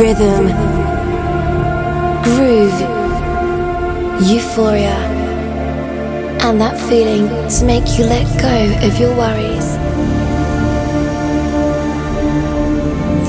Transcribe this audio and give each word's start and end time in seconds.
rhythm, 0.00 0.46
groove, 2.22 2.80
euphoria, 4.22 4.96
and 6.40 6.58
that 6.58 6.74
feeling 6.88 7.28
to 7.50 7.64
make 7.66 7.84
you 7.98 8.06
let 8.06 8.24
go 8.40 8.86
of 8.86 8.98
your 8.98 9.14
worries. 9.14 9.76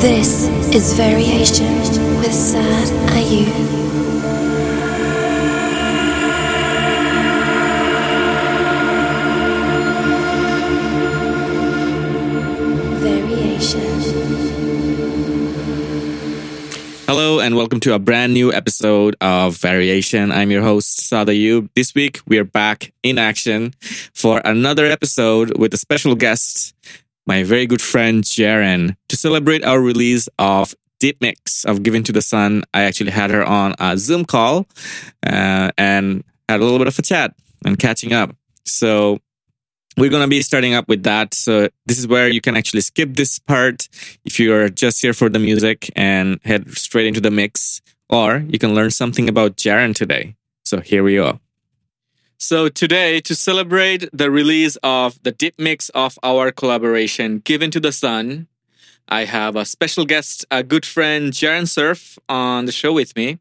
This 0.01 0.47
is 0.73 0.93
Variation 0.93 1.75
with 2.21 2.33
Saad 2.33 2.87
Ayub. 3.17 3.80
And 17.41 17.55
welcome 17.55 17.79
to 17.79 17.95
a 17.95 17.99
brand 17.99 18.35
new 18.35 18.53
episode 18.53 19.15
of 19.19 19.57
Variation. 19.57 20.31
I'm 20.31 20.51
your 20.51 20.61
host, 20.61 21.07
Saad 21.07 21.27
Ayub. 21.27 21.69
This 21.73 21.95
week 21.95 22.19
we 22.27 22.37
are 22.37 22.43
back 22.43 22.93
in 23.01 23.17
action 23.17 23.73
for 24.13 24.43
another 24.45 24.85
episode 24.85 25.57
with 25.57 25.73
a 25.73 25.77
special 25.77 26.13
guest, 26.13 26.75
my 27.25 27.41
very 27.41 27.65
good 27.65 27.81
friend 27.81 28.23
Jaren. 28.23 28.95
To 29.09 29.17
celebrate 29.17 29.65
our 29.65 29.81
release 29.81 30.29
of 30.37 30.75
Deep 30.99 31.19
Mix 31.19 31.65
of 31.65 31.81
Given 31.81 32.03
to 32.03 32.11
the 32.11 32.21
Sun, 32.21 32.63
I 32.75 32.83
actually 32.83 33.09
had 33.09 33.31
her 33.31 33.43
on 33.43 33.73
a 33.79 33.97
Zoom 33.97 34.23
call 34.23 34.67
uh, 35.25 35.71
and 35.79 36.23
had 36.47 36.59
a 36.59 36.63
little 36.63 36.77
bit 36.77 36.89
of 36.89 36.99
a 36.99 37.01
chat 37.01 37.33
and 37.65 37.79
catching 37.79 38.13
up. 38.13 38.35
So 38.65 39.17
we're 39.97 40.09
going 40.09 40.23
to 40.23 40.27
be 40.27 40.41
starting 40.41 40.73
up 40.73 40.87
with 40.87 41.03
that. 41.03 41.33
So 41.33 41.69
this 41.85 41.99
is 41.99 42.07
where 42.07 42.29
you 42.29 42.41
can 42.41 42.55
actually 42.55 42.81
skip 42.81 43.15
this 43.15 43.39
part 43.39 43.87
if 44.25 44.39
you 44.39 44.53
are 44.53 44.69
just 44.69 45.01
here 45.01 45.13
for 45.13 45.29
the 45.29 45.39
music 45.39 45.91
and 45.95 46.39
head 46.43 46.69
straight 46.77 47.07
into 47.07 47.21
the 47.21 47.31
mix, 47.31 47.81
or 48.09 48.43
you 48.47 48.59
can 48.59 48.73
learn 48.73 48.91
something 48.91 49.27
about 49.27 49.57
Jaren 49.57 49.93
today. 49.93 50.35
So 50.63 50.79
here 50.79 51.03
we 51.03 51.17
are. 51.17 51.39
So 52.37 52.69
today, 52.69 53.21
to 53.21 53.35
celebrate 53.35 54.09
the 54.11 54.31
release 54.31 54.75
of 54.81 55.21
the 55.21 55.31
deep 55.31 55.59
mix 55.59 55.89
of 55.89 56.17
our 56.23 56.51
collaboration, 56.51 57.37
Given 57.39 57.69
to 57.69 57.79
the 57.79 57.91
Sun, 57.91 58.47
I 59.07 59.25
have 59.25 59.55
a 59.55 59.63
special 59.63 60.05
guest, 60.05 60.45
a 60.49 60.63
good 60.63 60.85
friend, 60.85 61.33
Jaren 61.33 61.67
Cerf, 61.67 62.17
on 62.27 62.65
the 62.65 62.71
show 62.71 62.93
with 62.93 63.15
me. 63.15 63.37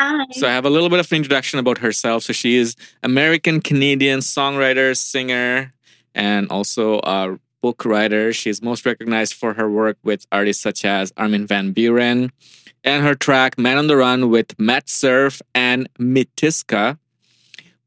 Hi. 0.00 0.26
So 0.32 0.46
I 0.46 0.50
have 0.50 0.66
a 0.66 0.70
little 0.70 0.90
bit 0.90 1.00
of 1.00 1.10
an 1.10 1.16
introduction 1.16 1.58
about 1.58 1.78
herself. 1.78 2.24
So 2.24 2.32
she 2.32 2.56
is 2.56 2.76
American 3.02 3.60
Canadian 3.60 4.20
songwriter, 4.20 4.96
singer, 4.96 5.72
and 6.14 6.48
also 6.50 7.00
a 7.00 7.38
book 7.62 7.84
writer. 7.84 8.32
She's 8.32 8.62
most 8.62 8.86
recognized 8.86 9.34
for 9.34 9.54
her 9.54 9.70
work 9.70 9.98
with 10.02 10.26
artists 10.30 10.62
such 10.62 10.84
as 10.84 11.12
Armin 11.16 11.46
van 11.46 11.74
Buuren 11.74 12.30
and 12.84 13.04
her 13.04 13.14
track 13.14 13.58
Man 13.58 13.78
on 13.78 13.86
the 13.86 13.96
Run 13.96 14.30
with 14.30 14.58
Matt 14.58 14.88
Cerf 14.88 15.42
and 15.54 15.88
Mitiska. 15.98 16.98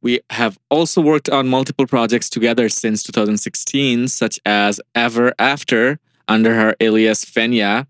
We 0.01 0.19
have 0.31 0.57
also 0.69 0.99
worked 0.99 1.29
on 1.29 1.47
multiple 1.47 1.85
projects 1.85 2.29
together 2.29 2.69
since 2.69 3.03
2016, 3.03 4.07
such 4.07 4.39
as 4.45 4.81
Ever 4.95 5.33
After, 5.37 5.99
under 6.27 6.55
her 6.55 6.75
alias 6.79 7.23
Fenya, 7.23 7.85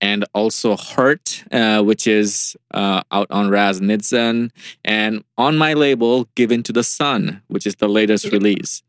and 0.00 0.24
also 0.34 0.76
Hurt, 0.76 1.44
uh, 1.52 1.82
which 1.82 2.06
is 2.06 2.56
uh, 2.74 3.02
out 3.10 3.28
on 3.30 3.48
Raz 3.48 3.80
Nitzan, 3.80 4.50
and 4.84 5.24
on 5.38 5.56
my 5.56 5.72
label, 5.72 6.28
Given 6.34 6.62
to 6.64 6.72
the 6.72 6.84
Sun, 6.84 7.42
which 7.48 7.66
is 7.66 7.76
the 7.76 7.88
latest 7.88 8.32
release. 8.32 8.82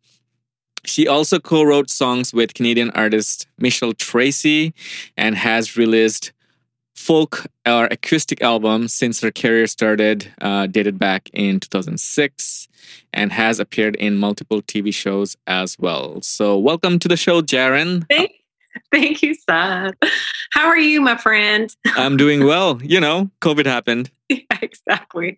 She 0.88 1.08
also 1.08 1.40
co 1.40 1.64
wrote 1.64 1.90
songs 1.90 2.34
with 2.34 2.54
Canadian 2.54 2.92
artist 2.92 3.48
Michelle 3.60 3.94
Tracy 3.94 4.74
and 5.18 5.36
has 5.36 5.76
released 5.76 6.32
folk 6.96 7.46
or 7.66 7.86
acoustic 7.86 8.42
albums 8.42 8.94
since 8.94 9.22
her 9.22 9.32
career 9.32 9.68
started, 9.68 10.34
uh, 10.42 10.68
dated 10.68 10.98
back 10.98 11.30
in 11.34 11.60
2006, 11.60 12.68
and 13.14 13.32
has 13.32 13.60
appeared 13.60 13.96
in 13.98 14.18
multiple 14.18 14.62
TV 14.62 14.94
shows 14.94 15.36
as 15.46 15.78
well. 15.78 16.22
So, 16.22 16.58
welcome 16.58 17.00
to 17.00 17.08
the 17.08 17.18
show, 17.18 17.42
Jaren. 17.42 18.06
Thank, 18.10 18.32
thank 18.92 19.22
you, 19.22 19.36
Saad. 19.36 19.96
How 20.54 20.68
are 20.68 20.80
you, 20.80 21.02
my 21.02 21.18
friend? 21.18 21.74
I'm 21.96 22.18
doing 22.18 22.46
well. 22.46 22.82
You 22.82 23.00
know, 23.00 23.30
COVID 23.42 23.66
happened. 23.66 24.10
yeah, 24.30 24.40
exactly. 24.62 25.38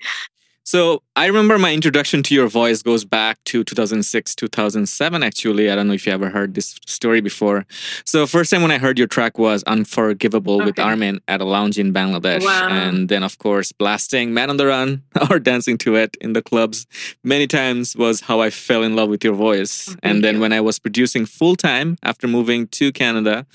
So 0.70 1.02
I 1.16 1.26
remember 1.26 1.58
my 1.58 1.74
introduction 1.74 2.22
to 2.22 2.36
your 2.36 2.48
voice 2.48 2.84
goes 2.84 3.04
back 3.04 3.44
to 3.46 3.64
2006, 3.64 4.36
2007, 4.36 5.24
actually. 5.24 5.72
I 5.72 5.76
don't 5.76 5.88
know 5.88 5.96
if 5.96 6.06
you 6.06 6.14
ever 6.14 6.30
heard 6.30 6.54
this 6.54 6.76
story 6.86 7.22
before. 7.22 7.66
So 8.06 8.28
first 8.28 8.52
time 8.52 8.62
when 8.62 8.70
I 8.70 8.78
heard 8.78 9.00
your 9.00 9.08
track 9.08 9.40
was 9.40 9.64
Unforgivable 9.64 10.58
okay. 10.58 10.66
with 10.66 10.78
Armin 10.78 11.22
at 11.28 11.42
a 11.42 11.44
lounge 11.44 11.80
in 11.80 11.92
Bangladesh. 11.92 12.46
Wow. 12.46 12.68
And 12.70 13.10
then 13.10 13.24
of 13.24 13.40
course 13.40 13.72
blasting 13.72 14.32
Man 14.32 14.52
on 14.52 14.58
the 14.58 14.68
Run 14.68 15.02
or 15.32 15.40
dancing 15.40 15.80
to 15.80 15.96
it 15.96 16.16
in 16.22 16.34
the 16.34 16.44
clubs 16.44 16.86
many 17.24 17.48
times 17.48 17.96
was 17.96 18.22
how 18.22 18.40
I 18.40 18.52
fell 18.52 18.84
in 18.84 18.96
love 18.96 19.10
with 19.10 19.24
your 19.24 19.34
voice. 19.34 19.90
Oh, 19.90 19.96
and 20.04 20.24
then 20.24 20.40
when 20.40 20.54
I 20.54 20.62
was 20.62 20.78
producing 20.78 21.26
full 21.26 21.56
time 21.56 21.98
after 22.04 22.28
moving 22.28 22.68
to 22.78 22.92
Canada 22.92 23.48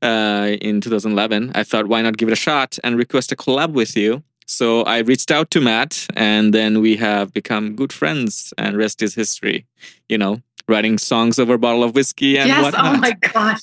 uh, 0.00 0.56
in 0.60 0.80
2011, 0.80 1.50
I 1.56 1.64
thought 1.64 1.88
why 1.88 2.02
not 2.02 2.18
give 2.18 2.28
it 2.28 2.32
a 2.32 2.36
shot 2.36 2.78
and 2.84 2.96
request 2.96 3.32
a 3.32 3.36
collab 3.36 3.72
with 3.72 3.96
you. 3.96 4.22
So 4.46 4.82
I 4.82 4.98
reached 4.98 5.30
out 5.30 5.50
to 5.52 5.60
Matt, 5.60 6.06
and 6.14 6.52
then 6.52 6.80
we 6.80 6.96
have 6.96 7.32
become 7.32 7.74
good 7.74 7.92
friends, 7.92 8.52
and 8.58 8.76
rest 8.76 9.02
is 9.02 9.14
history. 9.14 9.66
You 10.08 10.18
know, 10.18 10.42
writing 10.68 10.98
songs 10.98 11.38
over 11.38 11.54
a 11.54 11.58
bottle 11.58 11.84
of 11.84 11.94
whiskey 11.94 12.38
and 12.38 12.48
yes, 12.48 12.62
whatnot. 12.62 12.96
Oh 12.96 12.98
my 12.98 13.12
gosh. 13.12 13.60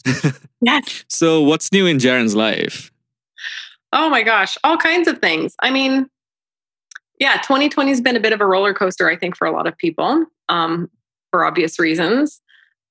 yes. 0.62 1.06
So 1.07 1.41
what's 1.41 1.72
new 1.72 1.85
in 1.85 1.97
Jaren's 1.97 2.35
life? 2.35 2.91
Oh 3.91 4.09
my 4.09 4.23
gosh, 4.23 4.57
all 4.63 4.78
kinds 4.78 5.07
of 5.07 5.19
things. 5.19 5.56
I 5.62 5.72
mean, 5.72 6.09
yeah, 7.19 7.38
2020 7.38 7.89
has 7.89 8.01
been 8.01 8.16
a 8.16 8.19
bit 8.19 8.34
of 8.34 8.41
a 8.41 8.45
roller 8.45 8.73
coaster, 8.73 9.09
I 9.09 9.18
think, 9.18 9.35
for 9.35 9.47
a 9.47 9.51
lot 9.51 9.68
of 9.68 9.78
people, 9.78 10.25
um, 10.47 10.89
for 11.31 11.44
obvious 11.44 11.79
reasons. 11.79 12.41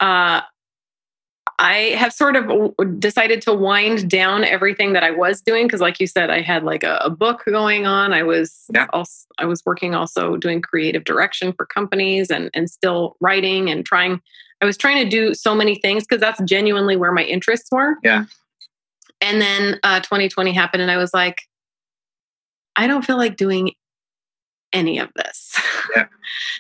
Uh, 0.01 0.41
I 1.59 1.95
have 1.97 2.13
sort 2.13 2.37
of 2.37 3.01
decided 3.01 3.43
to 3.43 3.53
wind 3.53 4.09
down 4.09 4.45
everything 4.45 4.93
that 4.93 5.03
I 5.03 5.11
was 5.11 5.41
doing 5.41 5.67
because, 5.67 5.81
like 5.81 5.99
you 5.99 6.07
said, 6.07 6.31
I 6.31 6.41
had 6.41 6.63
like 6.63 6.85
a, 6.85 7.01
a 7.05 7.11
book 7.11 7.43
going 7.47 7.85
on. 7.85 8.13
I 8.13 8.23
was 8.23 8.65
yeah. 8.73 8.87
also 8.93 9.27
I 9.39 9.45
was 9.45 9.65
working 9.67 9.95
also 9.95 10.37
doing 10.37 10.63
creative 10.63 11.05
direction 11.05 11.53
for 11.53 11.67
companies 11.67 12.31
and 12.31 12.51
and 12.55 12.71
still 12.71 13.17
writing 13.21 13.71
and 13.71 13.85
trying. 13.85 14.21
I 14.61 14.67
was 14.67 14.77
trying 14.77 15.03
to 15.03 15.09
do 15.09 15.35
so 15.35 15.55
many 15.55 15.77
things 15.77 16.05
because 16.05 16.21
that's 16.21 16.41
genuinely 16.43 16.97
where 16.97 17.13
my 17.13 17.23
interests 17.23 17.69
were. 17.73 17.97
Yeah. 18.03 18.25
And 19.21 19.41
then 19.41 19.81
uh, 19.83 20.01
2020 20.01 20.53
happened, 20.53 20.83
and 20.83 20.93
I 20.93 20.97
was 20.97 21.13
like, 21.13 21.43
I 22.77 22.87
don't 22.87 23.05
feel 23.05 23.17
like 23.17 23.37
doing 23.37 23.73
any 24.73 24.99
of 24.99 25.09
this. 25.15 25.57
Yeah. 25.97 26.07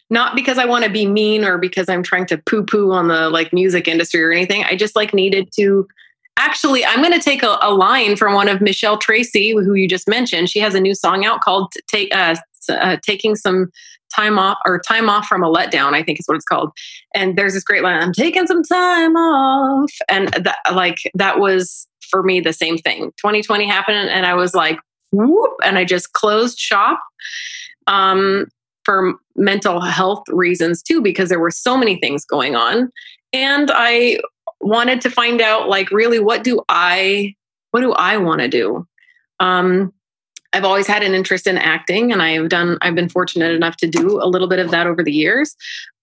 Not 0.09 0.35
because 0.35 0.57
I 0.57 0.65
want 0.65 0.85
to 0.85 0.91
be 0.91 1.05
mean 1.05 1.45
or 1.45 1.59
because 1.59 1.91
I'm 1.91 2.03
trying 2.03 2.25
to 2.27 2.39
poo 2.39 2.65
poo 2.65 2.93
on 2.93 3.09
the 3.09 3.29
like 3.29 3.53
music 3.53 3.87
industry 3.87 4.25
or 4.25 4.33
anything. 4.33 4.65
I 4.65 4.75
just 4.75 4.97
like 4.97 5.13
needed 5.13 5.51
to 5.57 5.87
actually, 6.39 6.83
I'm 6.83 7.03
going 7.03 7.13
to 7.13 7.21
take 7.21 7.43
a, 7.43 7.59
a, 7.61 7.75
line 7.75 8.17
from 8.17 8.33
one 8.33 8.49
of 8.49 8.63
Michelle 8.63 8.97
Tracy, 8.97 9.51
who 9.51 9.75
you 9.75 9.87
just 9.87 10.09
mentioned. 10.09 10.49
She 10.49 10.61
has 10.61 10.75
a 10.75 10.81
new 10.81 10.95
song 10.95 11.27
out 11.27 11.43
called 11.43 11.75
take, 11.89 12.15
uh, 12.15 12.37
uh, 12.71 12.97
Taking 13.03 13.37
Some 13.37 13.71
Time 14.15 14.39
Off 14.39 14.57
or 14.65 14.81
Time 14.81 15.11
Off 15.11 15.27
from 15.27 15.43
a 15.43 15.53
Letdown, 15.53 15.93
I 15.93 16.03
think 16.03 16.21
is 16.21 16.27
what 16.27 16.37
it's 16.37 16.45
called. 16.45 16.71
And 17.15 17.37
there's 17.37 17.53
this 17.53 17.65
great 17.65 17.83
line, 17.83 18.01
I'm 18.01 18.13
taking 18.13 18.47
some 18.47 18.63
time 18.63 19.15
off. 19.17 19.93
And 20.09 20.29
that, 20.29 20.59
like, 20.73 20.99
that 21.15 21.39
was 21.39 21.87
for 22.09 22.23
me 22.23 22.41
the 22.41 22.55
same 22.55 22.79
thing. 22.79 23.13
2020 23.19 23.69
happened 23.69 24.09
and 24.09 24.25
I 24.25 24.35
was 24.35 24.55
like, 24.55 24.79
whoop, 25.13 25.53
and 25.65 25.77
I 25.77 25.85
just 25.85 26.13
closed 26.13 26.59
shop 26.59 27.01
um, 27.89 28.47
for 28.85 29.15
mental 29.35 29.81
health 29.81 30.23
reasons 30.29 30.83
too, 30.83 31.03
because 31.03 31.29
there 31.29 31.41
were 31.41 31.51
so 31.51 31.77
many 31.77 31.99
things 31.99 32.25
going 32.25 32.55
on. 32.55 32.91
And 33.33 33.71
I 33.75 34.21
wanted 34.61 35.01
to 35.03 35.11
find 35.11 35.41
out, 35.41 35.69
like, 35.69 35.91
really, 35.91 36.21
what 36.21 36.45
do 36.45 36.63
I, 36.69 37.35
what 37.73 37.81
do 37.81 37.93
I 37.93 38.17
want 38.17 38.41
to 38.41 38.49
do? 38.49 38.87
Um, 39.41 39.93
I've 40.53 40.65
always 40.65 40.87
had 40.87 41.03
an 41.03 41.13
interest 41.13 41.47
in 41.47 41.59
acting, 41.59 42.11
and 42.11 42.23
I've 42.23 42.49
done. 42.49 42.79
I've 42.81 42.95
been 42.95 43.11
fortunate 43.11 43.53
enough 43.53 43.77
to 43.79 43.87
do 43.87 44.23
a 44.23 44.27
little 44.27 44.49
bit 44.49 44.59
of 44.59 44.71
that 44.71 44.87
over 44.87 45.05
the 45.05 45.13
years. 45.13 45.55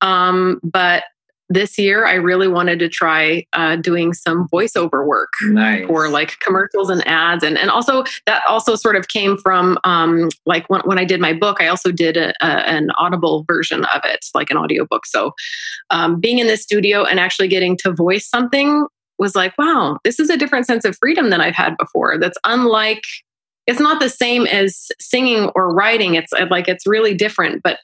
Um, 0.01 0.59
but 0.63 1.03
this 1.49 1.77
year, 1.77 2.05
I 2.05 2.15
really 2.15 2.47
wanted 2.47 2.79
to 2.79 2.89
try 2.89 3.45
uh, 3.53 3.75
doing 3.75 4.13
some 4.13 4.47
voiceover 4.47 5.05
work 5.05 5.29
nice. 5.43 5.85
for 5.85 6.09
like 6.09 6.39
commercials 6.39 6.89
and 6.89 7.07
ads, 7.07 7.43
and 7.43 7.57
and 7.57 7.69
also 7.69 8.03
that 8.25 8.41
also 8.47 8.75
sort 8.75 8.95
of 8.95 9.07
came 9.09 9.37
from 9.37 9.77
um, 9.83 10.29
like 10.45 10.67
when 10.69 10.81
when 10.81 10.97
I 10.97 11.05
did 11.05 11.21
my 11.21 11.33
book, 11.33 11.61
I 11.61 11.67
also 11.67 11.91
did 11.91 12.17
a, 12.17 12.33
a, 12.41 12.67
an 12.67 12.89
audible 12.97 13.45
version 13.47 13.85
of 13.85 14.01
it, 14.05 14.25
like 14.33 14.49
an 14.49 14.57
audiobook. 14.57 15.05
So 15.05 15.33
um, 15.91 16.19
being 16.19 16.39
in 16.39 16.47
the 16.47 16.57
studio 16.57 17.03
and 17.03 17.19
actually 17.19 17.47
getting 17.47 17.77
to 17.77 17.93
voice 17.93 18.27
something 18.27 18.87
was 19.19 19.35
like, 19.35 19.57
wow, 19.57 19.99
this 20.03 20.19
is 20.19 20.29
a 20.29 20.37
different 20.37 20.65
sense 20.65 20.83
of 20.83 20.97
freedom 20.97 21.29
than 21.29 21.41
I've 21.41 21.55
had 21.55 21.77
before. 21.77 22.17
That's 22.17 22.37
unlike. 22.43 23.03
It's 23.67 23.79
not 23.79 23.99
the 23.99 24.09
same 24.09 24.45
as 24.45 24.89
singing 24.99 25.49
or 25.55 25.73
writing. 25.73 26.13
It's 26.13 26.31
like 26.51 26.67
it's 26.67 26.85
really 26.85 27.15
different, 27.15 27.63
but 27.63 27.79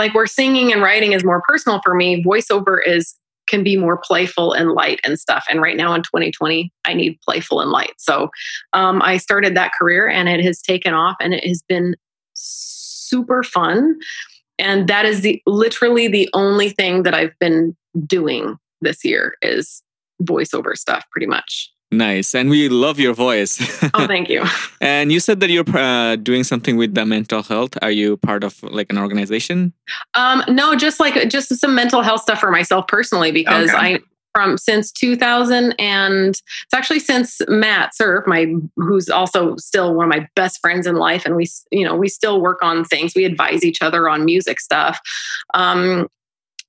like 0.00 0.14
where 0.14 0.26
singing 0.26 0.72
and 0.72 0.80
writing 0.80 1.12
is 1.12 1.22
more 1.22 1.42
personal 1.46 1.78
for 1.84 1.94
me, 1.94 2.24
voiceover 2.24 2.78
is 2.84 3.14
can 3.48 3.62
be 3.62 3.76
more 3.76 3.98
playful 3.98 4.54
and 4.54 4.72
light 4.72 4.98
and 5.04 5.18
stuff. 5.18 5.44
And 5.50 5.60
right 5.60 5.76
now 5.76 5.92
in 5.92 6.02
2020, 6.02 6.72
I 6.86 6.94
need 6.94 7.18
playful 7.20 7.60
and 7.60 7.70
light. 7.70 7.92
So 7.98 8.30
um, 8.72 9.02
I 9.02 9.18
started 9.18 9.54
that 9.56 9.72
career 9.78 10.08
and 10.08 10.26
it 10.28 10.42
has 10.42 10.62
taken 10.62 10.94
off 10.94 11.16
and 11.20 11.34
it 11.34 11.46
has 11.46 11.62
been 11.68 11.96
super 12.32 13.42
fun. 13.42 13.98
And 14.58 14.88
that 14.88 15.04
is 15.04 15.20
the 15.20 15.42
literally 15.46 16.08
the 16.08 16.30
only 16.32 16.70
thing 16.70 17.02
that 17.02 17.12
I've 17.12 17.38
been 17.38 17.76
doing 18.06 18.56
this 18.80 19.04
year 19.04 19.34
is 19.42 19.82
voiceover 20.22 20.76
stuff 20.76 21.04
pretty 21.10 21.26
much. 21.26 21.70
Nice. 21.92 22.34
And 22.34 22.48
we 22.48 22.68
love 22.68 23.00
your 23.00 23.14
voice. 23.14 23.60
oh, 23.94 24.06
thank 24.06 24.28
you. 24.28 24.44
and 24.80 25.10
you 25.10 25.18
said 25.18 25.40
that 25.40 25.50
you're 25.50 25.64
uh, 25.76 26.16
doing 26.16 26.44
something 26.44 26.76
with 26.76 26.94
the 26.94 27.04
mental 27.04 27.42
health. 27.42 27.76
Are 27.82 27.90
you 27.90 28.16
part 28.16 28.44
of 28.44 28.62
like 28.62 28.86
an 28.90 28.98
organization? 28.98 29.72
Um, 30.14 30.44
no, 30.48 30.76
just 30.76 31.00
like 31.00 31.28
just 31.28 31.54
some 31.58 31.74
mental 31.74 32.02
health 32.02 32.22
stuff 32.22 32.38
for 32.38 32.50
myself 32.50 32.86
personally, 32.86 33.32
because 33.32 33.70
okay. 33.70 33.94
I, 33.94 33.98
from 34.32 34.56
since 34.56 34.92
2000 34.92 35.74
and 35.80 36.28
it's 36.28 36.74
actually 36.74 37.00
since 37.00 37.40
Matt 37.48 37.96
Cerf, 37.96 38.24
my 38.26 38.54
who's 38.76 39.08
also 39.08 39.56
still 39.56 39.92
one 39.94 40.06
of 40.06 40.10
my 40.10 40.28
best 40.36 40.60
friends 40.60 40.86
in 40.86 40.94
life, 40.94 41.26
and 41.26 41.34
we 41.34 41.48
you 41.72 41.84
know 41.84 41.96
we 41.96 42.08
still 42.08 42.40
work 42.40 42.62
on 42.62 42.84
things. 42.84 43.14
We 43.16 43.24
advise 43.24 43.64
each 43.64 43.82
other 43.82 44.08
on 44.08 44.24
music 44.24 44.60
stuff. 44.60 45.00
Um, 45.54 46.08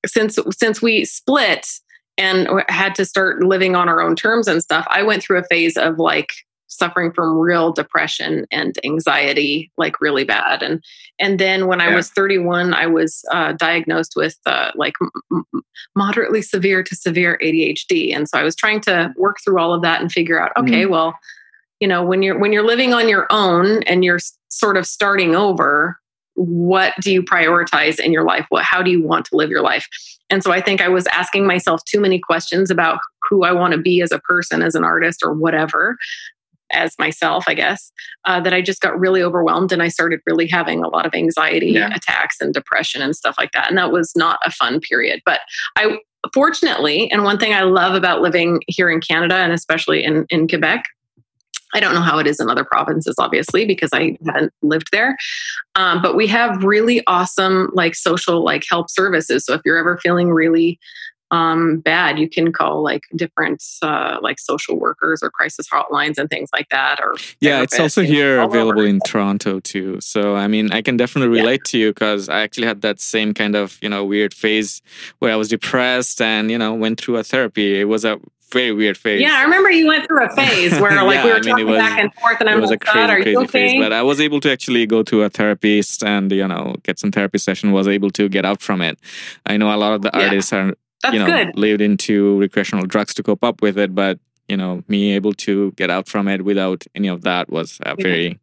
since 0.06 0.39
since 0.51 0.81
we 0.81 1.06
split, 1.06 1.68
and 2.17 2.47
had 2.67 2.95
to 2.95 3.05
start 3.05 3.43
living 3.43 3.75
on 3.75 3.89
our 3.89 4.01
own 4.01 4.15
terms 4.15 4.47
and 4.47 4.61
stuff, 4.61 4.85
I 4.89 5.03
went 5.03 5.23
through 5.23 5.39
a 5.39 5.43
phase 5.43 5.77
of 5.77 5.97
like 5.97 6.31
suffering 6.71 7.11
from 7.11 7.37
real 7.37 7.73
depression 7.73 8.45
and 8.49 8.77
anxiety 8.85 9.69
like 9.77 9.99
really 9.99 10.23
bad 10.23 10.63
and 10.63 10.81
and 11.19 11.37
then 11.37 11.67
when 11.67 11.79
yeah. 11.79 11.87
i 11.87 11.95
was 11.95 12.09
31 12.11 12.73
i 12.73 12.87
was 12.87 13.25
uh, 13.31 13.51
diagnosed 13.53 14.13
with 14.15 14.37
uh, 14.45 14.71
like 14.75 14.93
m- 15.31 15.43
moderately 15.97 16.41
severe 16.41 16.81
to 16.81 16.95
severe 16.95 17.37
adhd 17.43 18.15
and 18.15 18.29
so 18.29 18.37
i 18.37 18.43
was 18.43 18.55
trying 18.55 18.79
to 18.79 19.13
work 19.17 19.37
through 19.43 19.59
all 19.59 19.73
of 19.73 19.81
that 19.81 19.99
and 19.99 20.13
figure 20.13 20.41
out 20.41 20.53
okay 20.55 20.83
mm-hmm. 20.83 20.91
well 20.91 21.13
you 21.81 21.87
know 21.87 22.05
when 22.05 22.23
you're 22.23 22.39
when 22.39 22.53
you're 22.53 22.65
living 22.65 22.93
on 22.93 23.09
your 23.09 23.27
own 23.29 23.83
and 23.83 24.05
you're 24.05 24.19
sort 24.47 24.77
of 24.77 24.87
starting 24.87 25.35
over 25.35 25.99
what 26.36 26.94
do 27.01 27.12
you 27.12 27.22
prioritize 27.22 28.00
in 28.00 28.12
your 28.12 28.24
life 28.24 28.45
what 28.50 28.63
how 28.63 28.81
do 28.81 28.89
you 28.89 29.01
want 29.01 29.25
to 29.25 29.36
live 29.36 29.50
your 29.50 29.62
life 29.62 29.88
and 30.31 30.42
so 30.42 30.51
I 30.51 30.62
think 30.62 30.81
I 30.81 30.88
was 30.88 31.06
asking 31.07 31.45
myself 31.45 31.83
too 31.83 32.00
many 32.00 32.18
questions 32.18 32.72
about 32.72 33.00
who 33.30 33.44
I 33.44 33.51
want 33.51 33.74
to 33.74 33.78
be 33.78 34.01
as 34.01 34.12
a 34.12 34.19
person, 34.19 34.62
as 34.62 34.75
an 34.75 34.83
artist, 34.83 35.22
or 35.24 35.33
whatever, 35.33 35.98
as 36.72 36.95
myself, 36.98 37.44
I 37.48 37.54
guess, 37.54 37.92
uh, 38.24 38.39
that 38.39 38.54
I 38.54 38.62
just 38.62 38.80
got 38.80 38.98
really 38.98 39.22
overwhelmed 39.22 39.74
and 39.74 39.83
I 39.83 39.89
started 39.89 40.22
really 40.25 40.48
having 40.48 40.83
a 40.83 40.88
lot 40.88 41.06
of 41.06 41.13
anxiety 41.13 41.72
yeah. 41.72 41.94
attacks 41.94 42.38
and 42.39 42.54
depression 42.54 43.01
and 43.01 43.13
stuff 43.13 43.36
like 43.38 43.51
that. 43.51 43.68
And 43.68 43.78
that 43.78 43.92
was 43.92 44.13
not 44.16 44.39
a 44.45 44.51
fun 44.51 44.80
period. 44.80 45.22
But 45.25 45.42
I, 45.75 46.00
fortunately, 46.33 47.12
and 47.12 47.25
one 47.25 47.38
thing 47.38 47.54
I 47.54 47.63
love 47.63 47.94
about 47.94 48.22
living 48.22 48.62
here 48.68 48.89
in 48.89 49.01
Canada 49.01 49.36
and 49.36 49.51
especially 49.51 50.01
in, 50.01 50.25
in 50.30 50.48
Quebec 50.48 50.86
I 51.73 51.79
don't 51.79 51.94
know 51.94 52.01
how 52.01 52.19
it 52.19 52.27
is 52.27 52.39
in 52.39 52.50
other 52.50 52.63
provinces, 52.63 53.15
obviously, 53.18 53.65
because 53.65 53.89
I 53.94 54.18
haven't 54.25 54.53
lived 54.62 54.89
there. 54.91 55.18
Um, 55.75 56.01
but 56.01 56.15
we 56.15 56.27
have 56.27 56.63
really 56.63 57.06
awesome, 57.07 57.69
like 57.73 57.95
social, 57.95 58.44
like 58.44 58.63
help 58.69 58.89
services. 58.89 59.45
So 59.45 59.53
if 59.53 59.62
you're 59.65 59.77
ever 59.77 59.97
feeling 59.97 60.29
really 60.29 60.79
um, 61.31 61.79
bad, 61.79 62.19
you 62.19 62.29
can 62.29 62.51
call 62.51 62.83
like 62.83 63.03
different, 63.15 63.63
uh, 63.81 64.19
like 64.21 64.38
social 64.38 64.77
workers 64.77 65.23
or 65.23 65.29
crisis 65.29 65.65
hotlines 65.69 66.18
and 66.18 66.29
things 66.29 66.50
like 66.53 66.68
that. 66.69 67.00
Or 67.00 67.15
yeah, 67.39 67.62
it's 67.62 67.79
also 67.79 68.01
here 68.01 68.41
available 68.41 68.81
in 68.81 69.00
Toronto 69.07 69.62
too. 69.62 70.01
So 70.01 70.35
I 70.35 70.47
mean, 70.47 70.73
I 70.73 70.81
can 70.81 70.97
definitely 70.97 71.29
relate 71.29 71.62
yeah. 71.65 71.71
to 71.71 71.77
you 71.77 71.89
because 71.91 72.27
I 72.27 72.41
actually 72.41 72.68
had 72.68 72.81
that 72.81 73.00
same 73.00 73.33
kind 73.33 73.56
of 73.56 73.79
you 73.81 73.88
know 73.88 74.03
weird 74.03 74.33
phase 74.33 74.81
where 75.19 75.31
I 75.31 75.38
was 75.38 75.47
depressed 75.47 76.21
and 76.21 76.51
you 76.51 76.57
know 76.57 76.73
went 76.73 77.00
through 77.00 77.15
a 77.15 77.23
therapy. 77.23 77.79
It 77.79 77.85
was 77.85 78.03
a 78.03 78.19
very 78.51 78.71
weird 78.71 78.98
phase. 78.98 79.21
Yeah, 79.21 79.36
I 79.38 79.44
remember 79.44 79.71
you 79.71 79.88
went 79.88 80.07
through 80.07 80.25
a 80.25 80.30
phase 80.36 80.71
where 80.80 81.03
like 81.03 81.15
yeah, 81.15 81.25
we 81.25 81.30
were 81.31 81.36
I 81.38 81.39
mean, 81.39 81.50
talking 81.50 81.68
was, 81.68 81.77
back 81.77 82.00
and 82.00 82.13
forth, 82.15 82.38
and 82.39 82.50
I 82.50 82.56
was 82.56 82.69
like, 82.69 82.83
a 82.83 82.92
crazy, 82.92 83.24
crazy 83.24 83.38
okay? 83.38 83.48
phase. 83.48 83.81
But 83.81 83.94
I 83.94 84.01
was 84.01 84.19
able 84.19 84.39
to 84.42 84.51
actually 84.51 84.86
go 84.86 85.03
to 85.03 85.24
a 85.24 85.30
therapist 85.30 86.03
and 86.03 86.31
you 86.31 86.48
know 86.48 86.75
get 86.83 87.00
some 87.00 87.12
therapy 87.12 87.38
session. 87.38 87.71
Was 87.71 87.88
able 87.88 88.12
to 88.12 88.30
get 88.30 88.45
out 88.45 88.62
from 88.62 88.81
it. 88.81 89.00
I 89.45 89.57
know 89.57 89.74
a 89.74 89.77
lot 89.77 89.94
of 89.94 90.01
the 90.01 90.12
yeah. 90.13 90.25
artists 90.25 90.53
are 90.53 90.74
That's 91.01 91.13
you 91.13 91.19
know 91.19 91.27
good. 91.27 91.57
lived 91.57 91.81
into 91.81 92.39
recreational 92.39 92.86
drugs 92.86 93.13
to 93.15 93.24
cope 93.24 93.44
up 93.44 93.62
with 93.62 93.77
it, 93.77 93.95
but 93.95 94.19
you 94.48 94.57
know 94.57 94.83
me 94.88 95.13
able 95.13 95.33
to 95.33 95.71
get 95.74 95.89
out 95.89 96.07
from 96.07 96.27
it 96.27 96.44
without 96.44 96.86
any 96.95 97.07
of 97.07 97.21
that 97.21 97.50
was 97.50 97.80
a 97.86 97.95
very 97.95 98.39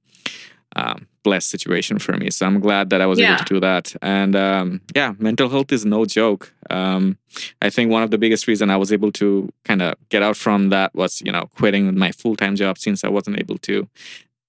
um, 0.77 1.07
blessed 1.23 1.51
situation 1.51 1.99
for 1.99 2.17
me. 2.17 2.31
So 2.31 2.47
I'm 2.47 2.61
glad 2.61 2.91
that 2.91 3.01
I 3.01 3.07
was 3.07 3.19
yeah. 3.19 3.35
able 3.35 3.45
to 3.45 3.55
do 3.55 3.61
that. 3.61 3.95
And 4.03 4.37
um, 4.37 4.81
yeah, 4.95 5.15
mental 5.19 5.49
health 5.49 5.73
is 5.73 5.85
no 5.85 6.05
joke. 6.05 6.53
Um, 6.71 7.19
I 7.63 7.71
think 7.71 7.91
one 7.91 8.03
of 8.03 8.11
the 8.11 8.19
biggest 8.19 8.47
reason 8.47 8.71
I 8.71 8.77
was 8.77 8.93
able 8.93 9.13
to 9.13 9.53
kind 9.65 9.83
of 9.83 9.95
get 10.09 10.23
out 10.23 10.37
from 10.37 10.71
that 10.71 10.95
was, 10.95 11.21
you 11.21 11.33
know, 11.33 11.49
quitting 11.57 11.99
my 11.99 12.13
full 12.13 12.37
time 12.37 12.57
job 12.57 12.79
since 12.79 13.05
I 13.05 13.09
wasn't 13.09 13.39
able 13.39 13.59
to 13.59 13.89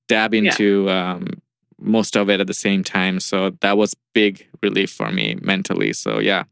dab 0.08 0.34
into 0.34 0.86
yeah. 0.86 1.14
um, 1.14 1.28
most 1.80 2.16
of 2.16 2.30
it 2.30 2.40
at 2.40 2.48
the 2.48 2.54
same 2.54 2.84
time. 2.84 3.20
So 3.20 3.52
that 3.62 3.78
was 3.78 3.96
big 4.14 4.46
relief 4.62 4.92
for 4.92 5.12
me 5.12 5.38
mentally. 5.42 5.94
So 5.94 6.20
yeah, 6.20 6.44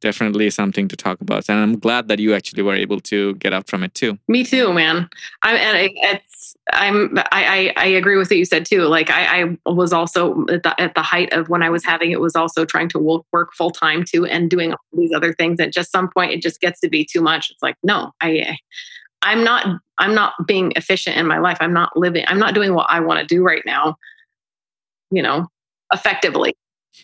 definitely 0.00 0.50
something 0.50 0.88
to 0.88 0.96
talk 0.96 1.20
about. 1.20 1.48
And 1.48 1.58
I'm 1.58 1.78
glad 1.78 2.08
that 2.08 2.18
you 2.18 2.34
actually 2.34 2.62
were 2.62 2.74
able 2.74 3.00
to 3.00 3.34
get 3.36 3.52
out 3.52 3.68
from 3.68 3.82
it 3.82 3.94
too. 3.94 4.18
Me 4.28 4.44
too, 4.44 4.72
man. 4.72 5.08
I'm, 5.42 5.56
and 5.56 5.90
it's, 5.94 6.34
I'm, 6.72 7.18
I, 7.18 7.72
I, 7.76 7.84
I 7.84 7.86
agree 7.86 8.16
with 8.16 8.30
what 8.30 8.38
you 8.38 8.44
said 8.44 8.64
too. 8.64 8.82
Like 8.82 9.10
I, 9.10 9.42
I 9.42 9.70
was 9.70 9.92
also 9.92 10.46
at 10.48 10.62
the, 10.62 10.80
at 10.80 10.94
the 10.94 11.02
height 11.02 11.32
of 11.32 11.48
when 11.48 11.62
I 11.62 11.68
was 11.68 11.84
having 11.84 12.10
it 12.10 12.20
was 12.20 12.34
also 12.34 12.64
trying 12.64 12.88
to 12.90 12.98
work 12.98 13.52
full 13.52 13.70
time 13.70 14.04
too 14.04 14.24
and 14.24 14.48
doing 14.48 14.72
all 14.72 14.78
these 14.94 15.12
other 15.14 15.34
things. 15.34 15.60
At 15.60 15.72
just 15.72 15.92
some 15.92 16.08
point, 16.08 16.32
it 16.32 16.40
just 16.40 16.60
gets 16.60 16.80
to 16.80 16.88
be 16.88 17.04
too 17.04 17.20
much. 17.20 17.50
It's 17.50 17.62
like, 17.62 17.76
no, 17.82 18.12
I, 18.22 18.56
I'm 19.20 19.44
not, 19.44 19.78
I'm 19.98 20.14
not 20.14 20.32
being 20.46 20.72
efficient 20.74 21.16
in 21.16 21.26
my 21.26 21.38
life. 21.38 21.58
I'm 21.60 21.74
not 21.74 21.96
living, 21.96 22.24
I'm 22.28 22.38
not 22.38 22.54
doing 22.54 22.74
what 22.74 22.86
I 22.88 23.00
want 23.00 23.20
to 23.20 23.26
do 23.26 23.42
right 23.42 23.62
now, 23.66 23.96
you 25.10 25.22
know, 25.22 25.48
effectively. 25.92 26.54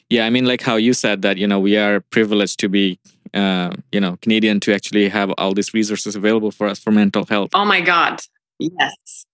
Yeah, 0.08 0.24
I 0.24 0.30
mean, 0.30 0.46
like 0.46 0.62
how 0.62 0.76
you 0.76 0.94
said 0.94 1.22
that, 1.22 1.36
you 1.36 1.46
know, 1.46 1.60
we 1.60 1.76
are 1.76 2.00
privileged 2.00 2.60
to 2.60 2.68
be, 2.68 2.98
uh, 3.34 3.74
you 3.92 4.00
know, 4.00 4.16
Canadian 4.22 4.60
to 4.60 4.72
actually 4.72 5.08
have 5.08 5.30
all 5.36 5.52
these 5.52 5.74
resources 5.74 6.16
available 6.16 6.50
for 6.50 6.66
us 6.66 6.78
for 6.78 6.90
mental 6.90 7.26
health. 7.26 7.50
Oh 7.54 7.64
my 7.64 7.80
God. 7.80 8.20
Yes. 8.58 9.26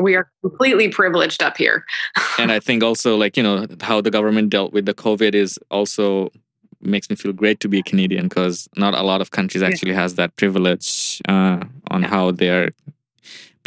We 0.00 0.14
are 0.14 0.30
completely 0.42 0.88
privileged 0.88 1.42
up 1.42 1.56
here. 1.56 1.84
and 2.38 2.52
I 2.52 2.60
think 2.60 2.82
also, 2.82 3.16
like, 3.16 3.36
you 3.36 3.42
know, 3.42 3.66
how 3.80 4.00
the 4.00 4.10
government 4.10 4.50
dealt 4.50 4.72
with 4.72 4.86
the 4.86 4.94
COVID 4.94 5.34
is 5.34 5.58
also 5.70 6.30
makes 6.80 7.10
me 7.10 7.16
feel 7.16 7.32
great 7.32 7.60
to 7.60 7.68
be 7.68 7.82
Canadian 7.82 8.28
because 8.28 8.68
not 8.76 8.94
a 8.94 9.02
lot 9.02 9.20
of 9.20 9.32
countries 9.32 9.62
actually 9.62 9.92
has 9.92 10.14
that 10.14 10.36
privilege 10.36 11.20
uh, 11.28 11.60
on 11.90 12.02
yeah. 12.02 12.08
how 12.08 12.30
they're 12.30 12.70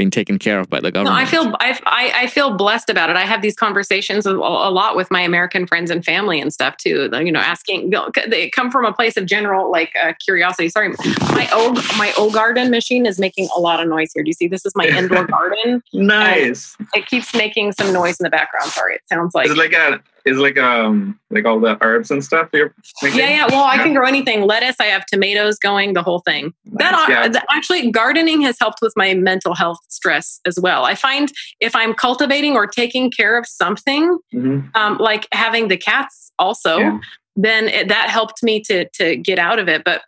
being 0.01 0.10
taken 0.10 0.39
care 0.39 0.60
of 0.60 0.67
by 0.67 0.79
the 0.79 0.91
government. 0.91 1.15
No, 1.15 1.22
I 1.22 1.25
feel 1.25 1.53
I, 1.60 2.12
I 2.24 2.25
feel 2.25 2.58
blessed 2.58 2.89
about 2.89 3.12
it. 3.12 3.15
I 3.15 3.22
have 3.22 3.43
these 3.43 3.55
conversations 3.55 4.25
a, 4.25 4.34
lot 4.34 4.96
with 4.96 5.12
my 5.12 5.22
American 5.22 5.67
friends 5.67 5.91
and 5.91 6.03
family 6.03 6.41
and 6.41 6.51
stuff 6.51 6.75
too. 6.77 7.08
You 7.13 7.31
know, 7.31 7.39
asking 7.39 7.91
they 8.27 8.50
come 8.50 8.72
from 8.72 8.84
a 8.84 8.91
place 8.91 9.15
of 9.15 9.27
general 9.27 9.70
like 9.70 9.93
uh, 10.03 10.13
curiosity. 10.25 10.70
Sorry, 10.70 10.89
my 11.34 11.48
old 11.53 11.75
my 12.00 12.12
old 12.17 12.34
garden 12.34 12.72
machine 12.72 13.05
is 13.05 13.20
making 13.20 13.48
a 13.55 13.60
lot 13.60 13.79
of 13.79 13.88
noise 13.88 14.12
here. 14.12 14.24
Do 14.24 14.29
you 14.29 14.34
see? 14.34 14.48
This 14.48 14.65
is 14.65 14.74
my 14.75 14.88
indoor 14.88 15.25
garden. 15.38 15.84
nice. 15.93 16.75
It 16.96 17.05
keeps 17.05 17.36
making 17.36 17.74
some 17.74 17.93
noise 17.93 18.20
in 18.20 18.24
the 18.24 18.31
background. 18.31 18.72
Sorry, 18.72 18.96
it 18.96 19.01
sounds 19.08 19.36
like 19.36 19.46
it's 19.46 19.55
like 19.55 19.74
a 19.74 20.01
is 20.25 20.38
like 20.38 20.58
um 20.58 21.20
like 21.30 21.46
all 21.46 21.60
the 21.60 21.78
herbs 21.82 22.12
and 22.12 22.24
stuff 22.24 22.50
you're 22.54 22.74
making? 23.01 23.20
yeah 23.20 23.30
yeah 23.30 23.48
well 23.48 23.63
i 23.63 23.78
can 23.78 23.94
grow 23.94 24.08
anything 24.08 24.42
lettuce 24.42 24.75
i 24.80 24.86
have 24.86 25.06
tomatoes 25.06 25.58
going 25.58 25.94
the 25.94 26.04
whole 26.04 26.20
thing 26.20 26.54
nice. 26.66 27.08
that 27.08 27.32
yeah. 27.34 27.42
actually 27.51 27.92
gardening 27.92 28.42
has 28.42 28.58
helped 28.60 28.80
with 28.82 28.94
my 28.96 29.13
mental 29.13 29.54
health 29.54 29.80
stress 29.88 30.40
as 30.46 30.60
well 30.60 30.86
i 30.86 30.96
find 30.96 31.32
if 31.60 31.75
i'm 31.75 31.94
cultivating 31.94 32.56
or 32.56 32.68
taking 32.68 33.10
care 33.10 33.38
of 33.38 33.46
something 33.46 34.18
mm-hmm. 34.34 34.68
um, 34.75 34.98
like 34.98 35.28
having 35.34 35.68
the 35.68 35.78
cats 35.78 36.32
also 36.40 36.78
yeah. 36.78 37.00
then 37.36 37.68
it, 37.68 37.88
that 37.88 38.10
helped 38.10 38.44
me 38.44 38.62
to 38.62 38.88
to 38.90 39.16
get 39.16 39.40
out 39.40 39.60
of 39.60 39.68
it 39.68 39.84
but 39.84 40.01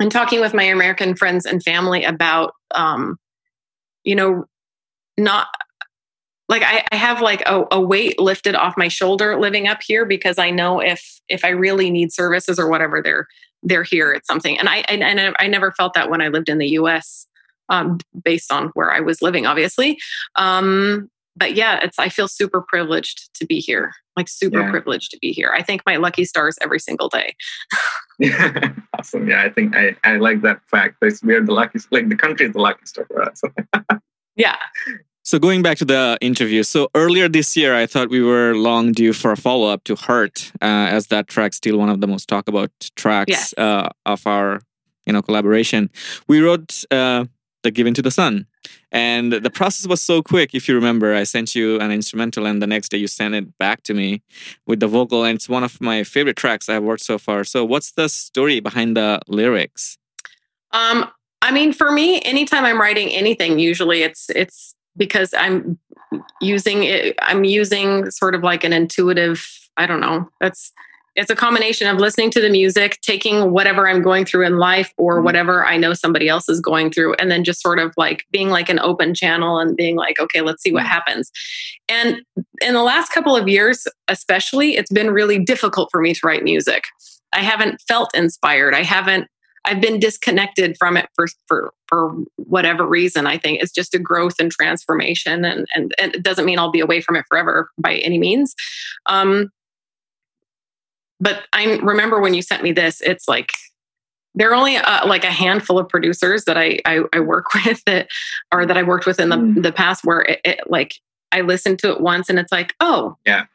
i'm 0.00 0.10
talking 0.10 0.40
with 0.40 0.54
my 0.54 0.64
american 0.64 1.14
friends 1.14 1.46
and 1.46 1.62
family 1.62 2.04
about 2.04 2.52
um 2.74 3.16
you 4.04 4.14
know 4.14 4.44
not 5.16 5.48
like 6.48 6.62
I, 6.62 6.84
I 6.92 6.96
have 6.96 7.20
like 7.20 7.42
a, 7.46 7.64
a, 7.70 7.80
weight 7.80 8.18
lifted 8.18 8.54
off 8.54 8.76
my 8.76 8.88
shoulder 8.88 9.38
living 9.38 9.66
up 9.66 9.80
here 9.82 10.04
because 10.04 10.38
I 10.38 10.50
know 10.50 10.80
if 10.80 11.20
if 11.28 11.44
I 11.44 11.48
really 11.48 11.90
need 11.90 12.12
services 12.12 12.58
or 12.58 12.68
whatever, 12.68 13.00
they're 13.02 13.26
they're 13.62 13.82
here. 13.82 14.12
It's 14.12 14.26
something, 14.26 14.58
and 14.58 14.68
I 14.68 14.78
and, 14.88 15.02
and 15.02 15.34
I 15.38 15.46
never 15.46 15.72
felt 15.72 15.94
that 15.94 16.10
when 16.10 16.20
I 16.20 16.28
lived 16.28 16.48
in 16.48 16.58
the 16.58 16.68
U.S. 16.68 17.26
Um, 17.70 17.98
based 18.22 18.52
on 18.52 18.68
where 18.74 18.92
I 18.92 19.00
was 19.00 19.22
living, 19.22 19.46
obviously. 19.46 19.98
Um, 20.36 21.08
but 21.36 21.54
yeah, 21.54 21.80
it's 21.82 21.98
I 21.98 22.08
feel 22.08 22.28
super 22.28 22.60
privileged 22.60 23.32
to 23.34 23.46
be 23.46 23.58
here. 23.58 23.92
Like 24.16 24.28
super 24.28 24.60
yeah. 24.60 24.70
privileged 24.70 25.10
to 25.12 25.18
be 25.18 25.32
here. 25.32 25.52
I 25.56 25.62
thank 25.62 25.82
my 25.86 25.96
lucky 25.96 26.24
stars 26.24 26.56
every 26.60 26.78
single 26.78 27.08
day. 27.08 27.34
yeah, 28.18 28.72
awesome. 28.98 29.28
Yeah, 29.28 29.42
I 29.42 29.50
think 29.50 29.74
I, 29.74 29.96
I 30.04 30.16
like 30.16 30.42
that 30.42 30.60
fact. 30.70 30.96
We 31.22 31.34
are 31.34 31.42
the 31.42 31.52
lucky, 31.52 31.80
like 31.90 32.08
the 32.08 32.16
country 32.16 32.46
is 32.46 32.52
the 32.52 32.60
lucky 32.60 32.84
star 32.86 33.06
for 33.06 33.22
us. 33.22 33.42
yeah, 34.36 34.56
so 35.34 35.40
going 35.40 35.62
back 35.62 35.76
to 35.76 35.84
the 35.84 36.16
interview, 36.20 36.62
so 36.62 36.88
earlier 36.94 37.28
this 37.28 37.56
year, 37.56 37.74
I 37.74 37.86
thought 37.86 38.08
we 38.08 38.22
were 38.22 38.54
long 38.54 38.92
due 38.92 39.12
for 39.12 39.32
a 39.32 39.36
follow 39.36 39.66
up 39.68 39.82
to 39.82 39.96
Hurt, 39.96 40.52
uh, 40.62 40.86
as 40.96 41.08
that 41.08 41.26
track 41.26 41.54
still 41.54 41.76
one 41.76 41.88
of 41.88 42.00
the 42.00 42.06
most 42.06 42.28
talked 42.28 42.48
about 42.48 42.70
tracks 42.94 43.52
uh, 43.58 43.88
of 44.06 44.24
our 44.28 44.60
you 45.06 45.12
know 45.12 45.22
collaboration. 45.22 45.90
We 46.28 46.40
wrote 46.40 46.84
uh, 46.92 47.24
the 47.64 47.72
Given 47.72 47.94
to 47.94 48.02
the 48.02 48.12
Sun, 48.12 48.46
and 48.92 49.32
the 49.32 49.50
process 49.50 49.88
was 49.88 50.00
so 50.00 50.22
quick. 50.22 50.54
If 50.54 50.68
you 50.68 50.76
remember, 50.76 51.16
I 51.16 51.24
sent 51.24 51.56
you 51.56 51.80
an 51.80 51.90
instrumental, 51.90 52.46
and 52.46 52.62
the 52.62 52.68
next 52.68 52.90
day 52.90 52.98
you 52.98 53.08
sent 53.08 53.34
it 53.34 53.58
back 53.58 53.82
to 53.88 53.92
me 53.92 54.22
with 54.68 54.78
the 54.78 54.86
vocal, 54.86 55.24
and 55.24 55.34
it's 55.34 55.48
one 55.48 55.64
of 55.64 55.80
my 55.80 56.04
favorite 56.04 56.36
tracks 56.36 56.68
I've 56.68 56.84
worked 56.84 57.02
so 57.02 57.18
far. 57.18 57.42
So, 57.42 57.64
what's 57.64 57.90
the 57.90 58.08
story 58.08 58.60
behind 58.60 58.96
the 58.96 59.20
lyrics? 59.26 59.98
Um, 60.70 61.10
I 61.42 61.50
mean, 61.50 61.72
for 61.72 61.90
me, 61.90 62.20
anytime 62.20 62.64
I'm 62.64 62.80
writing 62.80 63.08
anything, 63.08 63.58
usually 63.58 64.04
it's 64.04 64.30
it's 64.30 64.76
because 64.96 65.34
I'm 65.36 65.78
using 66.40 66.84
it. 66.84 67.16
I'm 67.22 67.44
using 67.44 68.10
sort 68.10 68.34
of 68.34 68.42
like 68.42 68.64
an 68.64 68.72
intuitive. 68.72 69.46
I 69.76 69.86
don't 69.86 70.00
know. 70.00 70.28
That's 70.40 70.72
it's 71.16 71.30
a 71.30 71.36
combination 71.36 71.86
of 71.86 71.98
listening 71.98 72.30
to 72.32 72.40
the 72.40 72.50
music, 72.50 72.98
taking 73.00 73.52
whatever 73.52 73.88
I'm 73.88 74.02
going 74.02 74.24
through 74.24 74.46
in 74.46 74.58
life 74.58 74.92
or 74.96 75.16
mm-hmm. 75.16 75.24
whatever 75.24 75.64
I 75.64 75.76
know 75.76 75.94
somebody 75.94 76.28
else 76.28 76.48
is 76.48 76.60
going 76.60 76.90
through, 76.90 77.14
and 77.14 77.30
then 77.30 77.44
just 77.44 77.62
sort 77.62 77.78
of 77.78 77.94
like 77.96 78.24
being 78.32 78.50
like 78.50 78.68
an 78.68 78.80
open 78.80 79.14
channel 79.14 79.58
and 79.58 79.76
being 79.76 79.96
like, 79.96 80.18
okay, 80.18 80.40
let's 80.40 80.62
see 80.62 80.72
what 80.72 80.82
mm-hmm. 80.82 80.90
happens. 80.90 81.30
And 81.88 82.22
in 82.60 82.74
the 82.74 82.82
last 82.82 83.12
couple 83.12 83.36
of 83.36 83.48
years, 83.48 83.86
especially, 84.08 84.76
it's 84.76 84.90
been 84.90 85.10
really 85.10 85.38
difficult 85.38 85.88
for 85.92 86.00
me 86.00 86.14
to 86.14 86.20
write 86.24 86.42
music. 86.42 86.84
I 87.32 87.40
haven't 87.40 87.80
felt 87.86 88.14
inspired. 88.14 88.74
I 88.74 88.82
haven't 88.82 89.28
I've 89.66 89.80
been 89.80 89.98
disconnected 89.98 90.76
from 90.78 90.96
it 90.96 91.08
for 91.14 91.26
for 91.46 91.72
for 91.88 92.14
whatever 92.36 92.86
reason. 92.86 93.26
I 93.26 93.38
think 93.38 93.62
it's 93.62 93.72
just 93.72 93.94
a 93.94 93.98
growth 93.98 94.34
and 94.38 94.50
transformation, 94.50 95.44
and 95.44 95.66
and, 95.74 95.94
and 95.98 96.14
it 96.14 96.22
doesn't 96.22 96.44
mean 96.44 96.58
I'll 96.58 96.70
be 96.70 96.80
away 96.80 97.00
from 97.00 97.16
it 97.16 97.24
forever 97.28 97.70
by 97.78 97.94
any 97.96 98.18
means. 98.18 98.54
Um, 99.06 99.50
but 101.20 101.44
I 101.52 101.76
remember 101.76 102.20
when 102.20 102.34
you 102.34 102.42
sent 102.42 102.62
me 102.62 102.72
this, 102.72 103.00
it's 103.00 103.26
like 103.28 103.52
there 104.34 104.50
are 104.50 104.54
only 104.54 104.76
uh, 104.76 105.06
like 105.06 105.24
a 105.24 105.30
handful 105.30 105.78
of 105.78 105.88
producers 105.88 106.44
that 106.44 106.58
I, 106.58 106.78
I, 106.84 107.02
I 107.12 107.20
work 107.20 107.46
with 107.66 107.82
that 107.86 108.08
or 108.52 108.66
that 108.66 108.76
I 108.76 108.82
worked 108.82 109.06
with 109.06 109.20
in 109.20 109.28
the 109.28 109.36
mm. 109.36 109.62
the 109.62 109.72
past 109.72 110.04
where 110.04 110.22
it, 110.22 110.40
it 110.44 110.60
like 110.66 110.94
I 111.32 111.40
listened 111.40 111.78
to 111.80 111.90
it 111.90 112.00
once 112.00 112.28
and 112.28 112.38
it's 112.38 112.52
like 112.52 112.74
oh 112.80 113.16
yeah 113.24 113.46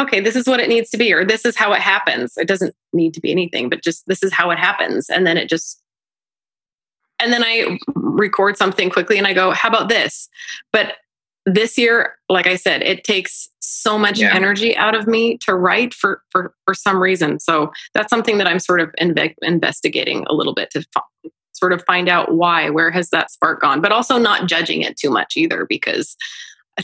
okay 0.00 0.20
this 0.20 0.36
is 0.36 0.46
what 0.46 0.60
it 0.60 0.68
needs 0.68 0.90
to 0.90 0.96
be 0.96 1.12
or 1.12 1.24
this 1.24 1.44
is 1.44 1.56
how 1.56 1.72
it 1.72 1.80
happens. 1.80 2.36
It 2.36 2.48
doesn't 2.48 2.74
need 2.92 3.14
to 3.14 3.20
be 3.20 3.30
anything 3.30 3.68
but 3.68 3.82
just 3.82 4.06
this 4.06 4.22
is 4.22 4.32
how 4.32 4.50
it 4.50 4.58
happens. 4.58 5.08
And 5.08 5.26
then 5.26 5.36
it 5.36 5.48
just 5.48 5.80
and 7.20 7.32
then 7.32 7.44
I 7.44 7.78
record 7.94 8.56
something 8.56 8.90
quickly 8.90 9.18
and 9.18 9.26
I 9.26 9.32
go 9.32 9.52
how 9.52 9.68
about 9.68 9.88
this? 9.88 10.28
But 10.72 10.94
this 11.46 11.76
year 11.76 12.14
like 12.30 12.46
i 12.46 12.56
said 12.56 12.80
it 12.80 13.04
takes 13.04 13.50
so 13.60 13.98
much 13.98 14.18
yeah. 14.18 14.34
energy 14.34 14.74
out 14.78 14.94
of 14.94 15.06
me 15.06 15.36
to 15.36 15.54
write 15.54 15.92
for 15.92 16.22
for 16.30 16.54
for 16.64 16.74
some 16.74 17.00
reason. 17.00 17.38
So 17.38 17.72
that's 17.92 18.10
something 18.10 18.38
that 18.38 18.46
i'm 18.46 18.58
sort 18.58 18.80
of 18.80 18.92
inve- 19.00 19.34
investigating 19.42 20.24
a 20.28 20.34
little 20.34 20.54
bit 20.54 20.70
to 20.70 20.84
f- 20.96 21.30
sort 21.54 21.72
of 21.72 21.84
find 21.86 22.08
out 22.08 22.34
why 22.34 22.68
where 22.70 22.90
has 22.90 23.10
that 23.10 23.30
spark 23.30 23.60
gone? 23.60 23.80
But 23.80 23.92
also 23.92 24.18
not 24.18 24.48
judging 24.48 24.82
it 24.82 24.96
too 24.96 25.10
much 25.10 25.36
either 25.36 25.64
because 25.66 26.16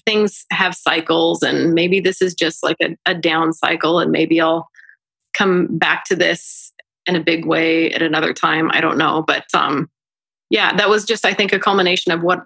things 0.06 0.44
have 0.50 0.74
cycles 0.74 1.42
and 1.42 1.74
maybe 1.74 2.00
this 2.00 2.22
is 2.22 2.34
just 2.34 2.62
like 2.62 2.76
a, 2.82 2.96
a 3.06 3.14
down 3.14 3.52
cycle 3.52 3.98
and 3.98 4.10
maybe 4.12 4.40
i'll 4.40 4.68
come 5.34 5.66
back 5.78 6.04
to 6.04 6.16
this 6.16 6.72
in 7.06 7.16
a 7.16 7.20
big 7.20 7.46
way 7.46 7.90
at 7.92 8.02
another 8.02 8.32
time. 8.32 8.70
I 8.72 8.80
don't 8.80 8.98
know 8.98 9.22
but 9.26 9.44
um 9.54 9.90
yeah 10.50 10.76
that 10.76 10.88
was 10.88 11.04
just 11.04 11.24
i 11.24 11.32
think 11.32 11.52
a 11.52 11.58
culmination 11.58 12.12
of 12.12 12.22
what 12.22 12.44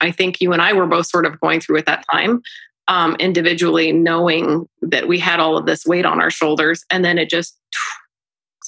I 0.00 0.10
think 0.10 0.40
you 0.40 0.52
and 0.52 0.62
I 0.62 0.72
were 0.72 0.86
both 0.86 1.06
sort 1.06 1.26
of 1.26 1.40
going 1.40 1.60
through 1.60 1.78
at 1.78 1.86
that 1.86 2.04
time, 2.10 2.42
um, 2.88 3.16
individually, 3.18 3.92
knowing 3.92 4.68
that 4.82 5.08
we 5.08 5.18
had 5.18 5.40
all 5.40 5.56
of 5.56 5.66
this 5.66 5.86
weight 5.86 6.04
on 6.04 6.20
our 6.20 6.30
shoulders, 6.30 6.84
and 6.90 7.04
then 7.04 7.18
it 7.18 7.30
just 7.30 7.58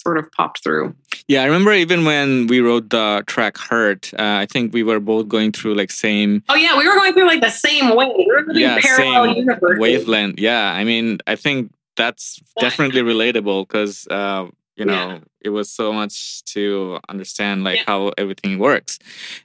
sort 0.09 0.19
of 0.19 0.33
popped 0.33 0.63
through. 0.65 0.95
Yeah, 1.29 1.43
I 1.43 1.45
remember 1.45 1.73
even 1.73 2.05
when 2.05 2.47
we 2.47 2.61
wrote 2.61 2.89
the 2.89 3.23
track 3.27 3.59
"Hurt," 3.59 4.03
uh, 4.15 4.45
I 4.45 4.47
think 4.47 4.73
we 4.73 4.83
were 4.83 5.01
both 5.01 5.29
going 5.29 5.53
through 5.53 5.75
like 5.75 5.91
same. 5.91 6.43
Oh 6.49 6.55
yeah, 6.65 6.79
we 6.79 6.85
were 6.89 6.95
going 6.95 7.13
through 7.13 7.27
like 7.27 7.43
the 7.43 7.57
same 7.69 7.95
way. 7.95 8.07
We 8.17 8.27
were 8.27 8.43
yeah, 8.53 8.79
parallel 8.81 9.25
same 9.25 9.37
universes. 9.45 9.81
wavelength. 9.81 10.39
Yeah, 10.41 10.73
I 10.81 10.85
mean, 10.85 11.19
I 11.27 11.37
think 11.37 11.59
that's 11.97 12.41
definitely 12.59 13.03
relatable 13.03 13.69
because 13.69 14.07
uh, 14.09 14.47
you 14.79 14.85
know 14.85 15.09
yeah. 15.09 15.19
it 15.41 15.49
was 15.51 15.71
so 15.71 15.93
much 15.93 16.45
to 16.45 16.99
understand 17.09 17.65
like 17.65 17.79
yeah. 17.79 17.85
how 17.87 18.13
everything 18.17 18.59
works 18.59 18.99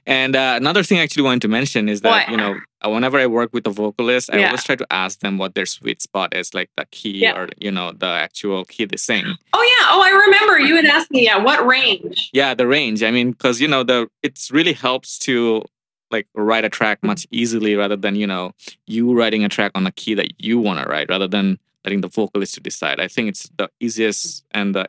and 0.06 0.36
uh, 0.36 0.54
another 0.56 0.82
thing 0.82 0.98
i 0.98 1.02
actually 1.02 1.22
wanted 1.22 1.42
to 1.42 1.48
mention 1.48 1.88
is 1.88 2.00
that 2.02 2.10
what? 2.10 2.28
you 2.30 2.36
know 2.36 2.54
uh, 2.84 2.88
whenever 2.88 3.18
i 3.18 3.26
work 3.26 3.52
with 3.52 3.66
a 3.66 3.70
vocalist 3.70 4.32
i 4.32 4.38
yeah. 4.38 4.46
always 4.46 4.62
try 4.62 4.76
to 4.76 4.86
ask 4.90 5.20
them 5.20 5.36
what 5.36 5.54
their 5.54 5.66
sweet 5.66 6.00
spot 6.00 6.34
is 6.34 6.54
like 6.54 6.70
the 6.76 6.86
key 6.92 7.28
or 7.28 7.48
you 7.58 7.70
know 7.70 7.92
the 7.92 8.06
actual 8.06 8.64
key 8.64 8.84
they 8.84 8.96
sing 8.96 9.24
oh 9.52 9.62
yeah 9.62 9.86
oh 9.90 10.02
i 10.02 10.10
remember 10.10 10.58
you 10.60 10.76
had 10.76 10.84
asked 10.84 11.10
me 11.10 11.24
yeah 11.24 11.36
what 11.36 11.66
range 11.66 12.30
yeah 12.32 12.54
the 12.54 12.66
range 12.66 13.02
i 13.02 13.10
mean 13.10 13.32
because 13.32 13.60
you 13.60 13.68
know 13.68 13.82
the 13.82 14.08
it 14.22 14.38
really 14.52 14.72
helps 14.72 15.18
to 15.18 15.64
like 16.10 16.28
write 16.34 16.64
a 16.64 16.68
track 16.68 17.02
much 17.02 17.26
easily 17.30 17.74
rather 17.74 17.96
than 17.96 18.14
you 18.14 18.26
know 18.26 18.52
you 18.86 19.12
writing 19.14 19.44
a 19.44 19.48
track 19.48 19.72
on 19.74 19.86
a 19.86 19.92
key 19.92 20.14
that 20.14 20.40
you 20.40 20.60
want 20.60 20.78
to 20.78 20.88
write 20.88 21.08
rather 21.08 21.26
than 21.26 21.58
letting 21.84 22.02
the 22.02 22.08
vocalist 22.08 22.54
to 22.54 22.60
decide 22.60 23.00
i 23.00 23.08
think 23.08 23.28
it's 23.28 23.50
the 23.58 23.68
easiest 23.80 24.44
and 24.52 24.74
the 24.74 24.88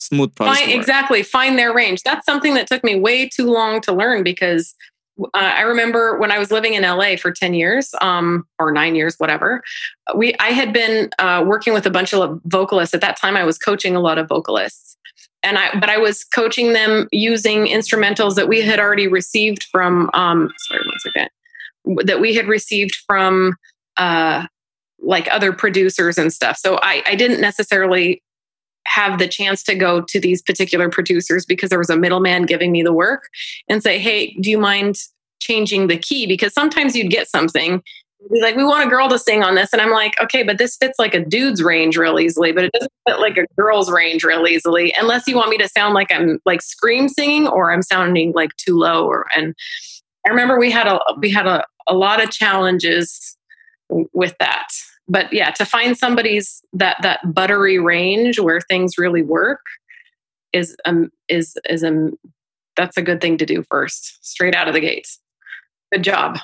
smooth. 0.00 0.34
Find, 0.36 0.70
exactly. 0.70 1.22
Find 1.22 1.58
their 1.58 1.72
range. 1.72 2.02
That's 2.02 2.26
something 2.26 2.54
that 2.54 2.66
took 2.66 2.82
me 2.82 2.98
way 2.98 3.28
too 3.28 3.50
long 3.50 3.80
to 3.82 3.92
learn 3.92 4.22
because 4.22 4.74
uh, 5.20 5.26
I 5.34 5.62
remember 5.62 6.18
when 6.18 6.32
I 6.32 6.38
was 6.38 6.50
living 6.50 6.74
in 6.74 6.82
LA 6.82 7.16
for 7.16 7.30
10 7.30 7.54
years 7.54 7.94
um, 8.00 8.46
or 8.58 8.72
nine 8.72 8.94
years, 8.94 9.16
whatever, 9.18 9.62
we, 10.14 10.34
I 10.40 10.48
had 10.48 10.72
been 10.72 11.10
uh, 11.18 11.44
working 11.46 11.74
with 11.74 11.86
a 11.86 11.90
bunch 11.90 12.14
of 12.14 12.40
vocalists. 12.44 12.94
At 12.94 13.00
that 13.02 13.18
time, 13.18 13.36
I 13.36 13.44
was 13.44 13.58
coaching 13.58 13.94
a 13.94 14.00
lot 14.00 14.18
of 14.18 14.28
vocalists. 14.28 14.96
And 15.42 15.56
I, 15.56 15.78
but 15.78 15.88
I 15.88 15.96
was 15.96 16.24
coaching 16.24 16.74
them 16.74 17.08
using 17.12 17.66
instrumentals 17.66 18.34
that 18.34 18.46
we 18.46 18.60
had 18.60 18.78
already 18.78 19.08
received 19.08 19.64
from, 19.64 20.10
um, 20.12 20.52
sorry, 20.68 20.82
one 20.84 20.98
second, 20.98 22.06
that 22.06 22.20
we 22.20 22.34
had 22.34 22.46
received 22.46 22.94
from, 23.06 23.54
uh, 23.96 24.46
like 25.02 25.32
other 25.32 25.50
producers 25.52 26.18
and 26.18 26.30
stuff. 26.30 26.58
So 26.58 26.78
I, 26.82 27.02
I 27.06 27.14
didn't 27.14 27.40
necessarily 27.40 28.22
have 28.90 29.18
the 29.18 29.28
chance 29.28 29.62
to 29.62 29.74
go 29.74 30.00
to 30.02 30.20
these 30.20 30.42
particular 30.42 30.88
producers 30.88 31.46
because 31.46 31.70
there 31.70 31.78
was 31.78 31.90
a 31.90 31.96
middleman 31.96 32.44
giving 32.44 32.72
me 32.72 32.82
the 32.82 32.92
work 32.92 33.28
and 33.68 33.82
say, 33.82 33.98
hey, 33.98 34.36
do 34.40 34.50
you 34.50 34.58
mind 34.58 34.96
changing 35.40 35.86
the 35.86 35.96
key? 35.96 36.26
Because 36.26 36.52
sometimes 36.52 36.96
you'd 36.96 37.10
get 37.10 37.28
something 37.28 37.82
be 38.28 38.40
like, 38.42 38.56
we 38.56 38.64
want 38.64 38.86
a 38.86 38.90
girl 38.90 39.08
to 39.08 39.18
sing 39.18 39.42
on 39.42 39.54
this. 39.54 39.72
And 39.72 39.80
I'm 39.80 39.90
like, 39.90 40.20
okay, 40.22 40.42
but 40.42 40.58
this 40.58 40.76
fits 40.76 40.98
like 40.98 41.14
a 41.14 41.24
dude's 41.24 41.62
range 41.62 41.96
real 41.96 42.20
easily, 42.20 42.52
but 42.52 42.64
it 42.64 42.72
doesn't 42.72 42.92
fit 43.08 43.18
like 43.18 43.36
a 43.38 43.46
girl's 43.56 43.90
range 43.90 44.24
real 44.24 44.46
easily, 44.46 44.94
unless 44.98 45.26
you 45.26 45.36
want 45.36 45.50
me 45.50 45.58
to 45.58 45.68
sound 45.68 45.94
like 45.94 46.12
I'm 46.12 46.38
like 46.44 46.60
scream 46.60 47.08
singing 47.08 47.48
or 47.48 47.72
I'm 47.72 47.82
sounding 47.82 48.32
like 48.32 48.54
too 48.56 48.76
low. 48.76 49.06
Or 49.06 49.26
and 49.34 49.54
I 50.26 50.30
remember 50.30 50.58
we 50.58 50.70
had 50.70 50.86
a 50.86 51.00
we 51.18 51.30
had 51.30 51.46
a, 51.46 51.64
a 51.88 51.94
lot 51.94 52.22
of 52.22 52.30
challenges 52.30 53.36
with 54.12 54.34
that 54.38 54.68
but 55.10 55.32
yeah, 55.32 55.50
to 55.50 55.64
find 55.66 55.98
somebody's 55.98 56.62
that 56.72 56.96
that 57.02 57.20
buttery 57.34 57.78
range 57.78 58.38
where 58.38 58.60
things 58.60 58.96
really 58.96 59.22
work 59.22 59.60
is 60.52 60.76
um 60.84 61.10
is 61.28 61.56
is 61.68 61.84
um 61.84 62.14
that's 62.76 62.96
a 62.96 63.02
good 63.02 63.20
thing 63.20 63.36
to 63.38 63.44
do 63.44 63.62
first, 63.64 64.24
straight 64.26 64.54
out 64.54 64.68
of 64.68 64.74
the 64.74 64.80
gates. 64.80 65.18
Good 65.92 66.04
job. 66.04 66.38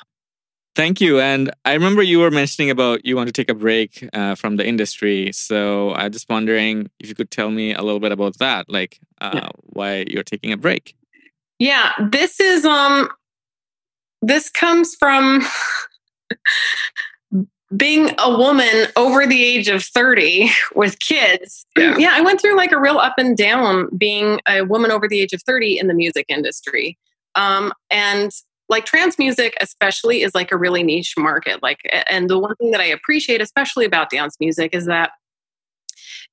Thank 0.75 1.01
you. 1.01 1.19
And 1.19 1.49
I 1.65 1.73
remember 1.73 2.03
you 2.03 2.19
were 2.19 2.29
mentioning 2.29 2.69
about 2.69 3.03
you 3.03 3.15
want 3.15 3.27
to 3.27 3.33
take 3.33 3.49
a 3.49 3.55
break 3.55 4.07
uh, 4.13 4.35
from 4.35 4.57
the 4.57 4.67
industry. 4.67 5.31
So 5.33 5.95
I'm 5.95 6.11
just 6.11 6.29
wondering 6.29 6.91
if 6.99 7.09
you 7.09 7.15
could 7.15 7.31
tell 7.31 7.49
me 7.49 7.73
a 7.73 7.81
little 7.81 7.99
bit 7.99 8.11
about 8.11 8.37
that, 8.37 8.69
like 8.69 8.99
uh, 9.19 9.31
yeah. 9.33 9.49
why 9.63 10.05
you're 10.07 10.23
taking 10.23 10.51
a 10.51 10.57
break. 10.57 10.95
Yeah, 11.57 11.93
this 12.11 12.39
is 12.39 12.65
um, 12.65 13.09
this 14.21 14.51
comes 14.51 14.93
from 14.93 15.41
being 17.75 18.11
a 18.17 18.29
woman 18.29 18.87
over 18.95 19.27
the 19.27 19.43
age 19.43 19.67
of 19.67 19.83
30 19.83 20.49
with 20.75 20.99
kids 20.99 21.65
yeah. 21.77 21.97
yeah. 21.97 22.11
i 22.13 22.21
went 22.21 22.39
through 22.39 22.55
like 22.55 22.71
a 22.71 22.79
real 22.79 22.97
up 22.97 23.15
and 23.17 23.35
down 23.35 23.89
being 23.97 24.39
a 24.47 24.61
woman 24.61 24.91
over 24.91 25.07
the 25.07 25.19
age 25.19 25.33
of 25.33 25.41
30 25.43 25.77
in 25.77 25.87
the 25.87 25.93
music 25.93 26.25
industry 26.29 26.97
um, 27.35 27.71
and 27.91 28.31
like 28.69 28.85
trance 28.85 29.19
music 29.19 29.55
especially 29.61 30.21
is 30.21 30.33
like 30.33 30.51
a 30.51 30.57
really 30.57 30.81
niche 30.81 31.15
market 31.17 31.61
like 31.61 31.79
and 32.09 32.29
the 32.29 32.39
one 32.39 32.55
thing 32.55 32.71
that 32.71 32.81
i 32.81 32.85
appreciate 32.85 33.41
especially 33.41 33.85
about 33.85 34.09
dance 34.09 34.37
music 34.39 34.73
is 34.73 34.85
that 34.85 35.11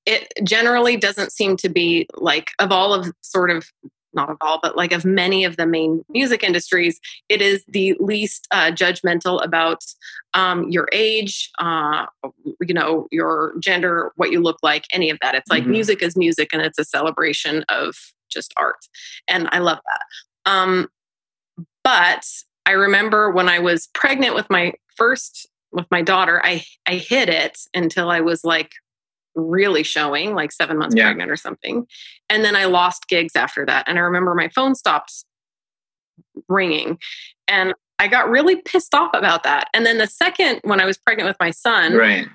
it 0.07 0.33
generally 0.45 0.97
doesn't 0.97 1.33
seem 1.33 1.57
to 1.57 1.69
be 1.69 2.07
like 2.15 2.51
of 2.59 2.71
all 2.71 2.95
of 2.95 3.11
sort 3.23 3.51
of 3.51 3.67
not 4.15 4.31
of 4.31 4.37
all, 4.41 4.59
but 4.63 4.77
like 4.77 4.93
of 4.93 5.05
many 5.05 5.45
of 5.45 5.57
the 5.57 5.67
main 5.67 6.05
music 6.09 6.43
industries, 6.43 7.01
it 7.29 7.43
is 7.43 7.65
the 7.69 7.97
least 8.01 8.47
uh, 8.51 8.71
judgmental 8.71 9.45
about 9.45 9.85
um, 10.35 10.69
your 10.71 10.89
age, 10.93 11.51
uh, 11.59 12.07
you 12.61 12.75
know, 12.75 13.07
your 13.11 13.55
gender, 13.61 14.13
what 14.17 14.31
you 14.31 14.41
look 14.41 14.59
like, 14.63 14.85
any 14.93 15.11
of 15.11 15.19
that. 15.23 15.35
It's 15.35 15.51
like 15.51 15.63
mm-hmm. 15.63 15.73
music 15.73 16.03
is 16.03 16.17
music 16.17 16.51
and 16.53 16.63
it's 16.63 16.79
a 16.79 16.85
celebration 16.85 17.65
of 17.69 17.95
just 18.31 18.53
art. 18.57 18.87
And 19.29 19.49
I 19.53 19.59
love 19.59 19.79
that. 19.85 20.51
Um, 20.51 20.89
but 21.83 22.27
I 22.67 22.73
remember 22.73 23.31
when 23.31 23.49
I 23.49 23.59
was 23.59 23.89
pregnant 23.95 24.35
with 24.35 24.49
my 24.51 24.73
first, 24.97 25.49
with 25.73 25.87
my 25.91 26.03
daughter, 26.03 26.41
I, 26.45 26.65
I 26.87 26.95
hid 26.95 27.29
it 27.29 27.59
until 27.75 28.11
I 28.11 28.21
was 28.21 28.45
like 28.45 28.73
really 29.35 29.83
showing, 29.83 30.35
like 30.35 30.53
seven 30.53 30.79
months 30.79 30.95
Yeah. 30.97 31.05
pregnant 31.05 31.31
or 31.31 31.37
something. 31.37 31.87
And 32.29 32.45
then 32.45 32.57
I 32.57 32.65
lost 32.67 33.09
gigs 33.09 33.35
after 33.37 33.65
that. 33.67 33.89
And 33.89 33.99
I 33.99 34.03
remember 34.03 34.35
my 34.35 34.49
phone 34.49 34.75
stopped 34.75 35.25
ringing. 36.49 36.99
And 37.49 37.75
I 37.99 38.09
got 38.09 38.29
really 38.29 38.57
pissed 38.57 38.95
off 38.95 39.11
about 39.15 39.45
that. 39.45 39.69
And 39.73 39.87
then 39.87 39.99
the 39.99 40.07
second, 40.07 40.61
when 40.65 40.81
I 40.81 40.85
was 40.85 40.99
pregnant 40.99 41.29
with 41.29 41.37
my 41.41 41.51
son, 41.51 41.95
Right. 41.95 42.27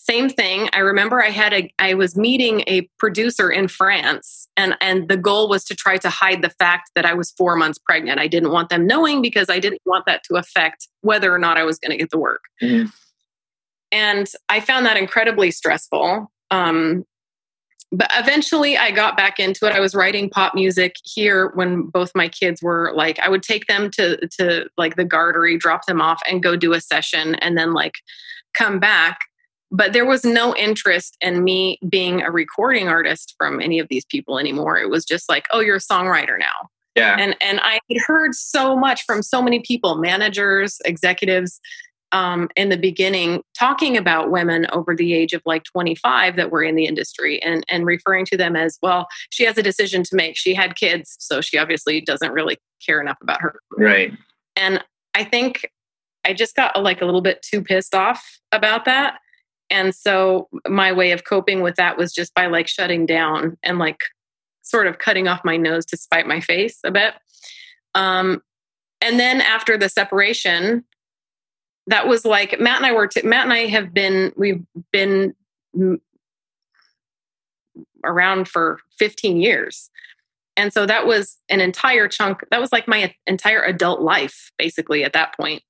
same 0.00 0.28
thing 0.30 0.68
i 0.72 0.78
remember 0.78 1.22
i 1.22 1.28
had 1.28 1.52
a 1.52 1.70
i 1.80 1.92
was 1.92 2.16
meeting 2.16 2.62
a 2.68 2.82
producer 2.98 3.50
in 3.50 3.66
france 3.68 4.48
and 4.56 4.74
and 4.80 5.08
the 5.08 5.16
goal 5.16 5.48
was 5.50 5.64
to 5.64 5.74
try 5.74 5.96
to 5.98 6.08
hide 6.08 6.40
the 6.40 6.48
fact 6.50 6.90
that 6.94 7.04
i 7.04 7.12
was 7.12 7.32
four 7.32 7.56
months 7.56 7.78
pregnant 7.78 8.18
i 8.20 8.28
didn't 8.28 8.50
want 8.52 8.68
them 8.70 8.86
knowing 8.86 9.20
because 9.20 9.50
i 9.50 9.58
didn't 9.58 9.82
want 9.84 10.06
that 10.06 10.22
to 10.22 10.36
affect 10.36 10.86
whether 11.02 11.34
or 11.34 11.38
not 11.38 11.58
i 11.58 11.64
was 11.64 11.78
going 11.80 11.90
to 11.90 11.96
get 11.96 12.10
the 12.10 12.16
work 12.18 12.42
Mhm. 12.62 12.90
And 13.92 14.28
i 14.48 14.60
found 14.60 14.86
that 14.86 14.96
incredibly 14.96 15.50
stressful. 15.50 16.30
Um 16.50 17.04
but 17.90 18.10
eventually 18.12 18.76
i 18.76 18.90
got 18.90 19.16
back 19.16 19.38
into 19.38 19.66
it. 19.66 19.72
I 19.72 19.80
was 19.80 19.94
writing 19.94 20.28
pop 20.28 20.54
music 20.54 20.96
here 21.04 21.52
when 21.54 21.82
both 21.82 22.10
my 22.14 22.28
kids 22.28 22.62
were 22.62 22.92
like 22.94 23.18
i 23.20 23.28
would 23.28 23.42
take 23.42 23.66
them 23.66 23.90
to 23.92 24.18
to 24.38 24.68
like 24.76 24.96
the 24.96 25.04
garderie 25.04 25.58
drop 25.58 25.86
them 25.86 26.00
off 26.00 26.20
and 26.28 26.42
go 26.42 26.56
do 26.56 26.74
a 26.74 26.80
session 26.80 27.34
and 27.36 27.56
then 27.56 27.72
like 27.72 27.94
come 28.54 28.78
back. 28.78 29.20
But 29.70 29.92
there 29.92 30.06
was 30.06 30.24
no 30.24 30.56
interest 30.56 31.16
in 31.20 31.44
me 31.44 31.78
being 31.88 32.22
a 32.22 32.30
recording 32.30 32.88
artist 32.88 33.34
from 33.36 33.60
any 33.60 33.78
of 33.78 33.88
these 33.88 34.04
people 34.06 34.38
anymore. 34.38 34.78
It 34.78 34.90
was 34.90 35.04
just 35.04 35.28
like 35.28 35.46
oh 35.52 35.60
you're 35.60 35.76
a 35.76 35.80
songwriter 35.80 36.38
now. 36.38 36.68
Yeah. 36.94 37.16
and 37.18 37.36
and 37.40 37.60
I 37.60 37.78
had 37.88 38.00
heard 38.06 38.34
so 38.34 38.76
much 38.76 39.04
from 39.04 39.22
so 39.22 39.40
many 39.40 39.60
people, 39.60 39.96
managers, 39.96 40.78
executives, 40.84 41.60
um, 42.12 42.48
in 42.56 42.68
the 42.68 42.76
beginning, 42.76 43.42
talking 43.58 43.96
about 43.96 44.30
women 44.30 44.66
over 44.72 44.94
the 44.94 45.14
age 45.14 45.32
of 45.32 45.42
like 45.44 45.64
25 45.64 46.36
that 46.36 46.50
were 46.50 46.62
in 46.62 46.74
the 46.74 46.86
industry, 46.86 47.42
and 47.42 47.64
and 47.68 47.86
referring 47.86 48.24
to 48.26 48.36
them 48.36 48.56
as 48.56 48.78
well. 48.82 49.08
She 49.30 49.44
has 49.44 49.58
a 49.58 49.62
decision 49.62 50.02
to 50.04 50.16
make. 50.16 50.36
She 50.36 50.54
had 50.54 50.76
kids, 50.76 51.16
so 51.18 51.40
she 51.40 51.58
obviously 51.58 52.00
doesn't 52.00 52.32
really 52.32 52.58
care 52.84 53.00
enough 53.00 53.18
about 53.22 53.40
her. 53.40 53.60
Right. 53.76 54.12
And 54.56 54.82
I 55.14 55.24
think 55.24 55.70
I 56.24 56.32
just 56.32 56.54
got 56.56 56.80
like 56.82 57.02
a 57.02 57.04
little 57.04 57.22
bit 57.22 57.42
too 57.42 57.62
pissed 57.62 57.94
off 57.94 58.38
about 58.52 58.84
that. 58.84 59.18
And 59.70 59.94
so 59.94 60.48
my 60.66 60.92
way 60.92 61.12
of 61.12 61.24
coping 61.24 61.60
with 61.60 61.76
that 61.76 61.98
was 61.98 62.12
just 62.12 62.34
by 62.34 62.46
like 62.46 62.68
shutting 62.68 63.06
down 63.06 63.58
and 63.62 63.78
like 63.78 64.00
sort 64.62 64.86
of 64.86 64.98
cutting 64.98 65.28
off 65.28 65.44
my 65.44 65.56
nose 65.56 65.84
to 65.86 65.96
spite 65.96 66.26
my 66.26 66.40
face 66.40 66.78
a 66.84 66.90
bit. 66.90 67.14
Um, 67.94 68.42
and 69.00 69.18
then 69.18 69.40
after 69.40 69.78
the 69.78 69.88
separation, 69.88 70.84
that 71.88 72.06
was 72.08 72.24
like 72.24 72.58
Matt 72.60 72.76
and 72.76 72.86
I 72.86 72.92
were, 72.92 73.06
t- 73.08 73.22
Matt 73.22 73.44
and 73.44 73.52
I 73.52 73.66
have 73.66 73.92
been, 73.92 74.32
we've 74.36 74.62
been 74.92 75.34
around 78.04 78.48
for 78.48 78.78
15 78.98 79.40
years. 79.40 79.90
And 80.56 80.72
so 80.72 80.86
that 80.86 81.06
was 81.06 81.38
an 81.48 81.60
entire 81.60 82.08
chunk, 82.08 82.44
that 82.50 82.60
was 82.60 82.72
like 82.72 82.88
my 82.88 83.14
entire 83.26 83.62
adult 83.62 84.00
life, 84.00 84.50
basically, 84.58 85.04
at 85.04 85.12
that 85.12 85.36
point, 85.36 85.62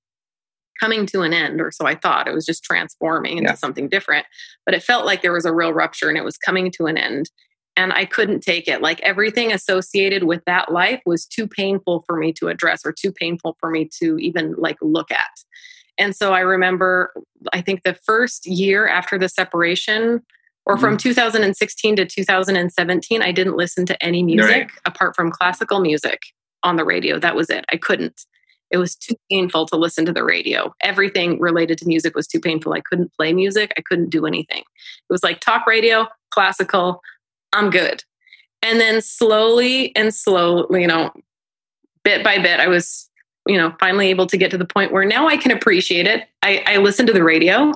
coming 0.81 1.05
to 1.07 1.23
an 1.23 1.35
end, 1.35 1.61
or 1.61 1.71
so 1.71 1.87
I 1.87 1.95
thought. 1.95 2.27
It 2.27 2.35
was 2.35 2.47
just 2.47 2.65
transforming 2.65 3.39
into 3.39 3.51
Yeah. 3.51 3.55
something 3.57 3.89
different. 3.89 4.27
But 4.65 4.75
it 4.75 4.83
felt 4.83 5.05
like 5.05 5.23
there 5.23 5.33
was 5.33 5.45
a 5.45 5.53
real 5.55 5.73
rupture 5.73 6.09
and 6.09 6.17
it 6.17 6.25
was 6.25 6.39
coming 6.39 6.71
to 6.73 6.87
an 6.87 6.97
end. 6.97 7.31
And 7.77 7.93
I 7.93 8.07
couldn't 8.07 8.41
take 8.41 8.67
it. 8.67 8.81
Like 8.83 9.01
everything 9.03 9.53
associated 9.53 10.25
with 10.25 10.43
that 10.47 10.73
life 10.73 11.01
was 11.07 11.27
too 11.27 11.47
painful 11.47 12.03
for 12.07 12.17
me 12.17 12.33
to 12.35 12.49
address 12.49 12.81
or 12.85 12.93
too 12.93 13.13
painful 13.13 13.57
for 13.61 13.71
me 13.71 13.89
to 14.03 14.17
even 14.19 14.55
like 14.57 14.79
look 14.83 15.13
at. 15.13 15.31
And 15.99 16.15
so 16.15 16.33
I 16.33 16.41
remember, 16.41 17.13
I 17.53 17.61
think 17.61 17.83
the 17.83 17.95
first 17.95 18.47
year 18.47 18.87
after 18.87 19.19
the 19.19 19.29
separation, 19.29 20.23
or 20.65 20.77
from 20.77 20.97
mm-hmm. 20.97 21.09
2016 21.09 21.97
to 21.97 22.07
2017, 22.07 23.23
I 23.23 23.33
didn't 23.33 23.57
listen 23.57 23.87
to 23.87 24.03
any 24.03 24.23
music 24.23 24.51
Right. 24.51 24.71
apart 24.85 25.17
from 25.17 25.31
classical 25.31 25.81
music 25.81 26.21
on 26.63 26.77
the 26.77 26.85
radio. 26.85 27.19
That 27.19 27.35
was 27.35 27.51
it. 27.51 27.65
I 27.73 27.77
couldn't. 27.77 28.27
It 28.71 28.77
was 28.77 28.95
too 28.95 29.15
painful 29.31 29.67
to 29.67 29.77
listen 29.77 30.05
to 30.05 30.13
the 30.13 30.25
radio. 30.25 30.75
Everything 30.83 31.41
related 31.41 31.79
to 31.79 31.89
music 31.89 32.15
was 32.15 32.27
too 32.27 32.41
painful. 32.41 32.75
I 32.75 32.81
couldn't 32.81 33.15
play 33.15 33.33
music. 33.33 33.73
I 33.79 33.81
couldn't 33.81 34.11
do 34.11 34.27
anything. 34.27 34.59
It 34.61 35.11
was 35.11 35.23
like 35.23 35.41
talk 35.41 35.67
radio, 35.67 36.07
classical, 36.31 37.01
I'm 37.53 37.71
good. 37.71 38.05
And 38.63 38.79
then 38.81 39.01
slowly 39.01 39.95
and 39.97 40.15
slowly, 40.15 40.83
you 40.83 40.87
know, 40.87 41.13
bit 42.05 42.23
by 42.23 42.39
bit, 42.39 42.61
I 42.61 42.69
was, 42.69 43.09
you 43.49 43.57
know, 43.57 43.75
finally 43.81 44.09
able 44.09 44.27
to 44.27 44.37
get 44.37 44.51
to 44.51 44.59
the 44.59 44.67
point 44.67 44.93
where 44.93 45.07
now 45.07 45.27
I 45.27 45.39
can 45.39 45.51
appreciate 45.51 46.07
it. 46.07 46.29
I, 46.43 46.63
I 46.67 46.77
listen 46.77 47.07
to 47.07 47.13
the 47.13 47.25
radio, 47.25 47.73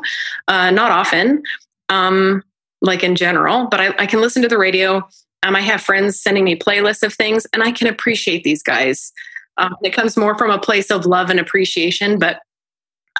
uh, 0.46 0.70
not 0.70 0.92
often, 0.92 1.42
um, 1.88 2.44
like 2.82 3.02
in 3.02 3.16
general, 3.16 3.68
but 3.68 3.80
I, 3.80 3.94
I 3.98 4.06
can 4.06 4.20
listen 4.20 4.42
to 4.42 4.48
the 4.48 4.58
radio. 4.58 5.08
Um, 5.42 5.56
I 5.56 5.62
have 5.62 5.80
friends 5.80 6.20
sending 6.20 6.44
me 6.44 6.56
playlists 6.56 7.02
of 7.02 7.14
things, 7.14 7.46
and 7.54 7.62
I 7.62 7.72
can 7.72 7.88
appreciate 7.88 8.44
these 8.44 8.62
guys. 8.62 9.12
Um, 9.56 9.74
it 9.82 9.90
comes 9.90 10.16
more 10.16 10.36
from 10.36 10.50
a 10.50 10.58
place 10.58 10.90
of 10.90 11.06
love 11.06 11.30
and 11.30 11.40
appreciation, 11.40 12.18
but 12.18 12.40